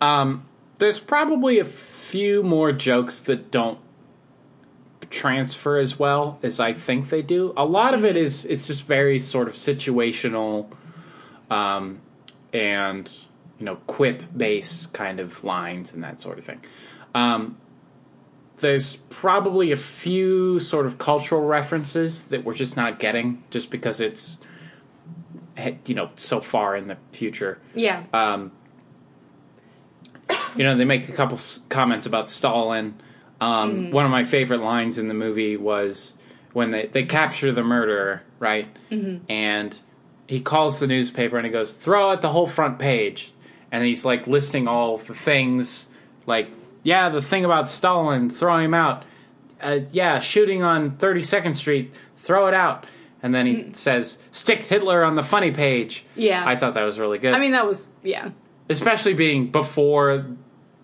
[0.00, 0.44] Um,
[0.78, 3.78] there's probably a few more jokes that don't
[5.10, 7.52] transfer as well as I think they do.
[7.56, 10.66] A lot of it is it's just very sort of situational
[11.50, 12.00] um,
[12.52, 13.10] and
[13.64, 16.60] you know quip based kind of lines and that sort of thing.
[17.14, 17.56] Um,
[18.58, 24.02] there's probably a few sort of cultural references that we're just not getting just because
[24.02, 24.36] it's
[25.86, 28.02] you know so far in the future Yeah.
[28.12, 28.52] um,
[30.56, 31.38] you know, they make a couple
[31.68, 32.94] comments about Stalin.
[33.40, 36.16] Um, One of my favorite lines in the movie was
[36.52, 38.66] when they, they capture the murderer, right?
[39.28, 39.78] And
[40.28, 43.32] he calls the newspaper and he goes, throw out the whole front page.
[43.74, 45.88] And he's like listing all the things,
[46.26, 46.48] like,
[46.84, 49.02] yeah, the thing about Stalin, throw him out.
[49.60, 52.86] Uh, yeah, shooting on 32nd Street, throw it out.
[53.20, 56.04] And then he says, stick Hitler on the funny page.
[56.14, 56.44] Yeah.
[56.46, 58.30] I thought that was really good I mean that was yeah.
[58.68, 60.24] especially being before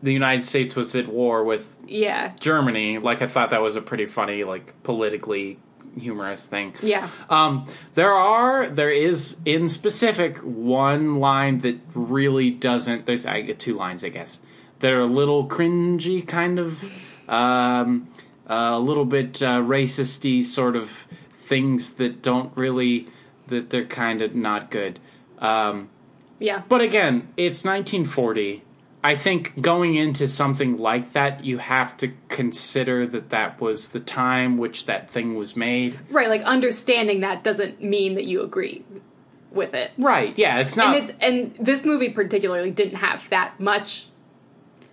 [0.02, 2.32] the United States was at war with Yeah.
[2.40, 2.98] Germany.
[2.98, 5.58] Like I thought that was a pretty funny, like politically
[5.98, 6.74] humorous thing.
[6.82, 7.08] Yeah.
[7.28, 13.06] Um, there are there is in specific one line that really doesn't.
[13.06, 14.40] There's I get two lines, I guess.
[14.80, 16.82] They're a little cringy, kind of,
[17.28, 18.08] um,
[18.46, 23.08] a little bit uh, racisty sort of things that don't really
[23.48, 24.98] that they're kind of not good.
[25.38, 25.88] Um,
[26.38, 26.62] Yeah.
[26.68, 28.62] but again, it's 1940.
[29.02, 34.00] I think going into something like that, you have to consider that that was the
[34.00, 35.98] time which that thing was made.
[36.10, 38.84] Right, like understanding that doesn't mean that you agree
[39.50, 39.92] with it.
[39.96, 40.36] Right?
[40.36, 40.94] Yeah, it's not.
[40.94, 44.06] and it's and this movie particularly didn't have that much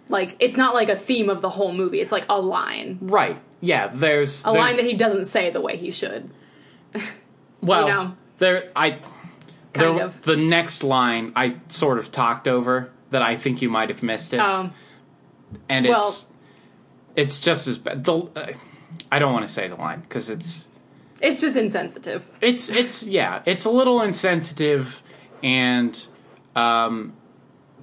[0.09, 1.99] like it's not like a theme of the whole movie.
[1.99, 2.99] It's like a line.
[3.01, 3.38] right?
[3.59, 6.29] Yeah, there's A there's, line that he doesn't say the way he should.
[7.61, 8.17] well, you know.
[8.38, 8.91] there I
[9.73, 10.21] Kind there- of.
[10.21, 14.34] the next line I sort of talked over that I think you might have missed
[14.34, 14.73] it, Um
[15.69, 16.25] and well- it's
[17.15, 18.03] it's just as bad.
[18.03, 18.51] The uh,
[19.11, 20.67] I don't want to say the line because it's
[21.21, 22.27] it's just insensitive.
[22.41, 25.01] it's it's yeah it's a little insensitive
[25.41, 26.05] and
[26.55, 27.13] um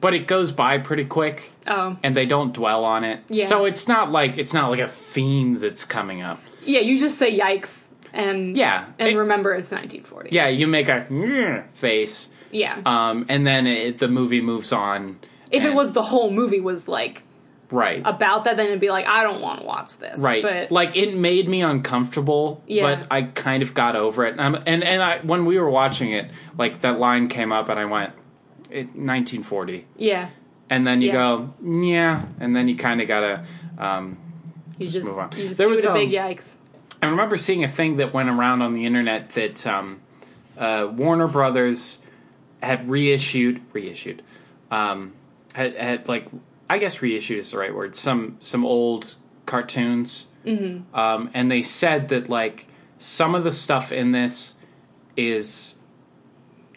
[0.00, 3.46] but it goes by pretty quick Um and they don't dwell on it Yeah.
[3.46, 7.18] so it's not like it's not like a theme that's coming up yeah, you just
[7.18, 10.30] say yikes and Yeah, and it- remember it's 1940.
[10.32, 12.80] yeah you make a face Yeah.
[12.86, 15.18] um and then it, the movie moves on
[15.50, 17.22] if it was the whole movie was like
[17.70, 20.18] right about that then it'd be like I don't want to watch this.
[20.18, 22.96] right But like it made me uncomfortable Yeah.
[22.96, 26.12] but i kind of got over it and and, and I, when we were watching
[26.12, 28.12] it like that line came up and i went
[28.70, 30.30] it, 1940 yeah.
[30.70, 31.12] and then you Yeah.
[31.14, 33.44] go yeah and then you kind of gotta
[33.78, 34.18] um,
[34.78, 35.32] You just, move on.
[35.36, 36.54] you just There was, a big um, yikes.
[37.02, 40.00] i remember seeing a thing that went around on the internet that um,
[40.58, 41.98] uh, warner brothers
[42.64, 44.22] had reissued reissued
[44.70, 45.12] um,
[45.52, 46.26] had, had like
[46.68, 49.16] i guess reissued is the right word some some old
[49.46, 50.94] cartoons mm-hmm.
[50.98, 52.68] um, and they said that like
[52.98, 54.54] some of the stuff in this
[55.16, 55.74] is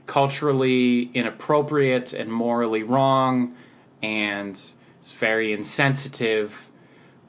[0.05, 3.55] culturally inappropriate and morally wrong
[4.01, 6.69] and it's very insensitive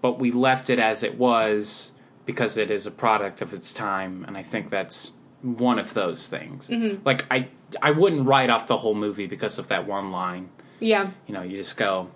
[0.00, 1.92] but we left it as it was
[2.24, 6.26] because it is a product of its time and i think that's one of those
[6.26, 6.70] things
[7.04, 7.48] like i
[7.80, 10.48] i wouldn't write off the whole movie because of that one line
[10.80, 11.10] Yeah.
[11.26, 12.08] you know you just go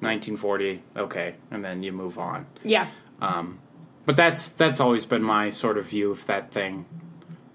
[0.00, 2.88] 1940 okay and then you move on Yeah.
[3.20, 3.60] Um,
[4.04, 6.86] but that's that's always been my sort of view of that thing.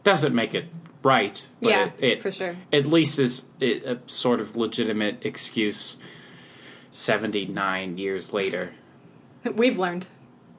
[0.05, 0.67] Doesn't make it
[1.03, 2.55] right, but Yeah, it, it for sure.
[2.71, 5.97] at least is it, a sort of legitimate excuse.
[6.89, 8.73] Seventy nine years later,
[9.55, 10.07] We've learned.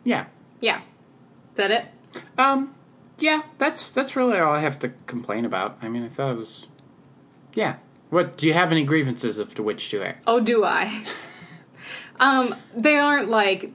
[0.05, 0.26] yeah,
[0.60, 0.80] Yeah.
[1.52, 1.86] Is that it?
[2.36, 2.74] um,
[3.19, 3.43] yeah.
[3.59, 5.78] That's that's really all I have to complain about.
[5.82, 6.66] I mean, I thought it was,
[7.55, 7.77] yeah.
[8.11, 10.24] What do you have any grievances of to which to act?
[10.27, 11.05] Oh, do I?
[12.20, 13.73] um, they aren't like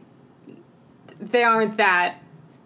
[1.20, 2.22] they aren't that,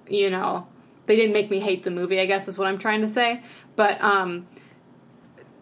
[0.07, 0.67] you know,
[1.05, 3.43] they didn't make me hate the movie, I guess is what I'm trying to say.
[3.75, 4.47] But um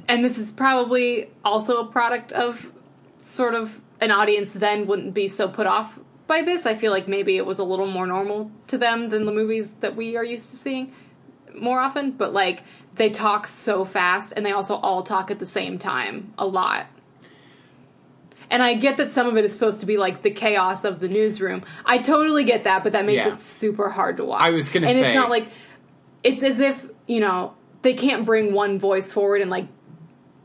[0.08, 2.72] and this is probably also a product of
[3.18, 6.66] sort of an audience then wouldn't be so put off by this.
[6.66, 9.74] I feel like maybe it was a little more normal to them than the movies
[9.80, 10.94] that we are used to seeing
[11.62, 12.64] more often, but like
[12.96, 16.88] they talk so fast and they also all talk at the same time a lot.
[18.52, 21.00] And I get that some of it is supposed to be like the chaos of
[21.00, 21.64] the newsroom.
[21.86, 23.34] I totally get that, but that makes Yeah.
[23.34, 24.42] it super hard to watch.
[24.42, 25.48] I was gonna and say- and it's not like
[26.24, 29.68] it's as if you know they can't bring one voice forward and like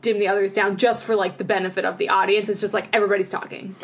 [0.01, 2.49] dim the others down just for like the benefit of the audience.
[2.49, 3.75] It's just like everybody's talking.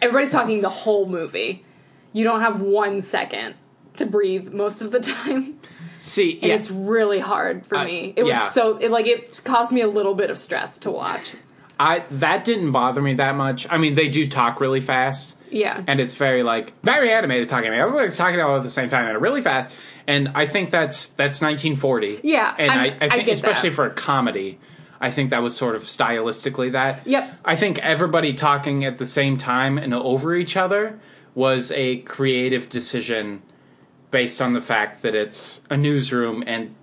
[0.00, 1.64] Everybody's talking the whole movie.
[2.12, 3.56] You don't have one second
[3.96, 5.58] to breathe most of the time.
[5.98, 8.12] See, And yeah, it's really hard for Uh, me.
[8.16, 8.50] It was yeah.
[8.50, 11.32] so it like it caused me a little bit of stress to watch.
[11.78, 13.66] I that didn't bother me that much.
[13.70, 15.34] I mean, they do talk really fast.
[15.48, 15.84] Yeah.
[15.86, 17.70] and it's very like very animated talking.
[17.72, 19.74] Everybody's talking all at the same time and really fast.
[20.08, 22.20] And I think that's that's 1940.
[22.24, 23.74] Yeah, and I'm- I, I I think get especially that.
[23.76, 24.58] for a comedy,
[25.00, 27.06] I think that was sort of stylistically that.
[27.06, 27.32] Yep.
[27.44, 30.98] I think everybody talking at the same time and over each other
[31.34, 33.42] was a creative decision
[34.16, 36.74] based on the fact that it's a newsroom and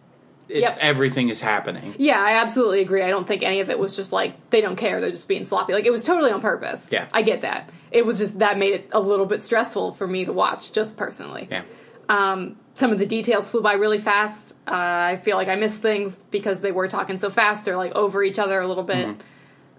[0.47, 0.77] it's Yep.
[0.79, 1.95] everything is happening.
[1.97, 3.01] Yeah, I absolutely agree.
[3.01, 5.43] I don't think any of it was just like they don't care, they're just being
[5.43, 5.73] sloppy.
[5.73, 6.87] Like it was totally on purpose.
[6.91, 7.07] Yeah.
[7.11, 7.71] I get that.
[7.91, 10.95] It was just that made it a little bit stressful for me to watch, just
[10.95, 11.47] personally.
[11.49, 11.63] Yeah.
[12.07, 14.53] Um, some of the details flew by really fast.
[14.67, 17.95] Uh, I feel like I missed things because they were talking so fast or like
[17.95, 19.07] over each other a little bit.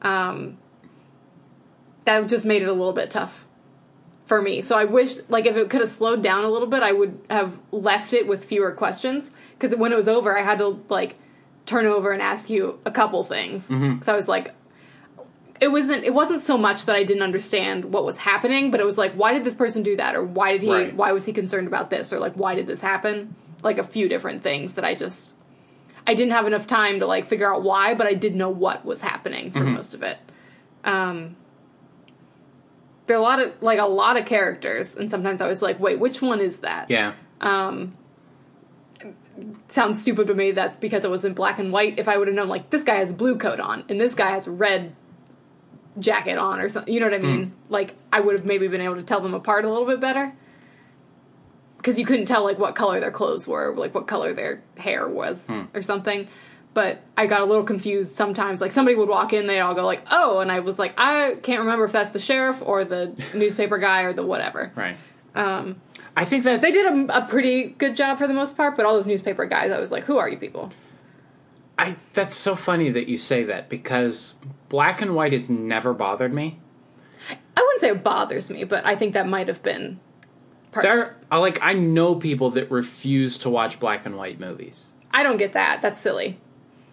[0.03, 0.59] Um,
[2.05, 3.44] that just made it a little bit tough
[4.25, 4.61] for me.
[4.61, 7.19] So I wish, like, if it could have slowed down a little bit, I would
[7.31, 9.31] have left it with fewer questions.
[9.59, 11.17] Because when it was over, I had to like
[11.67, 13.69] turn over and ask you a couple things.
[13.69, 14.55] Because I was like,
[15.61, 16.05] it wasn't.
[16.05, 19.13] It wasn't so much that I didn't understand what was happening, but it was like,
[19.13, 20.71] why did this person do that, or why did he?
[20.71, 20.95] Right.
[20.95, 23.35] Why was he concerned about this, or like, why did this happen?
[23.63, 25.33] Like a few different things that I just.
[26.07, 28.85] I didn't have enough time to like figure out why, but I did know what
[28.85, 30.19] was happening for most of it.
[30.85, 31.37] Um,
[33.07, 35.79] there are a lot of like a lot of characters, and sometimes I was like,
[35.81, 36.91] wait, which one is that?
[36.91, 37.15] Yeah.
[37.41, 37.97] Um,
[39.69, 40.53] Sounds stupid to me.
[40.53, 41.99] That's because it was in black and white.
[41.99, 44.15] If I would have known, like this guy has a blue coat on, and this
[44.15, 44.95] guy has a red
[45.99, 47.53] jacket on, or something, you know what I mean?
[47.69, 50.33] Like I would have maybe been able to tell them apart a little bit better.
[51.77, 55.07] Because you couldn't tell like what color their clothes were, like what color their hair
[55.09, 56.29] was, or something.
[56.75, 58.61] But I got a little confused sometimes.
[58.61, 61.37] Like somebody would walk in, they'd all go like, "Oh," and I was like, I
[61.43, 64.73] can't remember if that's the sheriff or the newspaper guy or the whatever.
[64.75, 64.97] Right.
[65.35, 65.81] Um,
[66.17, 68.85] I think that they did a, a pretty good job for the most part, but
[68.85, 70.73] all those newspaper guys, I was like, "Who are you people?"
[71.79, 74.35] I that's so funny that you say that because
[74.69, 76.59] black and white has never bothered me.
[77.31, 80.01] I wouldn't say it bothers me, but I think that might have been
[80.73, 80.85] part.
[80.85, 84.87] There I like I know people that refuse to watch black and white movies.
[85.13, 85.81] I don't get that.
[85.83, 86.39] That's silly.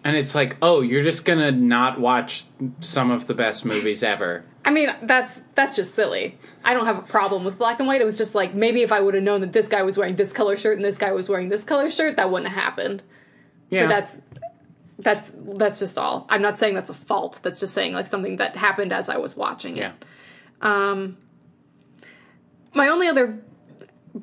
[0.04, 2.44] And it's like, "Oh, you're just to not watch
[2.80, 6.38] some of the best movies ever." I mean, that's that's just silly.
[6.64, 8.00] I don't have a problem with black and white.
[8.00, 10.16] It was just like maybe if I would have known that this guy was wearing
[10.16, 13.02] this color shirt and this guy was wearing this color shirt, that wouldn't have happened.
[13.70, 13.86] Yeah.
[13.86, 14.16] But that's
[14.98, 16.26] that's that's just all.
[16.28, 17.40] I'm not saying that's a fault.
[17.42, 19.80] That's just saying like something that happened as I was watching it.
[19.80, 19.92] yeah.
[20.62, 21.16] Um,
[22.72, 23.38] my only other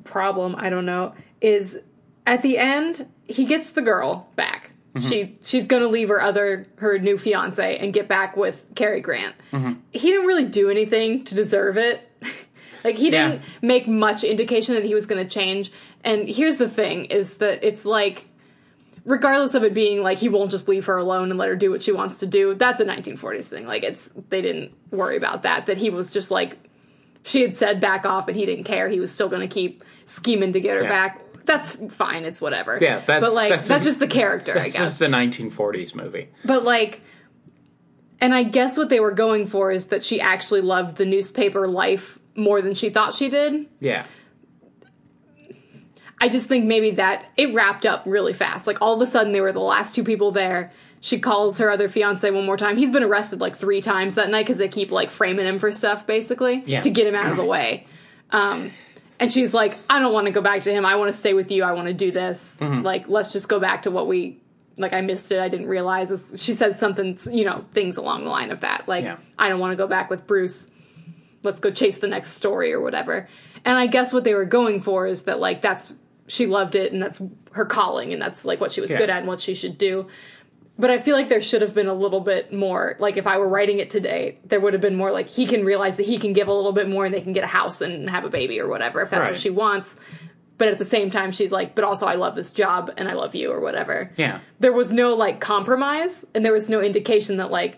[0.03, 1.79] problem, I don't know, is
[2.25, 4.71] at the end he gets the girl back.
[4.95, 5.07] Mm-hmm.
[5.07, 9.35] She she's gonna leave her other her new fiance and get back with Cary Grant.
[9.51, 9.73] Mm-hmm.
[9.91, 12.09] He didn't really do anything to deserve it.
[12.83, 13.29] like he Yeah.
[13.29, 15.71] didn't make much indication that he was gonna change.
[16.03, 18.25] And here's the thing: is that it's like
[19.05, 21.71] regardless of it being like he won't just leave her alone and let her do
[21.71, 25.43] what she wants to do that's a 1940s thing like it's they didn't worry about
[25.43, 26.57] that that he was just like
[27.23, 29.83] she had said back off and he didn't care he was still going to keep
[30.03, 30.89] scheming to get her Yeah.
[30.89, 34.53] back that's fine it's whatever Yeah, that's- but like that's that's, a- just the character
[34.57, 36.29] i It's guess just a 1940s movie.
[36.45, 37.01] but like
[38.21, 41.67] and i guess what they were going for is that she actually loved the newspaper
[41.67, 44.05] life more than she thought she did Yeah.
[46.21, 48.67] I just think maybe that it wrapped up really fast.
[48.67, 50.71] Like all of a sudden they were the last two people there.
[50.99, 52.75] She calls her other fiance one more time.
[52.75, 55.71] He's been arrested like three times that night because they keep like framing him for
[55.71, 56.81] stuff basically Yeah.
[56.81, 57.87] to get him out of the way.
[58.31, 58.71] Um,
[59.19, 60.85] And she's like, I don't want to go back to him.
[60.85, 61.63] I want to stay with you.
[61.63, 62.57] I want to do this.
[62.59, 62.83] Mm-hmm.
[62.83, 64.39] Like, let's just go back to what we
[64.77, 64.93] like.
[64.93, 65.39] I missed it.
[65.39, 66.09] I didn't realize.
[66.09, 66.41] This.
[66.41, 68.87] She says something, you know, things along the line of that.
[68.87, 69.17] Like, Yeah.
[69.37, 70.69] I don't want to go back with Bruce.
[71.43, 73.27] Let's go chase the next story or whatever.
[73.65, 75.93] And I guess what they were going for is that like that's
[76.27, 77.21] she loved it and that's
[77.51, 78.97] her calling and that's like what she was Yeah.
[78.99, 80.07] good at and what she should do.
[80.79, 82.95] But I feel like there should have been a little bit more.
[82.99, 85.11] Like if I were writing it today, there would have been more.
[85.11, 87.33] Like he can realize that he can give a little bit more, and they can
[87.33, 89.31] get a house and have a baby or whatever if that's Right.
[89.31, 89.95] what she wants.
[90.57, 93.13] But at the same time, she's like, but also I love this job and I
[93.13, 94.11] love you or whatever.
[94.17, 94.39] Yeah.
[94.59, 97.77] There was no like compromise, and there was no indication that like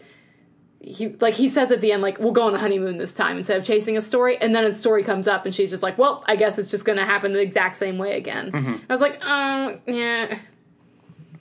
[0.79, 3.37] he like he says at the end like we'll go on a honeymoon this time
[3.37, 5.97] instead of chasing a story, and then a story comes up and she's just like,
[5.97, 8.51] well, I guess it's just going to happen the exact same way again.
[8.51, 8.75] Mm-hmm.
[8.89, 10.37] I was like, oh yeah.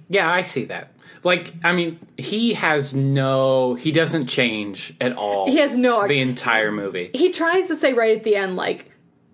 [0.09, 0.93] Yeah, I see that.
[1.23, 5.47] Like, I mean, he has no, he doesn't change at all.
[5.51, 7.11] He has no the entire movie.
[7.13, 8.87] he tries to say right at the end like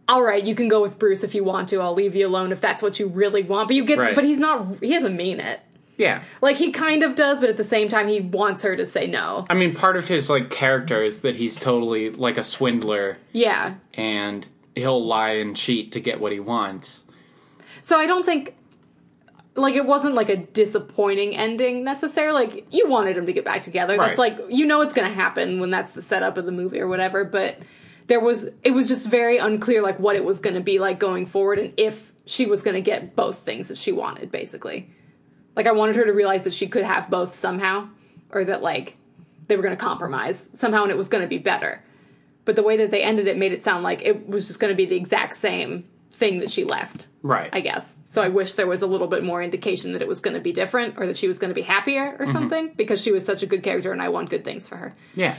[0.08, 2.52] all right you can go with bruce if you want to i'll leave you alone
[2.52, 4.14] if that's what you really want but you get Right.
[4.14, 5.58] but he's not he doesn't mean it
[5.96, 6.22] Yeah.
[6.40, 9.06] like he kind of does but at the same time he wants her to say
[9.08, 13.18] no I mean, part of his like character is that he's totally like a swindler
[13.32, 14.46] yeah and
[14.76, 17.04] he'll lie and cheat to get what he wants.
[17.82, 18.54] so i don't think
[19.56, 23.62] like it wasn't like a disappointing ending necessarily like you wanted them to get back
[23.62, 24.38] together that's Right.
[24.38, 27.24] like you know it's gonna happen when that's the setup of the movie or whatever
[27.24, 27.58] but
[28.06, 31.26] there was it was just very unclear like what it was gonna be like going
[31.26, 34.90] forward and if she was gonna get both things that she wanted basically
[35.56, 37.88] like i wanted her to realize that she could have both somehow
[38.30, 38.96] or that like
[39.48, 41.82] they were gonna compromise somehow and it was gonna be better
[42.44, 44.74] but the way that they ended it made it sound like it was just gonna
[44.74, 47.50] be the exact same thing that she left Right.
[47.52, 47.95] I guess.
[48.16, 50.40] So I wish there was a little bit more indication that it was going to
[50.40, 53.26] be different or that she was going to be happier or something because she was
[53.26, 54.94] such a good character and I want good things for her.
[55.14, 55.34] yeah.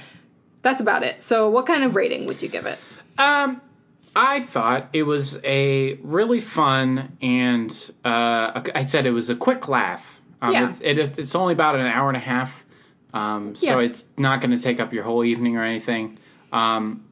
[0.62, 1.24] That's about it.
[1.24, 2.78] So what kind of rating would you give it?
[3.18, 3.62] Um,
[4.16, 7.72] I thought it was a really fun and
[8.06, 10.22] uh, I said it was a quick laugh.
[10.44, 10.70] Um, Yeah.
[10.70, 12.64] it's, it, it's only about an hour and a half,
[13.12, 13.88] um, so Yeah.
[13.88, 16.20] it's not going to take up your whole evening or anything.
[16.54, 17.06] Um,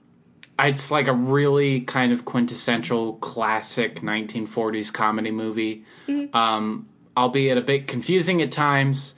[0.59, 5.85] it's like a really kind of quintessential classic 1940s comedy movie,
[6.33, 6.87] um,
[7.17, 9.15] albeit a bit confusing at times.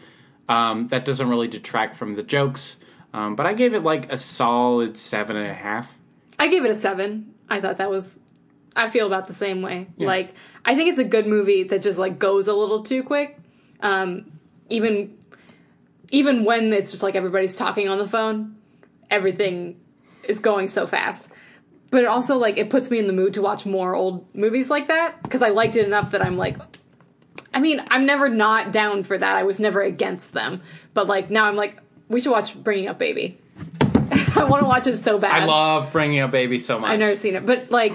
[0.50, 2.78] Um, that doesn't really detract from the jokes,
[3.14, 6.00] um, but I gave it like a solid seven and a half.
[6.40, 7.34] I gave it a 7.
[7.50, 8.20] I thought that was
[8.76, 9.88] I feel about the same way.
[9.98, 10.34] Like
[10.64, 13.38] I think it's a good movie that just like goes a little too quick.
[13.82, 14.40] Um
[14.70, 15.18] even
[16.12, 18.56] even when it's just like everybody's talking on the phone,
[19.10, 19.80] everything
[20.30, 21.30] is going so fast.
[21.90, 24.70] But it also like it puts me in the mood to watch more old movies
[24.70, 26.58] like that because I liked it enough that I'm like
[27.54, 29.36] I mean, I'm never not down for that.
[29.36, 30.62] I was never against them.
[30.94, 31.78] But like now I'm like
[32.10, 33.40] we should watch Bringing Up Baby.
[34.36, 35.44] I want to watch it so bad.
[35.44, 36.92] I love bringing up baby so much.
[36.92, 37.94] I've never seen it, but like,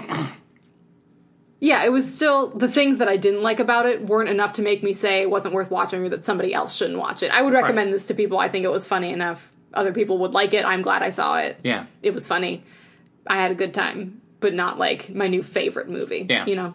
[1.59, 4.61] yeah, it was still the things that I didn't like about it weren't enough to
[4.61, 7.31] make me say it wasn't worth watching or that somebody else shouldn't watch it.
[7.31, 8.37] I would recommend this to people.
[8.37, 9.51] I think it was funny enough.
[9.73, 10.65] Other people would like it.
[10.65, 11.57] I'm glad I saw it.
[11.63, 11.85] Yeah.
[12.01, 12.63] It was funny.
[13.27, 16.25] I had a good time, but not like my new favorite movie.
[16.29, 16.45] Yeah.
[16.45, 16.73] You know?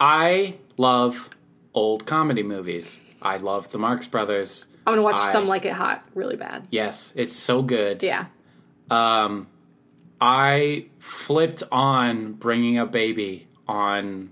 [0.00, 1.30] I love
[1.74, 2.98] old comedy movies.
[3.20, 4.66] I love the Marx Brothers.
[4.86, 6.66] I'm gonna watch I- Some Like It Hot really bad.
[6.70, 8.02] Yes, it's so good.
[8.02, 8.26] Yeah.
[8.90, 9.48] Um,
[10.20, 14.30] I flipped on Bringing a Baby on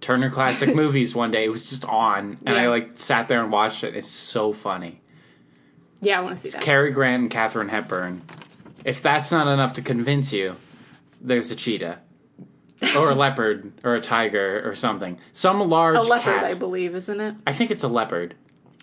[0.00, 1.44] Turner Classic Movies one day.
[1.44, 3.96] It was just on, and I like sat there and watched it.
[3.96, 5.00] It's so funny.
[6.04, 6.62] Yeah, I want to see that.
[6.62, 8.22] Cary Grant and Katharine Hepburn.
[8.84, 10.56] If that's not enough to convince you,
[11.20, 12.00] there's a cheetah.
[12.96, 15.18] or a leopard, or a tiger, or something.
[15.32, 16.44] Some large a leopard, cat.
[16.44, 17.34] I believe, isn't it?
[17.46, 18.34] I think it's a leopard.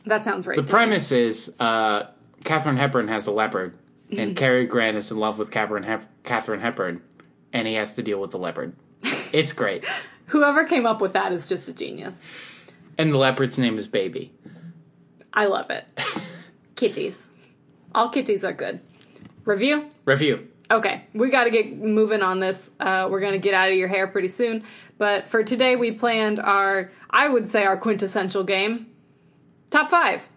[0.05, 0.55] That sounds right.
[0.57, 2.07] The premise is uh,
[2.43, 3.77] Katharine Hepburn has a leopard,
[4.17, 7.01] and Cary Grant is in love with Katherine, Hep- Katharine Hepburn,
[7.53, 8.73] and he has to deal with the leopard.
[9.31, 9.85] It's great.
[10.27, 12.19] Whoever came up with that is just a genius.
[12.97, 14.31] And the leopard's name is Baby.
[15.33, 15.85] I love it.
[16.81, 17.27] Kitties.
[17.93, 18.79] All kitties are good.
[19.45, 19.91] Review?
[20.05, 20.47] Review.
[20.71, 22.71] Okay, we got to get moving on this.
[22.79, 24.63] Uh, we're going to get out of your hair pretty soon.
[24.97, 28.87] But for today, we planned our, I would say, our quintessential game
[29.69, 30.27] top five.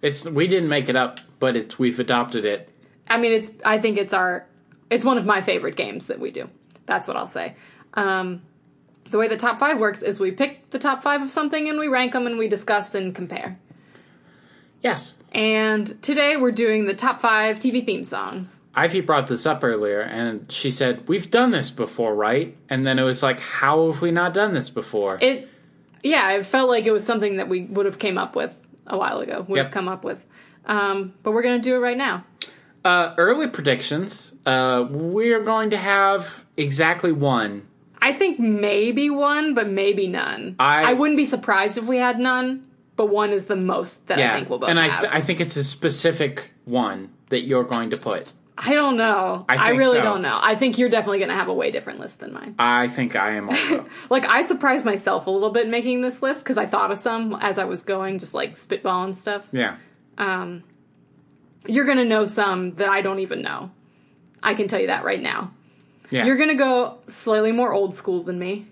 [0.00, 2.70] It's we didn't make it up, but it's we've adopted it.
[3.10, 4.46] I mean, it's, I think it's our,
[4.88, 6.48] it's one of my favorite games that we do.
[6.86, 7.54] That's what I'll say.
[7.94, 8.42] Um,
[9.10, 11.78] the way the top five works is we pick the top five of something and
[11.78, 13.58] we rank them and we discuss and compare.
[14.82, 15.16] Yes.
[15.36, 18.60] And today we're doing the top five TV theme songs.
[18.74, 22.98] Ivy brought this up earlier, and she said, "We've done this before, right?" And then
[22.98, 25.50] it was like, "How have we not done this before?" It,
[26.02, 28.96] yeah, it felt like it was something that we would have came up with a
[28.96, 29.44] while ago.
[29.46, 29.66] Would Yep.
[29.66, 30.24] have come up with,
[30.64, 32.24] um, but we're gonna do it right now.
[32.82, 34.32] Uh, early predictions.
[34.46, 37.62] Uh, we're going to have exactly one
[38.00, 40.54] I think maybe one, but maybe none.
[40.60, 42.62] I- I wouldn't be surprised if we had none,
[42.96, 45.00] but one is the most that I think we'll both and I, have.
[45.02, 48.32] th- I think it's a specific one that you're going to put.
[48.58, 49.44] I don't know.
[49.50, 50.02] I I, really so.
[50.02, 50.38] don't know.
[50.42, 52.54] I think you're definitely going to have a way different list than mine.
[52.58, 53.86] I think I am also.
[54.10, 57.34] Like I surprised myself a little bit making this list because I thought of some
[57.40, 59.46] as I was going, just like spitballing stuff.
[59.52, 59.76] yeah.
[60.16, 60.64] Um,
[61.66, 63.70] you're going to know some that I don't even know.
[64.42, 65.52] I can tell you that right now.
[66.10, 66.24] Yeah.
[66.24, 68.66] You're going to go slightly more old school than me,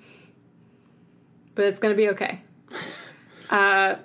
[1.54, 2.40] but it's going to be okay.
[3.50, 3.96] Uh,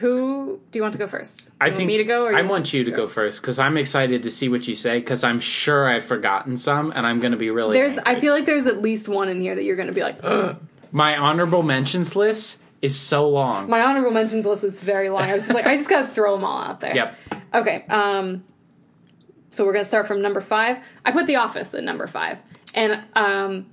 [0.00, 1.44] who do you want to go first?
[1.60, 2.24] I think me to go.
[2.24, 4.98] Or I want you to go first because I'm excited to see what you say
[4.98, 7.78] because I'm sure I've forgotten some and I'm going to be really.
[7.78, 7.98] There's.
[8.06, 10.22] I feel like there's at least one in here that you're going to be like.
[10.92, 13.68] my honorable mentions list is so long.
[13.68, 15.22] My honorable mentions list is very long.
[15.22, 16.94] I was just like, I just got to throw them all out there.
[16.94, 17.18] yep.
[17.52, 17.84] Okay.
[17.88, 18.42] Um,
[19.50, 20.78] so we're gonna start from number five.
[21.04, 22.38] I put The Office at number five,
[22.74, 23.66] and um,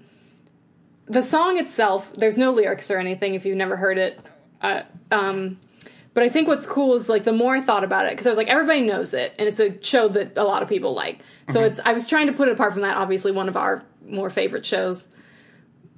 [1.06, 3.36] the song itself, there's no lyrics or anything.
[3.36, 4.20] If you've never heard it,
[4.62, 4.82] uh,
[5.12, 5.60] um,
[6.18, 8.30] but I think what's cool is like the more I thought about it, because I
[8.30, 11.20] was like, everybody knows it, and it's a show that a lot of people like.
[11.52, 11.74] So mm-hmm.
[11.74, 11.80] it's.
[11.86, 12.98] I was trying to put it apart from that.
[12.98, 15.10] Obviously, one of our more favorite shows.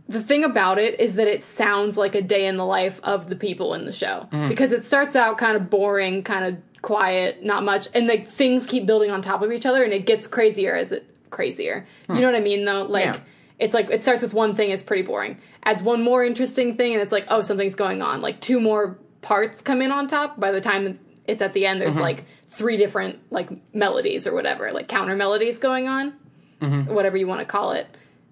[0.09, 3.29] The thing about it is that it sounds like a day in the life of
[3.29, 4.49] the people in the show mm-hmm.
[4.49, 8.67] because it starts out kind of boring, kind of quiet, not much, and like things
[8.67, 11.87] keep building on top of each other, and it gets crazier as it crazier.
[12.09, 12.19] You hmm.
[12.19, 12.65] know what I mean?
[12.65, 13.19] Though, like Yeah.
[13.57, 15.37] it's like it starts with one thing, it's pretty boring.
[15.63, 18.19] Adds one more interesting thing, and it's like oh something's going on.
[18.19, 20.39] Like two more parts come in on top.
[20.39, 22.03] By the time it's at the end, there's mm-hmm.
[22.03, 26.13] like three different like melodies or whatever, like counter melodies going on,
[26.61, 26.93] mm-hmm.
[26.93, 27.87] whatever you want to call it.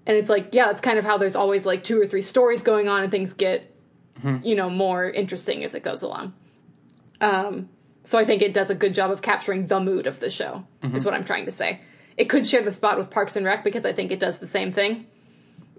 [0.05, 2.63] And it's like yeah, it's kind of how there's always like two or three stories
[2.63, 3.75] going on, and things get
[4.19, 4.45] mm-hmm.
[4.45, 6.33] you know more interesting as it goes along.
[7.19, 7.69] Um,
[8.03, 10.65] so I think it does a good job of capturing the mood of the show.
[10.95, 11.81] Is what I'm trying to say.
[12.15, 14.47] It could share the spot with Parks and Rec because I think it does the
[14.47, 15.07] same thing.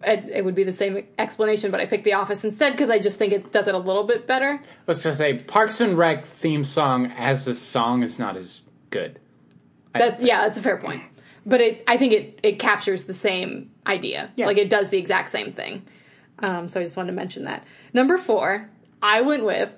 [0.05, 2.99] It, it would be the same explanation, but I picked The Office instead because I
[2.99, 4.61] just think it does it a little bit better.
[4.87, 9.19] Let's just say Parks and Rec theme song as the song is not as good.
[9.95, 11.03] That's yeah, that's a fair point.
[11.45, 14.31] But it, I think it it captures the same idea.
[14.37, 14.47] Yeah.
[14.47, 15.83] Like it does the exact same thing.
[16.41, 17.65] Um, so I just wanted to mention that.
[17.93, 18.69] Number four,
[19.03, 19.71] I went with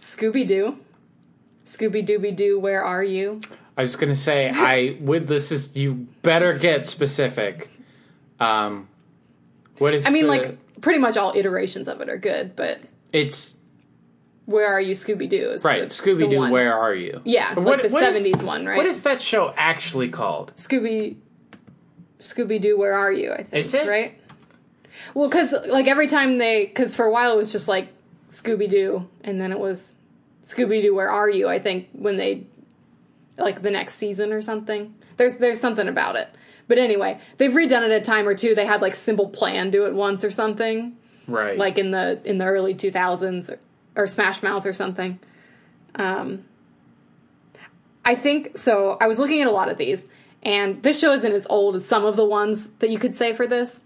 [0.00, 0.78] Scooby Doo.
[1.64, 3.40] Scooby Dooby Doo, where are you?
[3.76, 7.68] I was gonna say I with this is you better get specific.
[8.40, 8.88] Um,
[9.78, 10.06] what is?
[10.06, 12.80] I mean, the- like pretty much all iterations of it are good, but
[13.12, 13.56] it's
[14.46, 15.58] where are you, Scooby Doo?
[15.62, 15.84] Right.
[15.84, 16.50] Scooby Doo.
[16.50, 17.20] where are you?
[17.24, 18.76] Yeah, But like the what is- 70s one, right?
[18.76, 20.52] What is that show actually called?
[20.56, 21.16] Scooby
[22.18, 23.32] Scooby Doo, where are you?
[23.32, 23.86] I think Is it?
[23.86, 24.18] right?
[25.14, 27.88] Well, because like every time they, because for a while it was just like
[28.30, 29.94] Scooby Doo, and then it was
[30.42, 31.48] Scooby Doo, where are you?
[31.48, 32.46] I think when they
[33.38, 34.94] like the next season or something.
[35.16, 36.28] There's there's something about it.
[36.68, 38.54] But anyway, they've redone it a time or two.
[38.54, 40.96] They had like Simple Plan do it once or something,
[41.26, 41.58] Right.
[41.58, 43.58] like in the in the early 2000s or,
[44.02, 45.18] or Smash Mouth or something.
[45.94, 46.44] Um,
[48.04, 48.96] I think so.
[49.00, 50.06] I was looking at a lot of these,
[50.42, 53.32] and this show isn't as old as some of the ones that you could say
[53.32, 53.80] for this.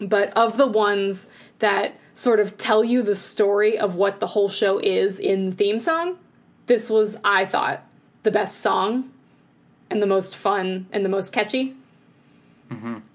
[0.00, 1.28] But of the ones
[1.58, 5.78] that sort of tell you the story of what the whole show is in theme
[5.80, 6.18] song,
[6.66, 7.84] this was, I thought,
[8.22, 9.10] the best song
[9.90, 11.76] and the most fun and the most catchy.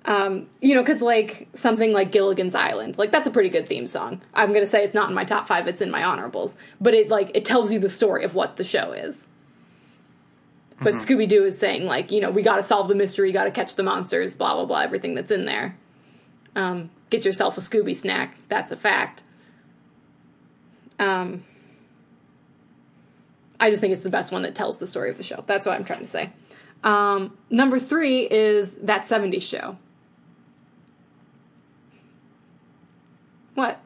[0.06, 3.88] Um, you know, because like something like Gilligan's Island, like that's a pretty good theme
[3.88, 4.22] song.
[4.34, 6.56] I'm gonna say it's not in my top five; it's in my honorables.
[6.82, 9.28] But it like it tells you the story of what the show is.
[10.82, 13.46] But Scooby Doo is saying like, you know, we got to solve the mystery, got
[13.46, 15.78] to catch the monsters, blah blah blah, everything that's in there.
[16.56, 18.38] Um, get yourself a Scooby snack.
[18.50, 19.24] That's a fact.
[21.00, 21.46] Um,
[23.60, 25.44] I just think it's the best one that tells the story of the show.
[25.48, 26.32] That's what I'm trying to say.
[26.86, 29.78] Um, number three is that 70s show.
[33.56, 33.80] What?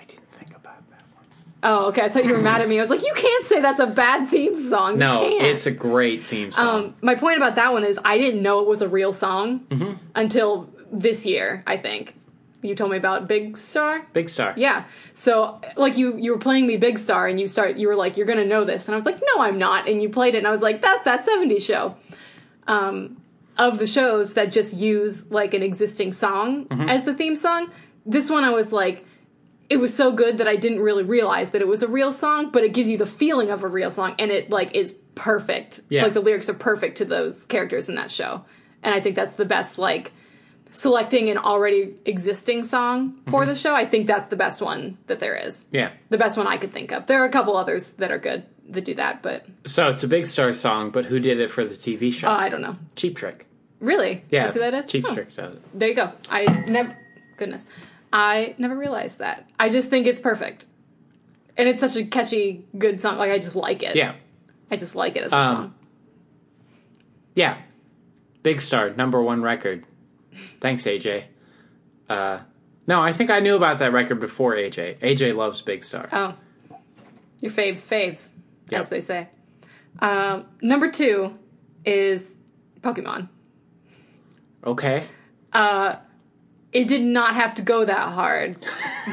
[0.00, 1.24] I didn't think about that one.
[1.62, 2.02] Oh, okay.
[2.02, 2.78] I thought you were mad at me.
[2.78, 4.98] I was like, you can't say that's a bad theme song.
[4.98, 6.66] No, it's a great theme song.
[6.84, 9.60] Um, my point about that one is I didn't know it was a real song
[9.70, 9.92] Mm-hmm.
[10.14, 11.62] until this year.
[11.66, 12.14] I think
[12.62, 14.06] you told me about Big Star.
[14.12, 14.54] Big Star.
[14.56, 14.84] Yeah.
[15.14, 18.16] So like you you were playing me Big Star and you start you were like
[18.16, 20.38] you're gonna know this and I was like no I'm not and you played it
[20.38, 21.96] and I was like that's that 70s show.
[22.66, 23.16] Um,
[23.56, 27.70] of the shows that just use like an existing song as the theme song,
[28.06, 29.04] this one I was like
[29.68, 32.50] it was so good that I didn't really realize that it was a real song,
[32.50, 35.80] but it gives you the feeling of a real song and it like is perfect.
[35.88, 36.02] Yeah.
[36.02, 38.44] Like the lyrics are perfect to those characters in that show.
[38.82, 40.12] And I think that's the best like
[40.72, 43.74] selecting an already existing song for the show.
[43.74, 45.66] I think that's the best one that there is.
[45.72, 45.90] Yeah.
[46.10, 47.06] The best one I could think of.
[47.06, 50.08] There are a couple others that are good that do that, but So it's a
[50.08, 52.28] Big Star song, but who did it for the TV show?
[52.28, 52.76] uh, I don't know.
[52.96, 53.46] Cheap Trick.
[53.80, 54.22] Really?
[54.30, 54.86] Yeah, That's who that is?
[54.86, 55.62] Cheap Oh, Trick does it.
[55.78, 56.12] There you go.
[56.30, 56.96] I never
[57.36, 57.64] goodness.
[58.12, 59.48] I never realized that.
[59.58, 60.66] I just think it's perfect.
[61.56, 63.18] And it's such a catchy, good song.
[63.18, 63.96] Like, I just like it.
[63.96, 64.14] Yeah.
[64.70, 65.74] I just like it as a Um, song.
[67.34, 67.58] Yeah.
[68.42, 69.84] Big Star, number one record.
[70.60, 71.24] Thanks, AJ.
[72.08, 72.40] Uh,
[72.86, 74.98] no, I think I knew about that record before AJ.
[75.00, 76.08] AJ loves Big Star.
[76.12, 76.34] Oh.
[77.40, 78.28] Your faves, faves,
[78.70, 78.80] Yep.
[78.80, 79.28] as they say.
[80.00, 81.36] Um, number two
[81.84, 82.34] is
[82.80, 83.28] Pokemon.
[84.64, 85.04] Okay.
[85.52, 85.96] Uh,
[86.72, 88.64] it did not have to go that hard,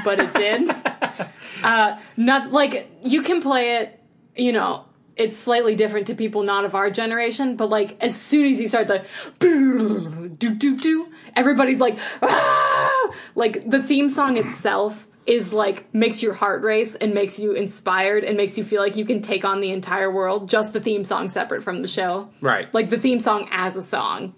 [0.03, 0.69] but it did.
[1.63, 3.99] uh, not like you can play it,
[4.35, 4.85] you know,
[5.17, 8.67] it's slightly different to people not of our generation, but like as soon as you
[8.67, 9.03] start the
[9.39, 13.13] do do do, everybody's like, ah!
[13.35, 18.23] like the theme song itself is like makes your heart race and makes you inspired
[18.23, 20.47] and makes you feel like you can take on the entire world.
[20.47, 22.73] Just the theme song separate from the show, Right.
[22.73, 24.33] like the theme song as a song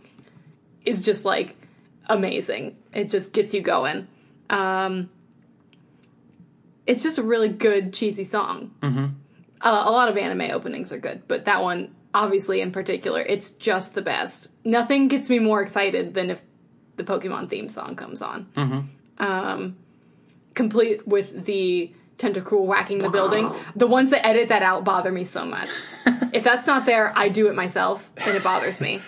[0.85, 1.55] is just like
[2.07, 2.75] amazing.
[2.93, 4.07] It just gets you going.
[4.49, 5.11] Um,
[6.87, 8.71] it's just a really good cheesy song.
[8.81, 9.05] Mm-hmm.
[9.61, 13.51] Uh, a lot of anime openings are good, but that one, obviously in particular, it's
[13.51, 14.49] just the best.
[14.63, 16.41] Nothing gets me more excited than if
[16.95, 18.47] the Pokemon theme song comes on.
[18.55, 19.23] Mm-hmm.
[19.23, 19.77] Um,
[20.53, 23.49] complete with the tentacruel whacking the building.
[23.75, 25.69] The ones that edit that out bother me so much.
[26.33, 29.01] if that's not there, I do it myself, and it bothers me.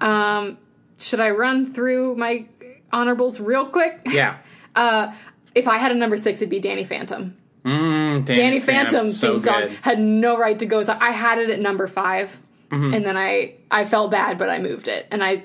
[0.00, 0.58] Um,
[0.98, 2.46] should I run through my
[2.92, 4.00] honorables real quick?
[4.06, 4.36] Yeah.
[4.76, 5.12] Uh,
[5.52, 7.36] if I had a number six, it'd be Danny Phantom.
[7.64, 9.70] Mm, Danny, Danny Phantom so theme song good.
[9.82, 10.82] had no right to go.
[10.82, 12.38] So I had it at number 5
[12.70, 12.94] Mm-hmm.
[12.94, 15.42] and then I I felt bad, but I moved it, and I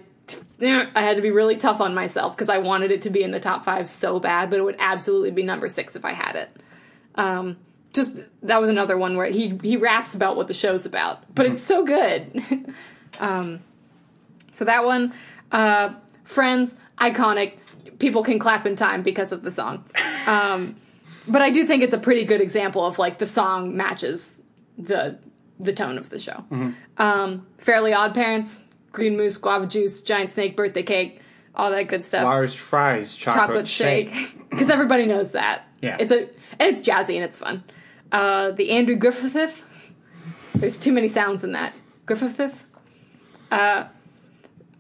[0.62, 3.32] I had to be really tough on myself because I wanted it to be in
[3.32, 6.36] the top five so bad, but it would absolutely be number six if I had
[6.36, 6.52] it.
[7.16, 7.58] Um,
[7.94, 11.48] just that was another one where he he raps about what the show's about, but
[11.48, 12.44] it's so good.
[13.20, 13.60] um,
[14.52, 15.12] so that one,
[15.52, 15.94] uh,
[16.26, 17.54] Friends, iconic.
[17.98, 19.84] People can clap in time because of the song.
[20.28, 20.76] Um,
[21.28, 24.38] but I do think it's a pretty good example of like the song matches
[24.78, 25.18] the
[25.60, 26.44] the tone of the show.
[26.98, 28.60] Um, Fairly Odd Parents,
[28.92, 31.22] Green Moose, Guava Juice, Giant Snake, Birthday Cake,
[31.56, 32.24] all that good stuff.
[32.26, 34.14] Large fries, chocolate, Chocolate shake.
[34.14, 35.64] shake, because everybody knows that.
[35.82, 35.98] Yeah.
[36.00, 36.22] it's a
[36.60, 37.64] and it's jazzy and it's fun.
[38.12, 39.64] Uh, the Andrew Griffith.
[40.56, 41.74] There's too many sounds in that
[42.06, 42.66] Griffith.
[43.52, 43.86] Uh,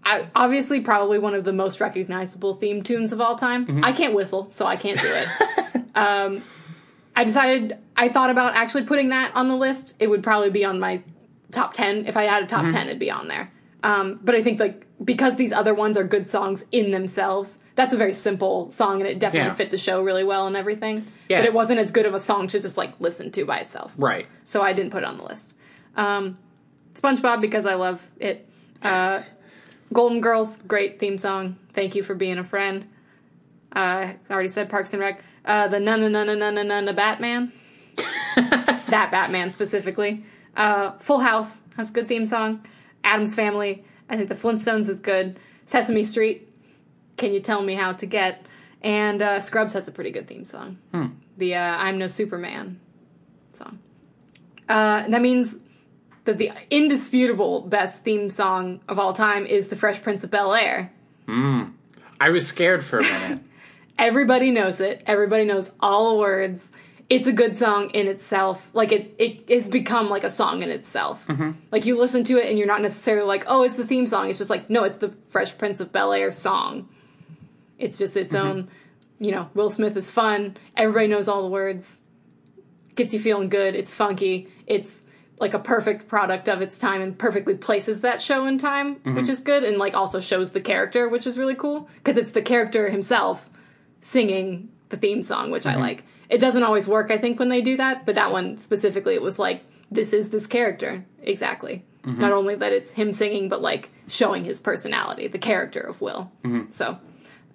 [0.04, 3.66] I, obviously, probably one of the most recognizable theme tunes of all time.
[3.66, 3.86] Mm-hmm.
[3.86, 5.85] I can't whistle, so I can't do it.
[5.96, 6.42] um,
[7.16, 9.96] I decided I thought about actually putting that on the list.
[10.00, 11.02] It would probably be on my
[11.52, 12.06] top ten.
[12.06, 12.64] If I had a Mm-hmm.
[12.64, 13.52] top ten, it'd be on there.
[13.84, 17.94] Um, but I think like because these other ones are good songs in themselves, that's
[17.94, 19.56] a very simple song, and it definitely Yeah.
[19.56, 21.06] fit the show really well and everything.
[21.30, 21.40] Yeah.
[21.42, 23.94] But it wasn't as good of a song to just like listen to by itself
[23.98, 24.26] Right.
[24.44, 25.54] so I didn't put it on the list.
[25.96, 26.38] Um,
[26.96, 28.48] SpongeBob because I love it.
[28.82, 29.22] Uh,
[29.94, 31.58] Golden Girls, great theme song.
[31.74, 32.86] Thank you for being a friend.
[33.76, 37.52] Uh, I already said Parks and Rec uh, the na na na na Batman.
[38.36, 40.24] that Batman specifically.
[40.56, 42.66] Uh, Full House has a good theme song.
[43.04, 43.84] Addams Family.
[44.10, 45.40] I think The Flintstones is good.
[45.66, 46.50] Sesame Street.
[47.18, 48.46] Can you tell me how to get?
[48.82, 50.78] And uh, Scrubs has a pretty good theme song.
[50.92, 51.08] Hmm.
[51.38, 52.80] The uh, I'm No Superman
[53.52, 53.80] song.
[54.68, 55.58] Uh, that means
[56.26, 60.54] that the indisputable best theme song of all time is The Fresh Prince of Bel
[60.54, 60.92] Air.
[61.28, 61.74] Mm.
[62.20, 63.42] I was scared for a minute.
[63.98, 65.04] Everybody knows it.
[65.06, 66.70] Everybody knows all the words.
[67.10, 68.68] It's a good song in itself.
[68.74, 71.26] Like it, it has become like a song in itself.
[71.28, 71.52] Mm-hmm.
[71.72, 74.30] Like you listen to it and you're not necessarily like, oh, it's the theme song.
[74.30, 76.90] It's just like, no, it's the Fresh Prince of Bel Air song.
[77.78, 78.48] It's just its mm-hmm.
[78.48, 78.70] own.
[79.20, 80.58] You know, Will Smith is fun.
[80.76, 82.00] Everybody knows all the words.
[82.96, 83.76] Gets you feeling good.
[83.76, 84.50] It's funky.
[84.68, 85.02] It's
[85.40, 89.04] like a perfect product of its time and perfectly places that show in time, which
[89.04, 89.30] mm-hmm.
[89.30, 89.64] is good.
[89.64, 93.50] And like also shows the character, which is really cool because it's the character himself
[94.06, 96.03] singing the theme song, which I like.
[96.30, 99.22] It doesn't always work, I think, when they do that, but that one specifically, it
[99.22, 101.03] was like, this is this character.
[101.22, 101.84] Exactly.
[102.06, 106.32] Not only that it's him singing, but like showing his personality, the character of Will.
[106.72, 106.99] So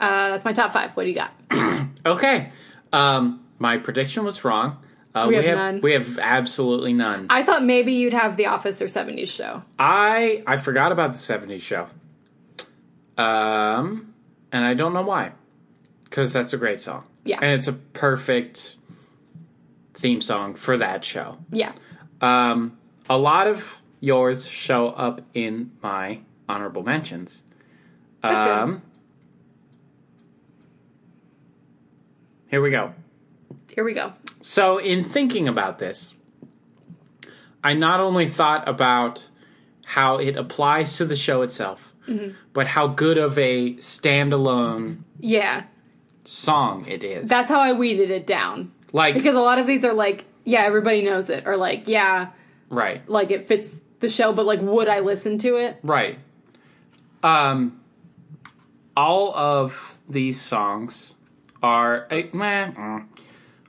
[0.00, 0.90] uh, that's my top five.
[0.96, 1.32] What do you got?
[2.06, 2.50] Okay.
[2.92, 4.78] Um, my prediction was wrong.
[5.14, 5.80] Uh, We have none.
[5.82, 7.26] We have absolutely none.
[7.30, 9.62] I thought maybe you'd have The Office or 70s Show.
[9.78, 11.88] I I forgot about the '70s show.
[13.18, 14.14] Um,
[14.52, 15.32] and I don't know why,
[16.10, 17.04] because that's a great song.
[17.24, 17.38] Yeah.
[17.40, 18.76] and it's a perfect
[19.94, 21.38] theme song for that show.
[21.52, 21.72] Yeah.
[22.20, 22.76] Um,
[23.08, 27.42] a lot of yours show up in my honorable mentions.
[28.22, 28.52] That's good.
[28.52, 28.82] um,
[32.48, 32.94] Here we go.
[33.74, 34.12] Here we go.
[34.40, 36.12] So, in thinking about this,
[37.62, 39.28] I not only thought about
[39.84, 42.30] how it applies to the show itself, Mm-hmm.
[42.54, 45.64] but how good of a standalone Yeah.
[46.30, 47.28] Song it is.
[47.28, 48.72] That's how I weeded it down.
[48.92, 52.28] like Because a lot of these are like, yeah, everybody knows it, or like, yeah,
[52.68, 53.06] right.
[53.08, 55.78] like it fits the show, but like, would I listen to it?
[55.82, 56.18] Right.
[57.22, 57.80] Um,
[58.96, 61.16] all of these songs
[61.62, 63.06] are, eh, meh, mm,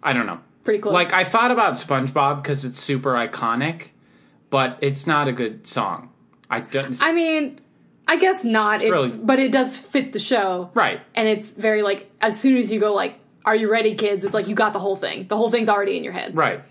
[0.03, 0.39] I don't know.
[0.63, 0.93] Pretty close.
[0.93, 3.87] Like I thought about SpongeBob because it's super iconic,
[4.51, 6.11] but it's not a good song.
[6.49, 6.97] I don't.
[7.01, 7.59] I mean,
[8.11, 10.69] I guess not, it, really- but it does fit the show.
[10.73, 10.99] right.
[11.15, 13.15] And it's very like, as soon as you go like,
[13.45, 14.25] are you ready, kids?
[14.25, 15.27] It's like you got the whole thing.
[15.29, 16.35] The whole thing's already in your head.
[16.35, 16.61] Right.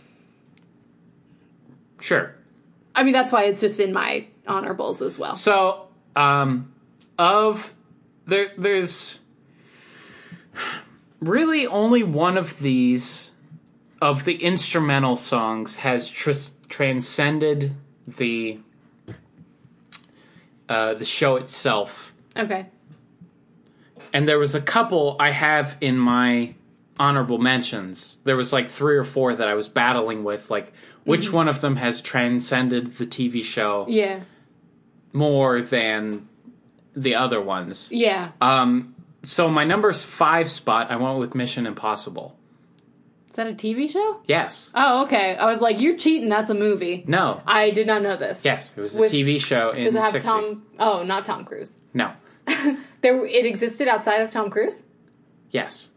[1.98, 2.34] Sure.
[2.94, 5.34] I mean, that's why it's just in my honorables as well.
[5.34, 6.70] So, um,
[7.18, 7.72] of
[8.26, 9.20] there, there's
[11.20, 13.30] really only one of these
[14.02, 16.32] of the instrumental songs has tr-
[16.68, 17.72] transcended
[18.06, 18.58] the
[20.70, 22.66] uh, the show itself, Okay.
[24.14, 26.54] and there was a couple I have in my
[26.98, 28.18] honorable mentions.
[28.24, 30.72] There was like three or four that I was battling with, like
[31.04, 34.20] which one of them has transcended the TV show Yeah.
[35.12, 36.28] more than
[36.94, 37.88] the other ones.
[37.90, 38.30] Yeah.
[38.40, 42.36] Um, so my number's five spot, I went with Mission Impossible.
[43.40, 44.20] That a TV show?
[44.26, 44.70] Yes.
[44.74, 45.34] Oh, okay.
[45.34, 46.28] I was like, you're cheating.
[46.28, 47.04] That's a movie.
[47.06, 47.40] No.
[47.46, 48.44] I did not know this.
[48.44, 50.22] Yes, it was a With- TV show in Does the it have 60s.
[50.22, 50.66] Tom?
[50.78, 51.76] Oh, not Tom Cruise.
[51.94, 52.12] No.
[53.00, 54.82] There, it existed outside of Tom Cruise.
[55.50, 55.88] Yes.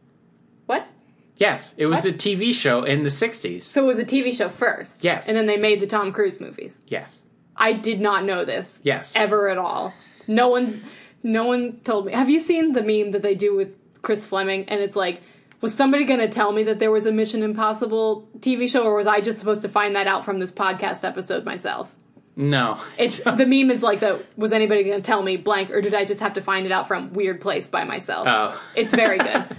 [0.68, 0.88] What?
[1.36, 2.14] Yes, it was What?
[2.14, 3.64] a TV show in the 60s.
[3.64, 5.04] So it was a TV show first.
[5.04, 5.28] Yes.
[5.28, 6.82] And then they made the Tom Cruise movies.
[6.88, 7.20] Yes.
[7.58, 8.80] I did not know this.
[8.84, 9.16] Yes.
[9.18, 9.94] Ever at all.
[10.28, 10.82] No one,
[11.24, 12.14] no one told me.
[12.14, 14.64] Have you seen the meme that they do with Chris Fleming?
[14.70, 15.22] And it's like,
[15.64, 18.98] was somebody going to tell me that there was a Mission Impossible TV show, or
[18.98, 21.96] was I just supposed to find that out from this podcast episode myself?
[22.36, 22.82] No.
[22.98, 24.38] It's the meme is like that.
[24.38, 26.74] Was anybody going to tell me blank, or did I just have to find it
[26.74, 28.28] out from weird place by myself?
[28.28, 28.62] Oh.
[28.76, 29.46] It's very good.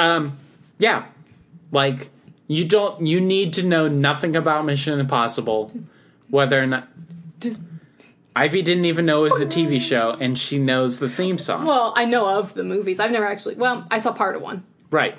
[0.00, 0.38] Um,
[0.78, 1.06] yeah.
[1.72, 2.10] Like,
[2.46, 5.72] you don't, you need to know nothing about Mission Impossible,
[6.30, 6.86] whether or not.
[8.36, 11.64] Ivy didn't even know it was a TV show, and she knows the theme song.
[11.64, 13.00] well, I know of the movies.
[13.00, 13.56] I've never actually.
[13.56, 15.16] Well, I saw part of one, right.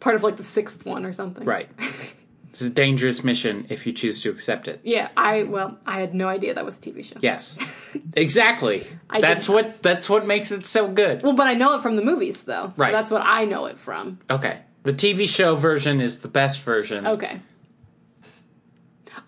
[0.00, 1.44] part of like the sixth one or something.
[1.44, 1.68] Right.
[2.50, 4.80] It's a dangerous mission if you choose to accept it.
[4.82, 7.14] Yeah, I well, I had no idea that was a TV show.
[7.20, 7.56] Yes.
[8.16, 8.84] Exactly.
[9.08, 11.22] I that's what that's what makes it so good.
[11.22, 12.72] Well, but I know it from the movies though.
[12.74, 12.90] So Right.
[12.92, 14.18] that's what I know it from.
[14.28, 14.58] Okay.
[14.82, 17.06] The TV show version is the best version.
[17.06, 17.40] Okay.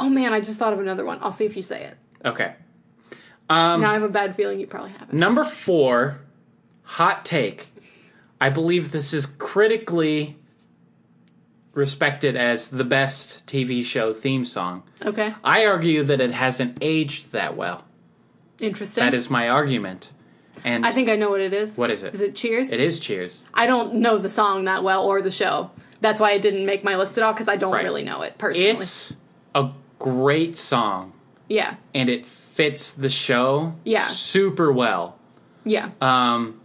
[0.00, 1.18] Oh man, I just thought of another one.
[1.22, 1.96] I'll see if you say it.
[2.24, 2.54] Okay.
[3.48, 5.14] Um now I have a bad feeling you probably have it.
[5.14, 6.18] number 4
[6.82, 7.69] hot take.
[8.40, 10.36] I believe this is critically
[11.72, 14.82] respected as the best TV show theme song.
[15.04, 15.34] Okay.
[15.44, 17.84] I argue that it hasn't aged that well.
[18.58, 19.04] Interesting.
[19.04, 20.10] That is my argument.
[20.64, 21.78] And I think I know what it is.
[21.78, 22.12] What is it?
[22.12, 22.70] Is it Cheers?
[22.70, 23.44] it is Cheers.
[23.54, 25.70] I don't know the song that well or the show.
[26.00, 27.84] That's why it didn't make my list at all because I don't Right.
[27.84, 28.68] really know it personally.
[28.70, 29.14] It's
[29.54, 31.12] a great song
[31.48, 34.04] yeah, and it fits the show Yeah.
[34.04, 35.16] super well.
[35.64, 36.59] yeah, Um,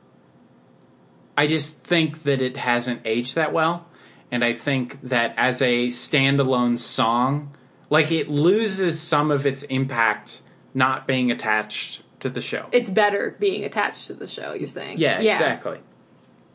[1.37, 3.87] I just think that it hasn't aged that well,
[4.31, 7.55] and I think that as a standalone song,
[7.89, 10.41] like it loses some of its impact
[10.73, 12.67] not being attached to the show.
[12.71, 14.53] it's better being attached to the show.
[14.53, 14.97] You're saying?
[14.99, 15.79] yeah, exactly.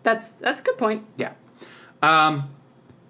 [0.02, 1.04] That's that's a good point.
[1.16, 1.32] Yeah.
[2.02, 2.50] Um,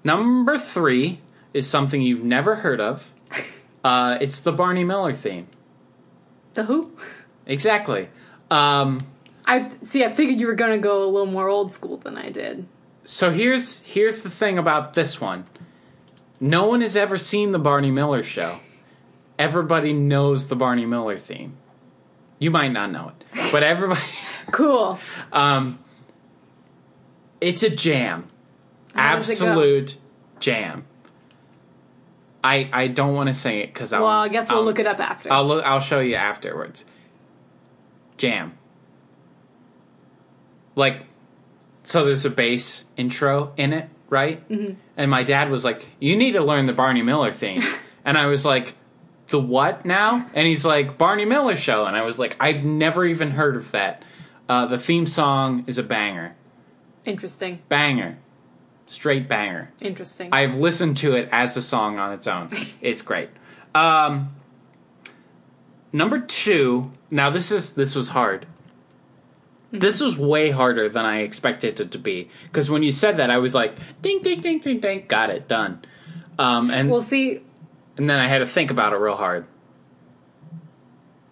[0.02, 1.20] number three
[1.54, 3.12] is something you've never heard of.
[3.82, 5.46] Uh, it's the Barney Miller theme.
[6.52, 6.92] The Who.
[7.46, 8.10] Exactly.
[8.50, 8.98] Um,
[9.50, 10.04] I see.
[10.04, 12.66] I figured you were gonna go a little more old school than I did.
[13.04, 15.46] so here's here's the thing about this one.
[16.38, 18.60] No one has ever seen the Barney Miller show.
[19.38, 21.56] Everybody knows the Barney Miller theme.
[22.38, 24.00] You might not know it, but everybody.
[24.52, 24.98] Cool.
[25.32, 25.78] Um,
[27.40, 28.26] it's a jam,
[28.94, 29.46] How does it go?
[29.48, 29.96] absolute
[30.40, 30.84] jam.
[32.42, 34.98] I I don't want to sing it because Well, I guess we'll look it up
[34.98, 35.32] after.
[35.32, 35.64] I'll look.
[35.64, 36.84] I'll show you afterwards.
[38.16, 38.58] Jam.
[40.76, 41.04] Like,
[41.84, 44.46] so there's a bass intro in it, right?
[44.48, 44.74] Mm-hmm.
[44.96, 47.62] And my dad was like, "You need to learn the Barney Miller theme,"
[48.04, 48.74] and I was like,
[49.28, 53.04] "The what now?" And he's like, "Barney Miller show," and I was like, "I've never
[53.04, 54.04] even heard of that."
[54.48, 56.34] Uh, the theme song is a banger,
[57.04, 57.60] Interesting.
[57.68, 58.18] banger,
[58.86, 59.70] straight banger.
[59.80, 60.28] Interesting.
[60.32, 62.48] I've listened to it as a song on its own.
[62.80, 63.30] It's great.
[63.74, 64.34] Um,
[65.92, 66.90] number two.
[67.10, 68.46] Now this is this was hard.
[69.72, 72.28] This was way harder than I expected it to be.
[72.44, 75.46] Because when you said that, I was like, ding, ding, ding, ding, ding, got it,
[75.46, 75.84] done.
[76.38, 77.42] Um, and we'll see.
[77.96, 79.46] and then I had to think about it real hard.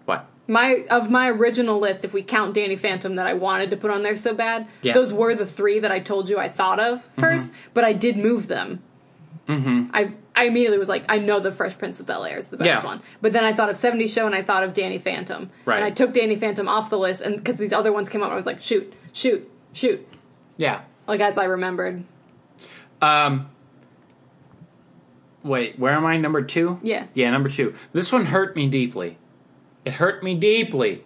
[0.05, 0.27] What?
[0.47, 3.91] My of my original list, if we count Danny Phantom that I wanted to put
[3.91, 4.93] on there so bad, Yeah.
[4.95, 8.17] those were the three that I told you I thought of 1st but I did
[8.17, 8.83] move them.
[9.49, 9.91] Mm-hmm.
[9.95, 12.57] I I immediately was like, I know the Fresh Prince of Bel Air is the
[12.57, 12.85] best Yeah.
[12.85, 15.77] one, but then I thought of 70s Show and I thought of Danny Phantom, Right.
[15.77, 18.31] and I took Danny Phantom off the list, and because these other ones came up,
[18.31, 20.07] I was like, shoot, shoot, shoot,
[20.57, 20.83] Yeah.
[21.09, 22.05] like as I remembered.
[23.03, 23.49] Um.
[25.43, 26.17] Wait, where am I?
[26.19, 26.79] Number two?
[26.83, 27.07] Yeah.
[27.15, 27.75] Yeah, number two.
[27.93, 29.19] This one hurt me deeply.
[29.85, 31.05] It hurt me deeply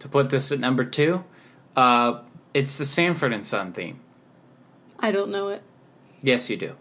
[0.00, 1.24] to put this at number two.
[1.76, 2.20] Uh,
[2.54, 4.00] it's the Sanford and Son theme.
[4.98, 5.62] I don't know it.
[6.20, 6.74] Yes, you do.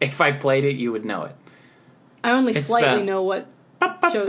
[0.00, 1.34] If I played it, you would know it.
[2.22, 3.46] I only It's slightly the- know what
[4.12, 4.26] show.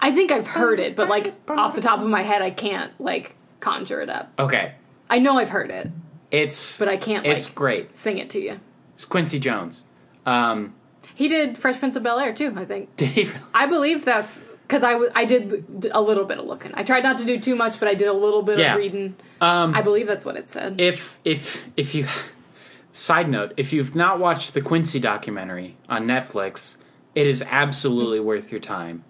[0.00, 2.92] I think I've heard it, but like off the top of my head, I can't
[3.00, 4.32] like conjure it up.
[4.38, 4.74] Okay,
[5.08, 5.90] I know I've heard it,
[6.30, 7.96] it's but I can't it's like great.
[7.96, 8.58] sing it to you.
[8.94, 9.84] It's Quincy Jones.
[10.26, 10.74] Um,
[11.14, 12.52] He did Fresh Prince of Bel Air too.
[12.56, 12.94] I think.
[12.96, 13.24] did he?
[13.24, 13.36] Really?
[13.54, 14.40] I believe that's
[14.72, 16.70] because I, w- I did a little bit of looking.
[16.72, 18.72] I tried not to do too much, but I did a little bit Yeah.
[18.72, 19.14] of reading.
[19.38, 20.80] Um, I believe that's what it said.
[20.80, 22.06] if if if you
[22.90, 26.76] side note if you've not watched the quincy documentary on netflix
[27.14, 29.02] it is absolutely worth your time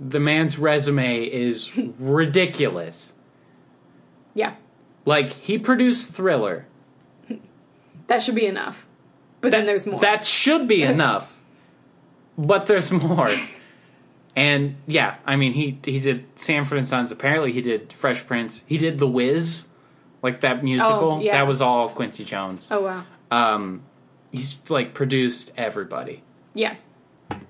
[0.00, 3.12] the man's resume is ridiculous
[4.34, 4.54] yeah,
[5.06, 6.66] like he produced thriller
[8.06, 8.86] that should be enough.
[9.40, 10.00] But then there's more.
[10.00, 11.40] that should be enough
[12.38, 13.30] but there's more
[14.36, 18.62] and yeah i mean he he did sanford and sons apparently he did fresh prince
[18.66, 19.66] he did the wiz
[20.22, 21.32] like that musical Oh, yeah.
[21.32, 23.04] that was all quincy jones oh wow.
[23.30, 23.82] um
[24.30, 26.22] he's like produced everybody
[26.54, 26.76] Yeah.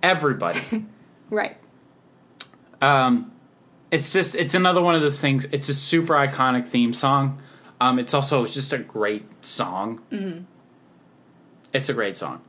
[0.03, 0.61] everybody
[1.31, 1.57] Right.
[2.81, 3.31] um
[3.91, 7.41] it's just it's another one of those things it's a super iconic theme song
[7.81, 10.45] um it's also just a great song mm-hmm.
[11.73, 12.41] it's a great song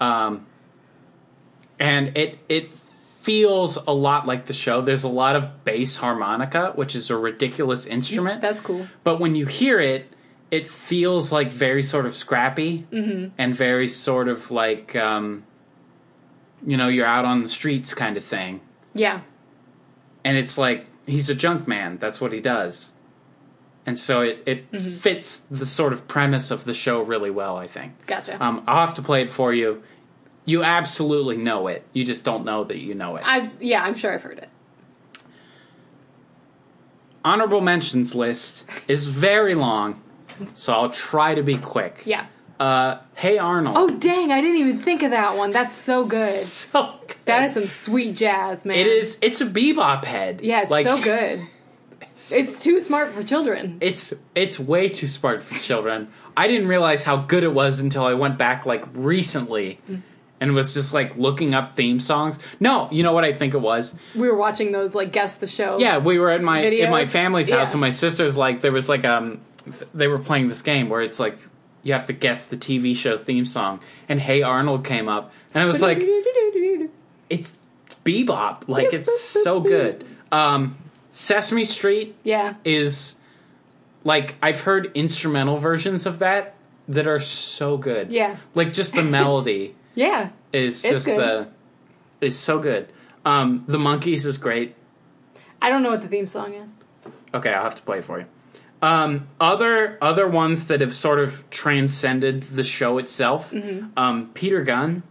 [0.00, 0.46] um
[1.78, 2.70] and it it
[3.26, 7.16] feels a lot like the show there's a lot of bass harmonica which is a
[7.16, 8.86] ridiculous instrument That's cool.
[9.02, 10.14] but when you hear it,
[10.52, 12.86] it feels like very sort of scrappy
[13.36, 15.42] and very sort of like, um,
[16.64, 18.60] you know, you're out on the streets kind of thing.
[18.94, 19.22] Yeah.
[20.24, 21.98] And it's like he's a junk man.
[21.98, 22.92] That's what he does.
[23.86, 27.66] And so it, it fits the sort of premise of the show really well, I
[27.66, 28.06] think.
[28.06, 28.40] Gotcha.
[28.42, 29.82] Um, I'll have to play it for you.
[30.46, 31.84] You absolutely know it.
[31.92, 33.22] You just don't know that you know it.
[33.26, 34.48] I yeah, I'm sure I've heard it.
[37.24, 40.00] Honorable mentions list is very long,
[40.54, 42.02] so I'll try to be quick.
[42.04, 42.26] Yeah.
[42.60, 43.76] Uh, hey Arnold.
[43.76, 45.50] Oh dang, I didn't even think of that one.
[45.50, 46.28] That's so good.
[46.34, 47.16] so good.
[47.24, 48.78] That is some sweet jazz, man.
[48.78, 49.18] It is.
[49.20, 50.40] It's a bebop head.
[50.40, 51.40] Yeah, it's Like, so good.
[52.00, 53.78] It's, It's too smart for children.
[53.80, 56.08] it's it's way too smart for children.
[56.36, 59.80] I didn't realize how good it was until I went back like recently,
[60.40, 62.38] and was just like looking up theme songs.
[62.60, 63.94] No, you know what I think it was.
[64.14, 65.78] We were watching those like guess the show.
[65.78, 67.72] Yeah, we were at my in my family's house, Yeah.
[67.72, 69.40] and my sister's like there was like um
[69.94, 71.38] they were playing this game where it's like
[71.82, 75.62] you have to guess the TV show theme song, and Hey Arnold came up, and
[75.62, 76.02] I was like.
[77.28, 77.58] it's
[78.04, 80.76] bebop like it's so good um
[81.10, 82.54] sesame street Yeah.
[82.64, 83.16] is
[84.04, 86.54] like i've heard instrumental versions of that
[86.88, 88.36] that are so good Yeah.
[88.54, 90.28] like just the melody Yeah.
[90.52, 91.18] is It's just good.
[91.18, 91.48] the
[92.20, 92.92] is so good
[93.24, 94.76] um the Monkees is great
[95.60, 96.74] I don't know what the theme song is.
[97.34, 98.26] okay i'll have to play it for you
[98.82, 103.88] um other other ones that have sort of transcended the show itself Mm-hmm.
[103.98, 105.02] um peter gunn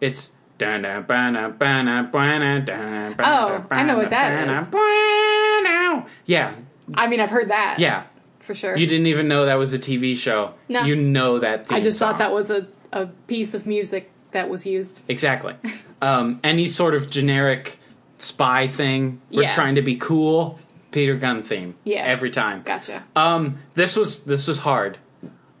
[0.00, 0.30] it's
[0.62, 0.66] oh,
[3.70, 4.68] I know what that is.
[6.26, 6.54] Yeah,
[6.94, 7.78] I mean, I've heard that.
[7.78, 8.04] yeah.
[8.40, 8.76] For sure.
[8.76, 10.54] You didn't even know that was a TV show.
[10.68, 10.82] No.
[10.84, 12.10] You know that theme I just song.
[12.10, 15.04] thought that was a, a piece of music that was used.
[15.08, 15.54] Exactly.
[16.02, 17.78] um, any sort of generic
[18.18, 19.20] spy thing.
[19.30, 19.54] We're Yeah.
[19.54, 20.58] trying to be cool.
[20.92, 21.76] Peter Gunn theme.
[21.84, 22.02] Yeah.
[22.04, 22.62] Every time.
[22.62, 23.04] Gotcha.
[23.14, 24.98] Um, this was this was hard.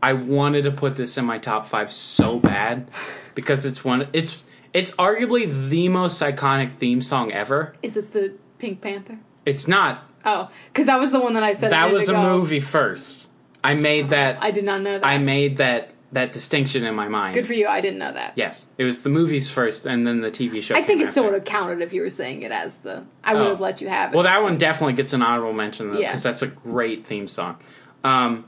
[0.02, 2.90] I wanted to put this in my top five so bad
[3.34, 4.08] because it's one.
[4.12, 7.74] It's it's arguably the most iconic theme song ever.
[7.82, 9.18] Is it the Pink Panther?
[9.46, 10.04] It's not.
[10.24, 11.72] Oh, because that was the one that I said.
[11.72, 13.28] That was a movie first.
[13.62, 14.42] I made that.
[14.42, 15.06] I did not know that.
[15.06, 17.34] I made that that distinction in my mind.
[17.34, 17.68] Good for you.
[17.68, 18.32] I didn't know that.
[18.36, 20.74] yes, it was the movies first, and then the TV show.
[20.74, 23.04] I think it still would have counted if you were saying it as the.
[23.22, 23.50] I would Oh.
[23.50, 24.14] have let you have it.
[24.16, 26.08] Well, that one definitely gets an honorable mention though, Yeah.
[26.08, 27.56] because that's a great theme song.
[28.02, 28.44] Um,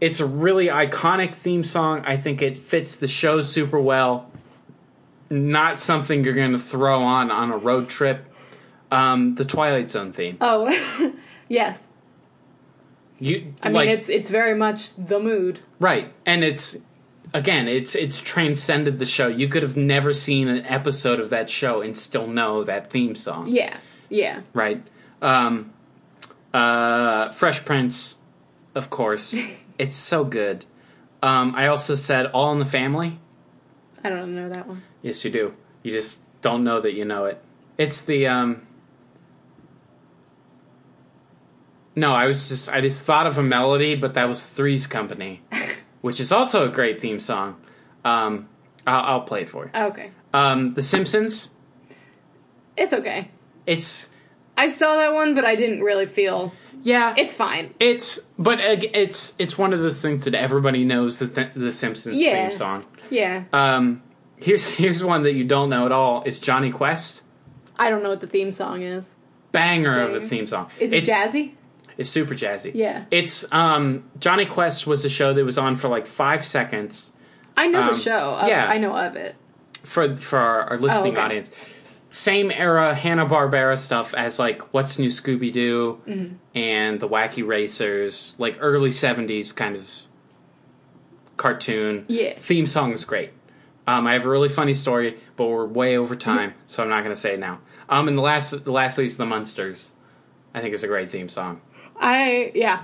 [0.00, 2.02] it's a really iconic theme song.
[2.04, 4.30] I think it fits the show super well.
[5.30, 8.24] Not something you're going to throw on on a road trip.
[8.90, 10.36] Um, the Twilight Zone theme.
[10.40, 10.66] Oh,
[11.48, 11.86] yes.
[13.18, 15.60] You, I like, mean, it's it's very much the mood.
[15.80, 16.76] right, and it's
[17.32, 19.26] again, it's it's transcended the show.
[19.28, 23.14] You could have never seen an episode of that show and still know that theme
[23.14, 23.78] song, Yeah.
[24.10, 24.42] Yeah.
[24.52, 24.82] right?
[25.22, 25.72] Um,
[26.52, 28.16] uh, Fresh Prince,
[28.74, 29.34] of course.
[29.78, 30.64] it's so good.
[31.22, 33.18] Um, I also said All in the Family.
[34.04, 34.82] I don't know that one.
[35.02, 35.54] Yes, you do.
[35.82, 37.42] You just don't know that you know it.
[37.78, 38.66] It's the um
[41.96, 45.42] No, I was just I just thought of a melody, but that was Three's Company,
[46.02, 47.56] which is also a great theme song.
[48.04, 48.48] Um
[48.86, 49.70] I'll, I'll play it for you.
[49.74, 50.10] Okay.
[50.34, 51.50] Um The Simpsons.
[52.76, 53.30] It's okay.
[53.66, 54.10] It's
[54.58, 56.52] I saw that one, but I didn't really feel
[56.82, 57.74] yeah, it's fine.
[57.80, 62.20] it's but it's it's one of those things that everybody knows the th- the Simpsons
[62.20, 62.48] Yeah.
[62.48, 62.84] theme song.
[63.10, 63.44] Yeah.
[63.52, 64.02] Um
[64.36, 66.22] here's here's one that you don't know at all.
[66.26, 67.22] It's Jonny Quest.
[67.78, 69.14] I don't know what the theme song is.
[69.52, 70.68] Banger of a theme song.
[70.78, 71.54] Is it It's- jazzy?
[71.98, 72.72] It's super jazzy.
[72.74, 73.04] Yeah.
[73.10, 77.10] It's um Jonny Quest was a show that was on for like five seconds
[77.56, 78.38] I know um, the show.
[78.46, 78.66] Yeah.
[78.68, 79.34] I know of it.
[79.82, 81.20] for for our, our listening Oh, okay.
[81.24, 81.50] audience.
[82.10, 86.34] Same era Hanna Barbera stuff as like What's New Scooby Doo Mm-hmm.
[86.54, 89.90] and the Wacky Racers, like early seventies kind of
[91.36, 92.04] cartoon.
[92.08, 92.34] Yeah.
[92.36, 93.30] Theme song is great.
[93.86, 97.04] Um, I have a really funny story, but we're way over time, so I'm not
[97.04, 97.60] going to say it now.
[97.88, 99.92] Um, and the last, the last least, the Munsters.
[100.54, 101.60] I think is a great theme song.
[102.00, 102.82] I yeah.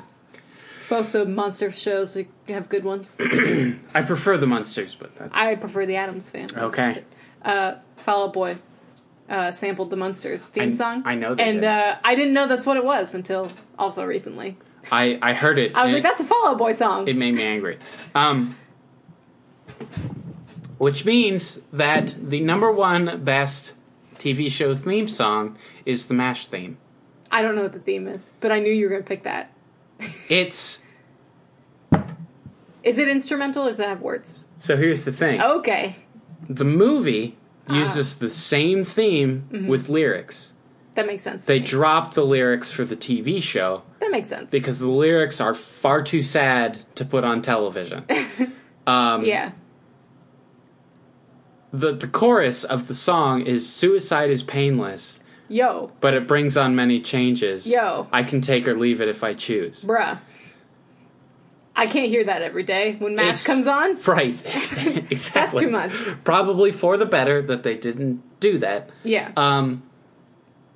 [0.88, 2.18] Both the monster shows
[2.48, 3.16] have good ones.
[3.20, 6.54] I prefer the Munsters, but that's I prefer the Addams Family.
[6.56, 7.02] okay.
[7.42, 8.58] Uh, Fall Out Boy
[9.28, 11.02] uh, sampled the Munsters theme I- song.
[11.06, 11.64] I know and did.
[11.64, 14.58] uh, I didn't know that's what it was until also recently.
[14.90, 15.76] I I heard it.
[15.76, 17.08] I was like, it- that's a Fall Out Boy song.
[17.08, 17.78] it made me angry.
[18.14, 18.54] Um,
[20.78, 23.74] which means that the number one best
[24.18, 25.56] TV show's theme song
[25.86, 26.76] is the MASH theme.
[27.32, 29.22] I don't know what the theme is, but I knew you were going to pick
[29.24, 29.50] that.
[30.28, 30.80] It's
[32.82, 34.46] Is it instrumental or does it have words?
[34.56, 35.40] so here's the thing.
[35.40, 35.96] Okay.
[36.48, 37.36] The movie
[37.68, 37.74] Ah.
[37.78, 39.68] uses the same theme Mm-hmm.
[39.68, 40.52] with lyrics.
[40.94, 41.46] That makes sense.
[41.46, 44.50] They dropped the lyrics for the TV show that makes sense.
[44.50, 48.04] because the lyrics are far too sad to put on television.
[48.84, 49.52] Um, yeah.
[51.72, 55.20] the the chorus of the song is "Suicide is painless,
[55.52, 57.68] Yo, but it brings on many changes.
[57.70, 58.08] Yo.
[58.12, 60.18] I can take or leave it if I choose." bruh.
[61.74, 63.96] I can't hear that every day when MASH It's- comes on.
[64.06, 64.34] Right,
[65.10, 65.10] exactly.
[65.40, 65.92] That's too much.
[66.24, 68.90] Probably for the better that they didn't do that.
[69.04, 69.30] Yeah.
[69.36, 69.82] Um,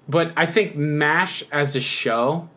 [0.08, 2.48] but I think MASH as a show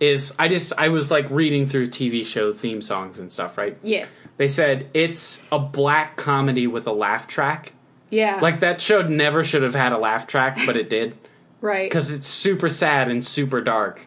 [0.00, 0.34] is.
[0.38, 3.56] I just I was like reading through TV show theme songs and stuff.
[3.58, 3.76] Right?
[3.82, 4.06] yeah.
[4.36, 7.72] They said it's a black comedy with a laugh track.
[8.08, 8.38] Yeah.
[8.40, 11.14] Like that show never should have had a laugh track, but it did.
[11.60, 11.88] Right.
[11.88, 14.06] because it's super sad and super dark.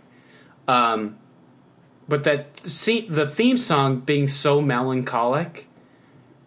[0.68, 1.18] Um,
[2.08, 5.68] but that see the theme song being so melancholic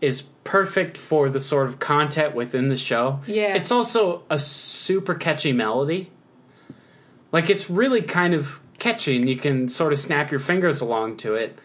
[0.01, 3.21] is perfect for the sort of content within the show.
[3.27, 3.55] Yeah.
[3.57, 6.11] it's also a super catchy melody.
[7.33, 11.17] Like it's really kind of catchy, and you can sort of snap your fingers along
[11.19, 11.59] to it.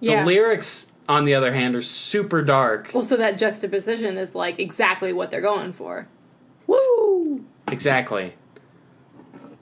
[0.00, 0.20] Yeah.
[0.20, 2.90] The lyrics, on the other hand, are super dark.
[2.92, 6.08] well, so that juxtaposition is like exactly what they're going for.
[6.66, 7.44] Woo!
[7.68, 8.34] Exactly.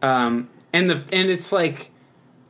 [0.02, 1.90] Um, and the and it's like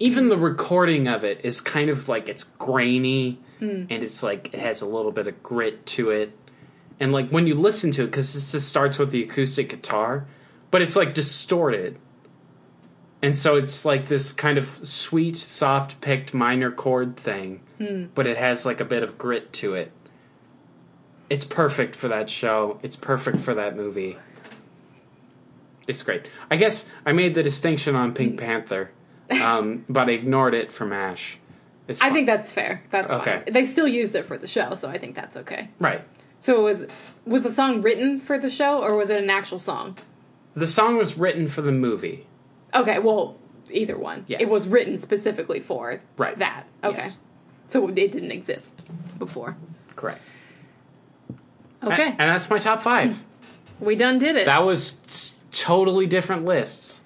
[0.01, 3.39] even the recording of it is kind of like it's grainy
[3.91, 6.37] and it's like it has a little bit of grit to it.
[6.99, 10.27] And like when you listen to it, because this just starts with the acoustic guitar,
[10.71, 11.99] but it's like distorted.
[13.23, 17.61] And so it's like this kind of sweet, soft picked minor chord thing,
[18.15, 19.93] but it has like a bit of grit to it.
[21.31, 22.79] It's perfect for that show.
[22.83, 24.19] It's perfect for that movie.
[25.87, 26.27] It's great.
[26.51, 28.91] I guess I made the distinction on Pink Panther,
[29.43, 31.39] um, but I ignored it for MASH.
[31.89, 32.15] It's I fine.
[32.15, 32.83] think that's fair.
[32.91, 33.43] That's Okay.
[33.45, 33.53] fine.
[33.53, 35.69] They still used it for the show, so I think that's okay.
[35.81, 36.03] right.
[36.41, 36.87] So it was
[37.25, 39.97] was the song written for the show or was it an actual song?
[40.55, 42.27] The song was written for the movie.
[42.75, 43.37] Okay, well,
[43.71, 44.25] either one.
[44.27, 44.41] Yes.
[44.43, 46.37] It was written specifically for Right.
[46.37, 46.65] that.
[46.83, 46.99] Okay.
[47.03, 47.19] Yes.
[47.69, 48.81] So it didn't exist
[49.19, 49.57] before.
[49.95, 50.21] Correct.
[51.83, 52.09] Okay.
[52.09, 53.23] And that's my top five.
[53.81, 54.47] we done did it.
[54.47, 57.03] That was totally different lists.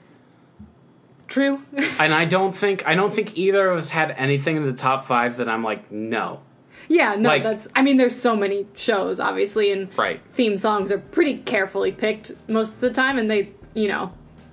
[1.29, 1.63] True.
[1.99, 5.05] And I don't think I don't think either of us had anything in the top
[5.05, 6.41] five that I'm like, no.
[6.89, 10.21] yeah, no, Like- that's I mean there's so many shows obviously and Right.
[10.35, 14.13] theme songs are pretty carefully picked most of the time and they, you know,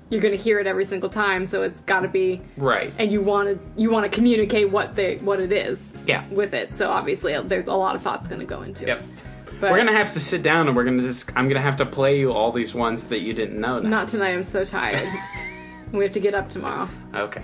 [0.09, 2.93] you're going to hear it every single time, so it's got to be Right.
[2.99, 6.23] and you want to you want to communicate what they what it is Yeah.
[6.29, 6.73] with it.
[6.75, 8.99] So obviously uh, there's a lot of thoughts going to go into Yep.
[8.99, 9.05] it.
[9.63, 11.85] But We're gonna have to sit down and we're gonna just I'm gonna have to
[11.85, 13.87] play you all these ones that you didn't know now.
[13.87, 14.33] not tonight.
[14.33, 15.07] I'm so tired.
[15.93, 16.89] we have to get up tomorrow.
[17.15, 17.41] Okay.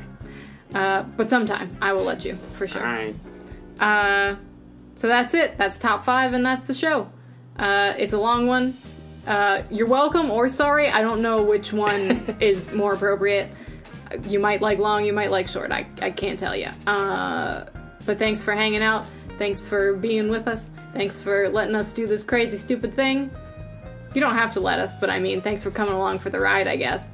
[0.76, 2.82] Uh, but sometime I will let you for sure.
[2.86, 3.16] Alright.
[3.80, 4.36] Uh,
[4.96, 5.58] so that's it.
[5.58, 7.10] That's top five, and that's the show.
[7.58, 8.78] Uh, it's a long one.
[9.26, 10.90] Uh, you're welcome or sorry.
[10.90, 13.50] I don't know which one is more appropriate.
[14.28, 15.72] You might like long, you might like short.
[15.72, 16.68] I, I can't tell you.
[16.86, 17.64] Uh,
[18.06, 19.06] but thanks for hanging out.
[19.40, 20.70] Thanks for being with us.
[20.94, 23.32] Thanks for letting us do this crazy, stupid thing.
[24.14, 26.40] You don't have to let us, but I mean, thanks for coming along for the
[26.40, 27.10] ride, I guess.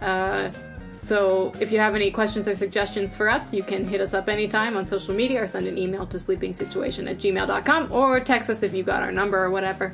[0.00, 0.52] Uh,
[0.96, 4.28] so if you have any questions or suggestions for us, you can hit us up
[4.28, 8.62] anytime on social media or send an email to sleepingsituation at gmail.com or text us
[8.62, 9.92] if you got our number or whatever.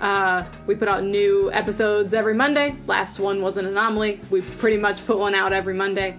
[0.00, 2.74] Uh, we put out new episodes every Monday.
[2.86, 4.20] Last one was an anomaly.
[4.30, 6.16] We pretty much put one out every Monday.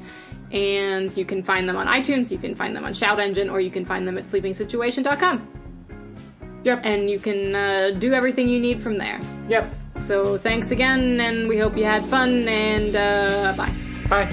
[0.52, 3.62] And you can find them on iTunes, you can find them on Shout Engine, or
[3.62, 5.48] you can find them at sleepingsituation.com.
[6.64, 6.82] Yep.
[6.84, 9.20] And you can uh, do everything you need from there.
[9.48, 9.76] Yep.
[9.96, 13.74] So thanks again, and we hope you had fun, and uh, bye.
[14.10, 14.30] Bye.